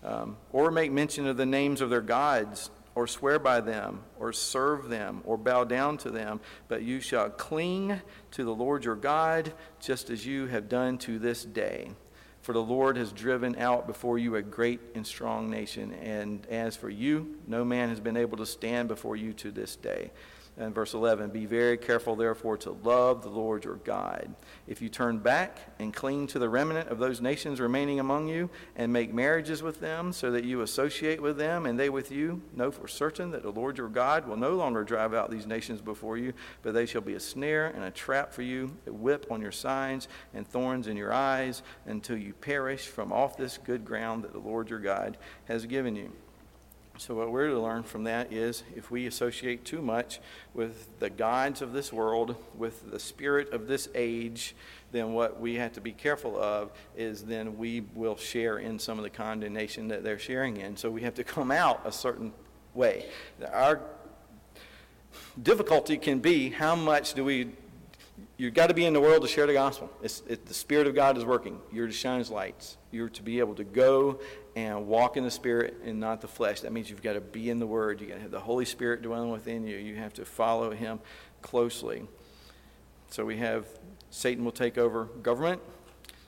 Um, 0.05 0.37
or 0.53 0.71
make 0.71 0.93
mention 0.93 1.27
of 1.27 1.37
the 1.37 1.47
names 1.47 1.81
of 1.81 1.91
their 1.91 2.01
gods, 2.01 2.71
or 2.95 3.07
swear 3.07 3.39
by 3.39 3.61
them, 3.61 4.01
or 4.19 4.33
serve 4.33 4.89
them, 4.89 5.21
or 5.25 5.37
bow 5.37 5.65
down 5.65 5.99
to 5.99 6.11
them, 6.11 6.41
but 6.69 6.83
you 6.83 7.01
shall 7.01 7.29
cling 7.29 8.01
to 8.31 8.45
the 8.45 8.55
Lord 8.55 8.85
your 8.85 8.95
God, 8.95 9.53
just 9.81 10.09
as 10.11 10.25
you 10.25 10.47
have 10.47 10.69
done 10.69 10.97
to 10.99 11.19
this 11.19 11.45
day. 11.45 11.91
For 12.47 12.53
the 12.53 12.63
Lord 12.63 12.97
has 12.97 13.11
driven 13.11 13.57
out 13.57 13.89
before 13.89 14.19
you 14.19 14.37
a 14.37 14.41
great 14.41 14.79
and 14.95 15.05
strong 15.05 15.51
nation, 15.51 15.93
and 15.95 16.47
as 16.47 16.77
for 16.77 16.89
you, 16.89 17.39
no 17.49 17.65
man 17.65 17.89
has 17.89 17.99
been 17.99 18.17
able 18.17 18.37
to 18.37 18.47
stand 18.47 18.87
before 18.87 19.17
you 19.17 19.33
to 19.33 19.51
this 19.51 19.75
day. 19.75 20.13
And 20.59 20.75
verse 20.75 20.95
11, 20.95 21.31
be 21.31 21.45
very 21.45 21.77
careful, 21.77 22.17
therefore, 22.17 22.57
to 22.59 22.71
love 22.71 23.23
the 23.23 23.29
Lord 23.29 23.65
your 23.65 23.77
God. 23.77 24.35
If 24.67 24.81
you 24.81 24.89
turn 24.89 25.19
back 25.19 25.59
and 25.79 25.93
cling 25.93 26.29
to 26.29 26.39
the 26.39 26.49
remnant 26.49 26.89
of 26.89 26.99
those 26.99 27.21
nations 27.21 27.61
remaining 27.61 28.01
among 28.01 28.29
you, 28.29 28.49
and 28.75 28.91
make 28.91 29.13
marriages 29.13 29.63
with 29.63 29.81
them, 29.81 30.15
so 30.15 30.31
that 30.31 30.45
you 30.45 30.63
associate 30.63 31.21
with 31.21 31.37
them 31.37 31.67
and 31.67 31.79
they 31.79 31.91
with 31.91 32.11
you, 32.11 32.41
know 32.55 32.71
for 32.71 32.89
certain 32.89 33.33
that 33.33 33.43
the 33.43 33.51
Lord 33.51 33.77
your 33.77 33.91
God 33.91 34.27
will 34.27 34.39
no 34.39 34.55
longer 34.55 34.83
drive 34.83 35.13
out 35.13 35.31
these 35.31 35.47
nations 35.47 35.83
before 35.83 36.17
you, 36.17 36.33
but 36.63 36.73
they 36.73 36.87
shall 36.87 37.03
be 37.03 37.15
a 37.15 37.21
snare 37.21 37.67
and 37.67 37.85
a 37.85 37.91
trap 37.91 38.33
for 38.33 38.43
you, 38.43 38.75
a 38.87 38.93
whip 38.93 39.27
on 39.31 39.43
your 39.43 39.53
sides, 39.53 40.09
and 40.33 40.49
thorns 40.49 40.87
in 40.87 40.97
your 40.97 41.13
eyes, 41.13 41.63
until 41.85 42.17
you 42.17 42.33
perish 42.33 42.87
from 42.87 43.13
off 43.13 43.37
this 43.37 43.59
good 43.59 43.85
ground 43.85 44.25
that 44.25 44.33
the 44.33 44.39
Lord 44.39 44.71
your 44.71 44.79
God 44.79 45.19
has 45.45 45.67
given 45.67 45.95
you. 45.95 46.13
So, 46.99 47.15
what 47.15 47.31
we're 47.31 47.49
to 47.49 47.61
learn 47.61 47.83
from 47.83 48.05
that 48.05 48.33
is 48.33 48.63
if 48.75 48.91
we 48.91 49.07
associate 49.07 49.67
too 49.67 49.83
much 49.83 50.19
with 50.55 50.99
the 50.99 51.11
gods 51.11 51.61
of 51.61 51.75
this 51.75 51.93
world, 51.93 52.37
with 52.57 52.91
the 52.91 52.99
spirit 52.99 53.53
of 53.53 53.67
this 53.67 53.89
age, 53.95 54.57
then 54.93 55.13
what 55.13 55.39
we 55.39 55.57
have 55.57 55.75
to 55.75 55.83
be 55.83 55.93
careful 55.93 56.41
of 56.41 56.73
is 56.97 57.23
then 57.23 57.59
we 57.59 57.83
will 57.95 58.17
share 58.17 58.59
in 58.59 58.79
some 58.79 58.97
of 58.99 59.05
the 59.05 59.11
condemnation 59.11 59.89
that 59.89 60.05
they're 60.05 60.19
sharing 60.19 60.57
in. 60.57 60.75
So, 60.77 60.91
we 60.91 61.03
have 61.03 61.15
to 61.17 61.25
come 61.25 61.51
out 61.51 61.83
a 61.85 61.93
certain 61.93 62.33
way. 62.73 63.05
Our 63.53 63.81
difficulty 65.43 65.99
can 65.99 66.21
be 66.21 66.49
how 66.49 66.77
much 66.77 67.13
do 67.13 67.25
we 67.25 67.51
you've 68.37 68.55
got 68.55 68.69
to 68.69 68.75
be 68.75 68.85
in 68.85 68.93
the 68.93 69.01
world 69.01 69.23
to 69.23 69.29
share 69.29 69.47
the 69.47 69.53
gospel. 69.53 69.91
It's, 70.03 70.23
it, 70.29 70.47
the 70.47 70.55
Spirit 70.55 70.87
of 70.87 70.95
God 70.95 71.17
is 71.17 71.25
working. 71.25 71.61
You're 71.73 71.87
to 71.87 71.93
shine 71.93 72.21
as 72.21 72.31
lights. 72.31 72.77
You're 72.91 73.09
to 73.11 73.23
be 73.23 73.39
able 73.39 73.55
to 73.57 73.65
go 73.65 74.21
and 74.55 74.87
walk 74.87 75.17
in 75.17 75.25
the 75.25 75.31
Spirit 75.31 75.77
and 75.85 76.01
not 76.01 76.21
the 76.21 76.29
flesh. 76.29 76.61
That 76.61 76.73
means 76.73 76.91
you've 76.91 77.03
got 77.03 77.15
to 77.15 77.21
be 77.21 77.51
in 77.51 77.59
the 77.59 77.67
Word. 77.67 78.01
You've 78.01 78.11
got 78.11 78.17
to 78.17 78.23
have 78.23 78.31
the 78.31 78.41
Holy 78.41 78.65
Spirit 78.65 79.03
dwelling 79.03 79.31
within 79.31 79.67
you. 79.67 79.77
You 79.77 79.97
have 79.97 80.15
to 80.15 80.25
follow 80.25 80.71
Him 80.71 81.01
closely. 81.43 82.07
So 83.11 83.25
we 83.25 83.37
have 83.39 83.67
Satan 84.11 84.45
will 84.45 84.53
take 84.53 84.79
over 84.79 85.05
government, 85.05 85.61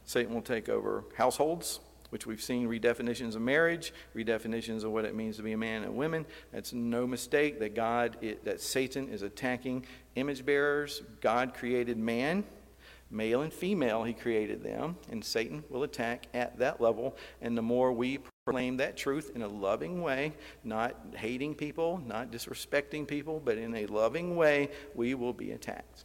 Satan 0.05 0.35
will 0.35 0.43
take 0.43 0.69
over 0.69 1.05
households, 1.17 1.81
which 2.11 2.27
we've 2.27 2.43
seen 2.43 2.69
redefinitions 2.69 3.35
of 3.35 3.43
marriage, 3.43 3.93
redefinitions 4.15 4.85
of 4.85 4.93
what 4.93 5.05
it 5.05 5.15
means 5.15 5.37
to 5.37 5.43
be 5.43 5.53
a 5.53 5.59
man 5.59 5.83
and 5.83 5.97
women. 5.97 6.27
It's 6.53 6.73
no 6.73 7.07
mistake 7.07 7.59
that 7.61 7.75
God, 7.75 8.17
it, 8.21 8.45
that 8.45 8.61
Satan 8.61 9.09
is 9.09 9.23
attacking 9.23 9.87
image 10.15 10.45
bearers. 10.45 11.03
God 11.21 11.55
created 11.55 11.99
man 11.99 12.45
Male 13.11 13.41
and 13.41 13.53
female, 13.53 14.05
he 14.05 14.13
created 14.13 14.63
them, 14.63 14.97
and 15.11 15.25
Satan 15.25 15.65
will 15.71 15.83
attack 15.83 16.27
at 16.35 16.59
that 16.59 16.79
level. 16.79 17.17
And 17.41 17.57
the 17.57 17.63
more 17.63 17.91
we 17.91 18.19
proclaim 18.19 18.77
that 18.79 18.99
truth 18.99 19.33
in 19.35 19.41
a 19.41 19.49
loving 19.49 20.03
way, 20.03 20.35
not 20.63 20.95
hating 21.15 21.55
people, 21.55 22.03
not 22.07 22.31
disrespecting 22.31 23.09
people, 23.09 23.41
but 23.43 23.57
in 23.57 23.75
a 23.75 23.87
loving 23.87 24.37
way, 24.37 24.69
we 24.95 25.15
will 25.15 25.33
be 25.33 25.53
attacked. 25.53 26.05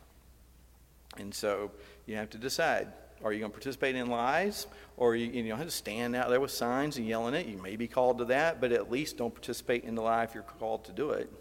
And 1.17 1.33
so 1.33 1.71
you 2.05 2.15
have 2.15 2.29
to 2.31 2.37
decide 2.37 2.87
are 3.23 3.31
you 3.31 3.39
going 3.39 3.51
to 3.51 3.55
participate 3.55 3.95
in 3.95 4.07
lies? 4.07 4.67
Or 4.97 5.15
you, 5.15 5.31
you 5.31 5.43
know, 5.43 5.55
have 5.55 5.65
to 5.65 5.71
stand 5.71 6.15
out 6.15 6.29
there 6.29 6.39
with 6.39 6.51
signs 6.51 6.97
and 6.97 7.07
yelling 7.07 7.33
it. 7.33 7.47
You 7.47 7.57
may 7.57 7.75
be 7.75 7.87
called 7.87 8.19
to 8.19 8.25
that, 8.25 8.61
but 8.61 8.71
at 8.71 8.91
least 8.91 9.17
don't 9.17 9.33
participate 9.33 9.83
in 9.85 9.95
the 9.95 10.01
lie 10.01 10.23
if 10.23 10.33
you're 10.33 10.43
called 10.43 10.85
to 10.85 10.91
do 10.91 11.11
it. 11.11 11.31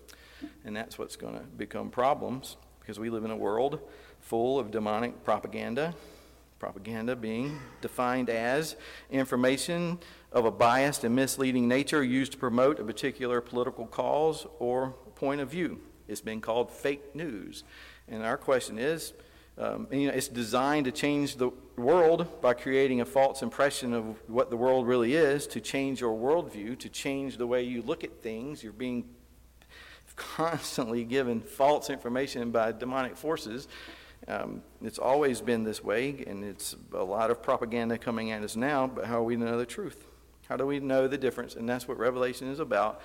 And 0.64 0.74
that's 0.74 0.98
what's 0.98 1.16
going 1.16 1.34
to 1.34 1.40
become 1.40 1.90
problems 1.90 2.56
because 2.80 2.98
we 2.98 3.10
live 3.10 3.24
in 3.24 3.30
a 3.30 3.36
world 3.36 3.80
full 4.20 4.58
of 4.58 4.70
demonic 4.70 5.24
propaganda. 5.24 5.94
Propaganda 6.58 7.16
being 7.16 7.58
defined 7.80 8.30
as 8.30 8.76
information 9.10 9.98
of 10.30 10.44
a 10.44 10.50
biased 10.50 11.04
and 11.04 11.14
misleading 11.14 11.66
nature 11.66 12.02
used 12.02 12.32
to 12.32 12.38
promote 12.38 12.78
a 12.78 12.84
particular 12.84 13.40
political 13.40 13.86
cause 13.86 14.46
or 14.60 14.90
point 15.16 15.40
of 15.40 15.50
view. 15.50 15.80
It's 16.08 16.20
been 16.20 16.40
called 16.40 16.70
fake 16.70 17.14
news. 17.14 17.64
And 18.08 18.22
our 18.22 18.36
question 18.36 18.78
is 18.78 19.12
um, 19.58 19.86
you 19.90 20.08
know, 20.08 20.14
it's 20.14 20.28
designed 20.28 20.86
to 20.86 20.92
change 20.92 21.36
the 21.36 21.50
world 21.76 22.40
by 22.40 22.54
creating 22.54 23.00
a 23.00 23.04
false 23.04 23.42
impression 23.42 23.92
of 23.92 24.04
what 24.28 24.50
the 24.50 24.56
world 24.56 24.86
really 24.86 25.14
is, 25.14 25.46
to 25.48 25.60
change 25.60 26.00
your 26.00 26.16
worldview, 26.16 26.78
to 26.78 26.88
change 26.88 27.36
the 27.36 27.46
way 27.46 27.62
you 27.62 27.82
look 27.82 28.04
at 28.04 28.22
things. 28.22 28.62
You're 28.62 28.72
being 28.72 29.04
constantly 30.14 31.04
given 31.04 31.40
false 31.40 31.88
information 31.88 32.50
by 32.50 32.72
demonic 32.72 33.16
forces 33.16 33.68
um, 34.28 34.62
it's 34.82 34.98
always 34.98 35.40
been 35.40 35.64
this 35.64 35.82
way, 35.82 36.24
and 36.26 36.44
it's 36.44 36.76
a 36.92 37.02
lot 37.02 37.30
of 37.30 37.42
propaganda 37.42 37.98
coming 37.98 38.30
at 38.30 38.42
us 38.42 38.54
now, 38.54 38.86
but 38.86 39.06
how 39.06 39.18
do 39.18 39.24
we 39.24 39.36
know 39.36 39.58
the 39.58 39.66
truth? 39.66 40.06
How 40.48 40.56
do 40.56 40.66
we 40.66 40.80
know 40.80 41.08
the 41.08 41.18
difference? 41.18 41.56
And 41.56 41.68
that's 41.68 41.88
what 41.88 41.98
Revelation 41.98 42.48
is 42.48 42.60
about. 42.60 43.00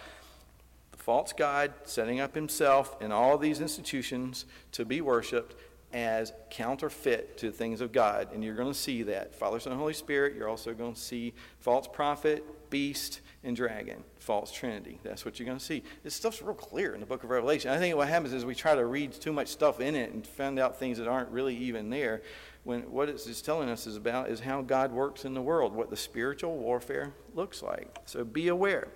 The 0.91 0.97
false 0.97 1.33
God 1.33 1.73
setting 1.83 2.19
up 2.19 2.35
himself 2.35 3.01
in 3.01 3.11
all 3.11 3.37
these 3.37 3.61
institutions 3.61 4.45
to 4.73 4.85
be 4.85 5.01
worshiped 5.01 5.55
as 5.93 6.33
counterfeit 6.49 7.37
to 7.37 7.47
the 7.47 7.51
things 7.51 7.81
of 7.81 7.91
God. 7.91 8.29
And 8.33 8.43
you're 8.43 8.55
going 8.55 8.71
to 8.71 8.77
see 8.77 9.03
that. 9.03 9.33
Father, 9.33 9.59
Son, 9.59 9.77
Holy 9.77 9.93
Spirit, 9.93 10.35
you're 10.35 10.49
also 10.49 10.73
going 10.73 10.93
to 10.93 10.99
see 10.99 11.33
false 11.59 11.87
prophet, 11.87 12.43
beast, 12.69 13.21
and 13.43 13.55
dragon, 13.55 14.03
false 14.19 14.51
trinity. 14.51 14.99
That's 15.03 15.23
what 15.23 15.39
you're 15.39 15.45
going 15.45 15.59
to 15.59 15.63
see. 15.63 15.83
This 16.03 16.13
stuff's 16.13 16.41
real 16.41 16.53
clear 16.53 16.93
in 16.93 16.99
the 16.99 17.05
book 17.05 17.23
of 17.23 17.29
Revelation. 17.29 17.71
I 17.71 17.77
think 17.77 17.95
what 17.95 18.09
happens 18.09 18.33
is 18.33 18.43
we 18.43 18.55
try 18.55 18.75
to 18.75 18.85
read 18.85 19.13
too 19.13 19.31
much 19.31 19.47
stuff 19.47 19.79
in 19.79 19.95
it 19.95 20.11
and 20.11 20.27
find 20.27 20.59
out 20.59 20.77
things 20.77 20.97
that 20.97 21.07
aren't 21.07 21.29
really 21.29 21.55
even 21.55 21.89
there. 21.89 22.21
When 22.63 22.81
what 22.91 23.07
it's 23.07 23.41
telling 23.41 23.69
us 23.69 23.87
is 23.87 23.95
about 23.95 24.29
is 24.29 24.41
how 24.41 24.61
God 24.61 24.91
works 24.91 25.23
in 25.23 25.33
the 25.33 25.41
world, 25.41 25.73
what 25.73 25.89
the 25.89 25.95
spiritual 25.95 26.57
warfare 26.57 27.13
looks 27.33 27.63
like. 27.63 27.95
So 28.05 28.25
be 28.25 28.49
aware. 28.49 28.89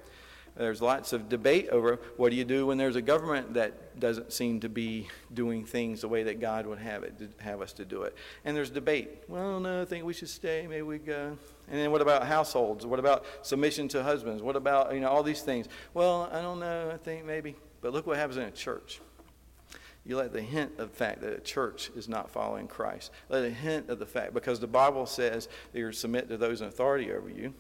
There's 0.56 0.82
lots 0.82 1.14
of 1.14 1.30
debate 1.30 1.70
over 1.70 2.00
what 2.18 2.30
do 2.30 2.36
you 2.36 2.44
do 2.44 2.68
when 2.68 2.78
there's 2.78 2.98
a 2.98 3.02
government 3.02 3.54
that 3.54 4.00
doesn't 4.00 4.34
seem 4.34 4.60
to 4.60 4.70
be 4.70 5.08
doing 5.34 5.66
things 5.66 6.02
the 6.02 6.08
way 6.08 6.24
that 6.24 6.40
God 6.40 6.66
would 6.66 6.80
have 6.80 7.04
it 7.04 7.14
have 7.40 7.62
us 7.62 7.74
to 7.74 7.86
do 7.86 8.04
it. 8.04 8.16
And 8.44 8.56
there's 8.56 8.70
debate. 8.70 9.24
Well, 9.28 9.60
no, 9.60 9.82
I 9.82 9.86
think 9.86 10.06
we 10.06 10.14
should 10.14 10.30
stay. 10.30 10.68
Maybe 10.68 10.82
we 10.82 10.98
go. 10.98 11.38
And 11.70 11.80
then 11.80 11.92
what 11.92 12.02
about 12.02 12.28
households? 12.28 12.86
What 12.86 13.00
about 13.00 13.26
submission 13.44 13.88
to 13.90 14.04
husbands? 14.04 14.44
What 14.44 14.56
about 14.56 14.94
you 14.94 15.00
know 15.00 15.10
all 15.10 15.24
these 15.24 15.42
things? 15.42 15.68
Well, 15.94 16.30
I 16.32 16.42
don't 16.42 16.60
know. 16.60 16.92
I 16.94 16.98
think 16.98 17.26
maybe. 17.26 17.56
But 17.82 17.94
look 17.94 18.06
what 18.06 18.18
happens 18.18 18.38
in 18.38 18.44
a 18.44 18.52
church. 18.52 19.00
You 20.06 20.18
let 20.18 20.34
the 20.34 20.42
hint 20.42 20.72
of 20.80 20.90
the 20.90 20.96
fact 20.96 21.22
that 21.22 21.34
a 21.34 21.40
church 21.40 21.92
is 21.96 22.10
not 22.10 22.30
following 22.30 22.68
Christ. 22.68 23.12
Let 23.30 23.46
a 23.46 23.50
hint 23.50 23.90
of 23.90 24.00
the 24.00 24.06
fact 24.06 24.34
because 24.34 24.60
the 24.60 24.68
Bible 24.68 25.06
says 25.06 25.48
that 25.72 25.80
you're 25.80 25.92
submit 25.92 26.28
to 26.30 26.38
those 26.38 26.62
in 26.62 26.68
authority 26.68 27.12
over 27.12 27.30
you. 27.30 27.54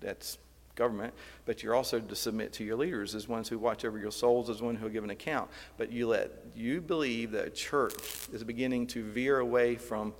That's 0.00 0.38
government, 0.76 1.12
but 1.44 1.62
you're 1.62 1.74
also 1.74 1.98
to 1.98 2.14
submit 2.14 2.52
to 2.54 2.64
your 2.64 2.76
leaders 2.76 3.14
as 3.14 3.26
ones 3.26 3.48
who 3.48 3.58
watch 3.58 3.84
over 3.84 3.98
your 3.98 4.12
souls, 4.12 4.48
as 4.48 4.62
one 4.62 4.76
who 4.76 4.84
will 4.84 4.92
give 4.92 5.04
an 5.04 5.10
account. 5.10 5.50
But 5.76 5.90
you 5.90 6.06
let 6.06 6.30
you 6.54 6.80
believe 6.80 7.32
that 7.32 7.54
church 7.54 7.94
is 8.32 8.44
beginning 8.44 8.86
to 8.88 9.02
veer 9.02 9.40
away 9.40 9.74
from 9.74 10.14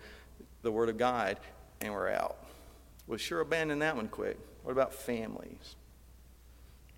the 0.62 0.72
Word 0.72 0.88
of 0.88 0.98
God, 0.98 1.38
and 1.80 1.92
we're 1.92 2.10
out. 2.10 2.38
We'll 3.06 3.18
sure 3.18 3.40
abandon 3.40 3.78
that 3.78 3.94
one 3.94 4.08
quick. 4.08 4.38
What 4.64 4.72
about 4.72 4.92
families? 4.92 5.76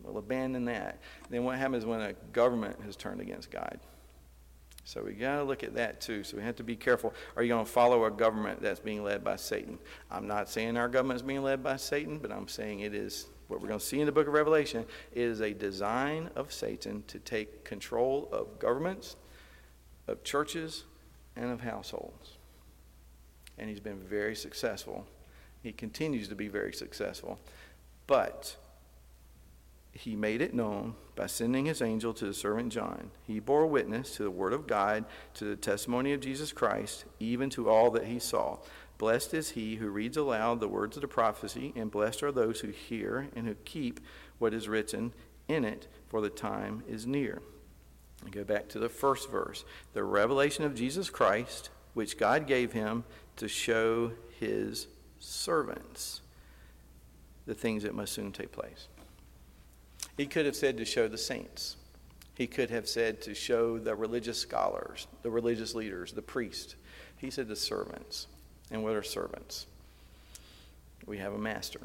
We'll 0.02 0.16
abandon 0.16 0.64
that. 0.66 1.00
Then 1.28 1.44
what 1.44 1.58
happens 1.58 1.84
when 1.84 2.00
a 2.00 2.14
government 2.32 2.80
has 2.84 2.96
turned 2.96 3.20
against 3.20 3.50
God? 3.50 3.78
So 4.84 5.02
we 5.02 5.12
got 5.12 5.36
to 5.36 5.44
look 5.44 5.64
at 5.64 5.74
that 5.74 6.00
too. 6.00 6.24
So 6.24 6.38
we 6.38 6.42
have 6.44 6.56
to 6.56 6.62
be 6.62 6.74
careful. 6.74 7.12
Are 7.36 7.42
you 7.42 7.50
going 7.50 7.66
to 7.66 7.70
follow 7.70 8.06
a 8.06 8.10
government 8.10 8.62
that's 8.62 8.80
being 8.80 9.04
led 9.04 9.22
by 9.22 9.36
Satan? 9.36 9.78
I'm 10.10 10.26
not 10.26 10.48
saying 10.48 10.78
our 10.78 10.88
government 10.88 11.16
is 11.16 11.22
being 11.22 11.42
led 11.42 11.62
by 11.62 11.76
Satan, 11.76 12.16
but 12.18 12.32
I'm 12.32 12.48
saying 12.48 12.80
it 12.80 12.94
is 12.94 13.26
what 13.48 13.60
we're 13.60 13.68
going 13.68 13.80
to 13.80 13.84
see 13.84 14.00
in 14.00 14.06
the 14.06 14.12
book 14.12 14.28
of 14.28 14.34
Revelation 14.34 14.84
is 15.12 15.40
a 15.40 15.52
design 15.52 16.30
of 16.36 16.52
Satan 16.52 17.02
to 17.08 17.18
take 17.18 17.64
control 17.64 18.28
of 18.30 18.58
governments, 18.58 19.16
of 20.06 20.22
churches, 20.22 20.84
and 21.34 21.50
of 21.50 21.60
households. 21.60 22.38
And 23.58 23.68
he's 23.68 23.80
been 23.80 23.98
very 23.98 24.36
successful. 24.36 25.06
He 25.62 25.72
continues 25.72 26.28
to 26.28 26.34
be 26.34 26.48
very 26.48 26.72
successful. 26.72 27.38
But 28.06 28.56
he 29.92 30.14
made 30.14 30.40
it 30.42 30.54
known 30.54 30.94
by 31.16 31.26
sending 31.26 31.66
his 31.66 31.82
angel 31.82 32.14
to 32.14 32.26
the 32.26 32.34
servant 32.34 32.72
John. 32.72 33.10
He 33.26 33.40
bore 33.40 33.66
witness 33.66 34.16
to 34.16 34.22
the 34.22 34.30
word 34.30 34.52
of 34.52 34.66
God, 34.66 35.04
to 35.34 35.44
the 35.44 35.56
testimony 35.56 36.12
of 36.12 36.20
Jesus 36.20 36.52
Christ, 36.52 37.04
even 37.18 37.50
to 37.50 37.68
all 37.68 37.90
that 37.92 38.04
he 38.04 38.18
saw. 38.18 38.58
Blessed 38.98 39.32
is 39.32 39.50
he 39.50 39.76
who 39.76 39.88
reads 39.88 40.16
aloud 40.16 40.58
the 40.58 40.68
words 40.68 40.96
of 40.96 41.02
the 41.02 41.08
prophecy, 41.08 41.72
and 41.76 41.90
blessed 41.90 42.22
are 42.24 42.32
those 42.32 42.60
who 42.60 42.68
hear 42.68 43.28
and 43.34 43.46
who 43.46 43.54
keep 43.54 44.00
what 44.38 44.52
is 44.52 44.68
written 44.68 45.12
in 45.46 45.64
it, 45.64 45.86
for 46.08 46.20
the 46.20 46.28
time 46.28 46.82
is 46.88 47.06
near. 47.06 47.40
I 48.26 48.30
go 48.30 48.42
back 48.42 48.68
to 48.70 48.80
the 48.80 48.88
first 48.88 49.30
verse. 49.30 49.64
The 49.92 50.02
revelation 50.02 50.64
of 50.64 50.74
Jesus 50.74 51.10
Christ, 51.10 51.70
which 51.94 52.18
God 52.18 52.48
gave 52.48 52.72
him 52.72 53.04
to 53.36 53.46
show 53.46 54.12
his 54.40 54.88
servants 55.20 56.20
the 57.46 57.54
things 57.54 57.84
that 57.84 57.94
must 57.94 58.12
soon 58.12 58.32
take 58.32 58.52
place. 58.52 58.88
He 60.16 60.26
could 60.26 60.44
have 60.44 60.56
said 60.56 60.76
to 60.76 60.84
show 60.84 61.06
the 61.06 61.16
saints. 61.16 61.76
He 62.34 62.46
could 62.46 62.70
have 62.70 62.88
said 62.88 63.20
to 63.22 63.34
show 63.34 63.78
the 63.78 63.94
religious 63.94 64.38
scholars, 64.38 65.06
the 65.22 65.30
religious 65.30 65.74
leaders, 65.74 66.12
the 66.12 66.22
priests. 66.22 66.74
He 67.16 67.30
said 67.30 67.48
the 67.48 67.56
servants. 67.56 68.26
And 68.70 68.82
what 68.82 68.94
are 68.94 69.02
servants? 69.02 69.66
We 71.06 71.18
have 71.18 71.32
a 71.32 71.38
master. 71.38 71.80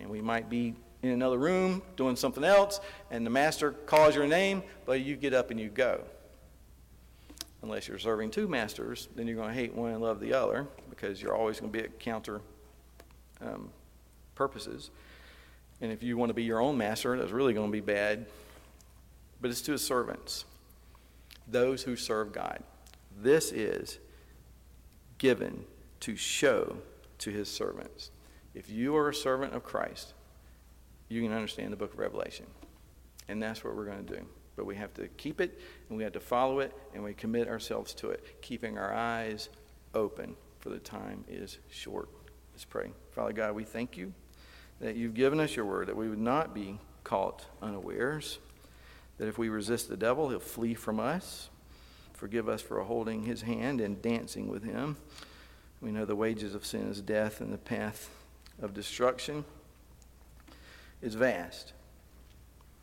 And 0.00 0.10
we 0.10 0.20
might 0.20 0.50
be 0.50 0.74
in 1.02 1.10
another 1.10 1.38
room 1.38 1.82
doing 1.96 2.16
something 2.16 2.44
else, 2.44 2.80
and 3.10 3.24
the 3.24 3.30
master 3.30 3.72
calls 3.72 4.14
your 4.14 4.26
name, 4.26 4.62
but 4.86 5.00
you 5.00 5.16
get 5.16 5.34
up 5.34 5.50
and 5.50 5.60
you 5.60 5.68
go. 5.68 6.00
Unless 7.62 7.88
you're 7.88 7.98
serving 7.98 8.30
two 8.30 8.48
masters, 8.48 9.08
then 9.14 9.26
you're 9.26 9.36
going 9.36 9.48
to 9.48 9.54
hate 9.54 9.74
one 9.74 9.92
and 9.92 10.02
love 10.02 10.20
the 10.20 10.34
other 10.34 10.66
because 10.90 11.20
you're 11.20 11.34
always 11.34 11.60
going 11.60 11.72
to 11.72 11.78
be 11.78 11.84
at 11.84 11.98
counter 11.98 12.40
um, 13.40 13.70
purposes. 14.34 14.90
And 15.80 15.92
if 15.92 16.02
you 16.02 16.16
want 16.16 16.30
to 16.30 16.34
be 16.34 16.44
your 16.44 16.60
own 16.60 16.76
master, 16.76 17.18
that's 17.18 17.32
really 17.32 17.54
going 17.54 17.68
to 17.68 17.72
be 17.72 17.80
bad. 17.80 18.26
But 19.40 19.50
it's 19.50 19.62
to 19.62 19.72
his 19.72 19.84
servants, 19.84 20.44
those 21.46 21.82
who 21.82 21.96
serve 21.96 22.32
God. 22.32 22.62
This 23.20 23.52
is 23.52 23.98
given 25.18 25.64
to 26.00 26.16
show 26.16 26.76
to 27.18 27.30
his 27.30 27.50
servants. 27.50 28.10
If 28.54 28.70
you 28.70 28.96
are 28.96 29.08
a 29.08 29.14
servant 29.14 29.54
of 29.54 29.64
Christ, 29.64 30.14
you 31.08 31.22
can 31.22 31.32
understand 31.32 31.72
the 31.72 31.76
book 31.76 31.92
of 31.92 31.98
Revelation. 31.98 32.46
And 33.28 33.42
that's 33.42 33.64
what 33.64 33.74
we're 33.74 33.86
going 33.86 34.04
to 34.04 34.16
do. 34.16 34.26
But 34.56 34.66
we 34.66 34.76
have 34.76 34.94
to 34.94 35.08
keep 35.08 35.40
it, 35.40 35.60
and 35.88 35.96
we 35.98 36.04
have 36.04 36.12
to 36.12 36.20
follow 36.20 36.60
it, 36.60 36.72
and 36.94 37.02
we 37.02 37.14
commit 37.14 37.48
ourselves 37.48 37.94
to 37.94 38.10
it, 38.10 38.40
keeping 38.42 38.78
our 38.78 38.92
eyes 38.92 39.48
open, 39.94 40.36
for 40.60 40.68
the 40.68 40.78
time 40.78 41.24
is 41.28 41.58
short. 41.70 42.08
Let's 42.52 42.64
pray. 42.64 42.90
Father 43.10 43.32
God, 43.32 43.54
we 43.54 43.64
thank 43.64 43.96
you 43.96 44.12
that 44.80 44.96
you've 44.96 45.14
given 45.14 45.40
us 45.40 45.56
your 45.56 45.64
word, 45.64 45.88
that 45.88 45.96
we 45.96 46.08
would 46.08 46.20
not 46.20 46.54
be 46.54 46.78
caught 47.02 47.46
unawares, 47.62 48.38
that 49.18 49.28
if 49.28 49.38
we 49.38 49.48
resist 49.48 49.88
the 49.88 49.96
devil, 49.96 50.28
he'll 50.28 50.38
flee 50.38 50.74
from 50.74 51.00
us. 51.00 51.48
Forgive 52.14 52.48
us 52.48 52.62
for 52.62 52.80
holding 52.82 53.24
his 53.24 53.42
hand 53.42 53.80
and 53.80 54.00
dancing 54.00 54.48
with 54.48 54.64
him. 54.64 54.96
We 55.80 55.90
know 55.90 56.06
the 56.06 56.16
wages 56.16 56.54
of 56.54 56.64
sin 56.64 56.88
is 56.88 57.02
death, 57.02 57.40
and 57.40 57.52
the 57.52 57.58
path 57.58 58.08
of 58.62 58.72
destruction 58.72 59.44
is 61.02 61.14
vast. 61.14 61.72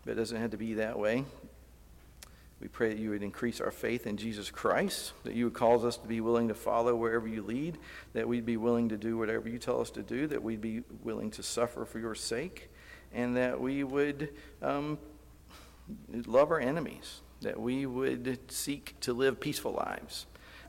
But 0.06 0.12
it 0.12 0.16
doesn't 0.16 0.40
have 0.40 0.52
to 0.52 0.58
be 0.58 0.76
that 0.76 1.00
way. 1.00 1.26
We 2.60 2.68
pray 2.68 2.90
that 2.90 3.00
you 3.00 3.10
would 3.10 3.24
increase 3.24 3.60
our 3.60 3.72
faith 3.72 4.06
in 4.06 4.18
Jesus 4.18 4.52
Christ, 4.52 5.14
that 5.24 5.34
you 5.34 5.46
would 5.46 5.56
cause 5.56 5.84
us 5.84 5.98
to 5.98 6.08
be 6.08 6.22
willing 6.22 6.50
to 6.50 6.54
follow 6.54 6.96
wherever 6.96 7.28
you 7.28 7.42
lead, 7.42 7.80
that 8.14 8.28
we'd 8.28 8.46
be 8.46 8.58
willing 8.58 8.90
to 8.90 8.98
do 8.98 9.18
whatever 9.18 9.50
you 9.50 9.58
tell 9.58 9.82
us 9.82 9.90
to 9.92 10.04
do, 10.04 10.28
that 10.28 10.44
we'd 10.44 10.62
be 10.62 10.84
willing 11.04 11.32
to 11.32 11.42
suffer 11.42 11.86
for 11.86 11.98
your 11.98 12.14
sake, 12.14 12.70
and 13.14 13.36
that 13.36 13.60
we 13.60 13.84
would 13.84 14.30
um, 14.62 15.00
love 16.28 16.52
our 16.52 16.60
enemies, 16.60 17.22
that 17.42 17.60
we 17.60 17.86
would 17.86 18.40
seek 18.52 19.00
to 19.02 19.14
live 19.14 19.40
peaceful 19.40 19.74
lives, 19.74 20.26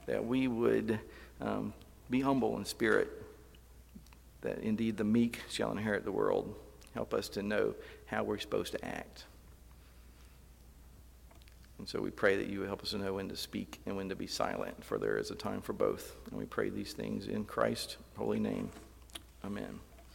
that 0.06 0.24
we 0.24 0.48
would 0.48 0.98
um, 1.40 1.72
be 2.10 2.20
humble 2.20 2.56
in 2.56 2.64
spirit, 2.64 3.08
that 4.40 4.58
indeed 4.58 4.96
the 4.96 5.04
meek 5.04 5.40
shall 5.48 5.70
inherit 5.70 6.04
the 6.04 6.12
world. 6.12 6.54
Help 6.94 7.14
us 7.14 7.28
to 7.30 7.42
know 7.42 7.74
how 8.06 8.22
we're 8.22 8.38
supposed 8.38 8.72
to 8.72 8.84
act. 8.84 9.24
And 11.78 11.88
so 11.88 12.00
we 12.00 12.10
pray 12.10 12.36
that 12.36 12.46
you 12.46 12.60
would 12.60 12.68
help 12.68 12.82
us 12.82 12.90
to 12.90 12.98
know 12.98 13.14
when 13.14 13.28
to 13.28 13.36
speak 13.36 13.80
and 13.86 13.96
when 13.96 14.08
to 14.08 14.14
be 14.14 14.26
silent, 14.26 14.84
for 14.84 14.98
there 14.98 15.18
is 15.18 15.30
a 15.30 15.34
time 15.34 15.60
for 15.60 15.72
both. 15.72 16.14
And 16.30 16.38
we 16.38 16.44
pray 16.44 16.70
these 16.70 16.92
things 16.92 17.26
in 17.26 17.44
Christ's 17.44 17.96
holy 18.16 18.38
name. 18.38 18.70
Amen. 19.44 19.80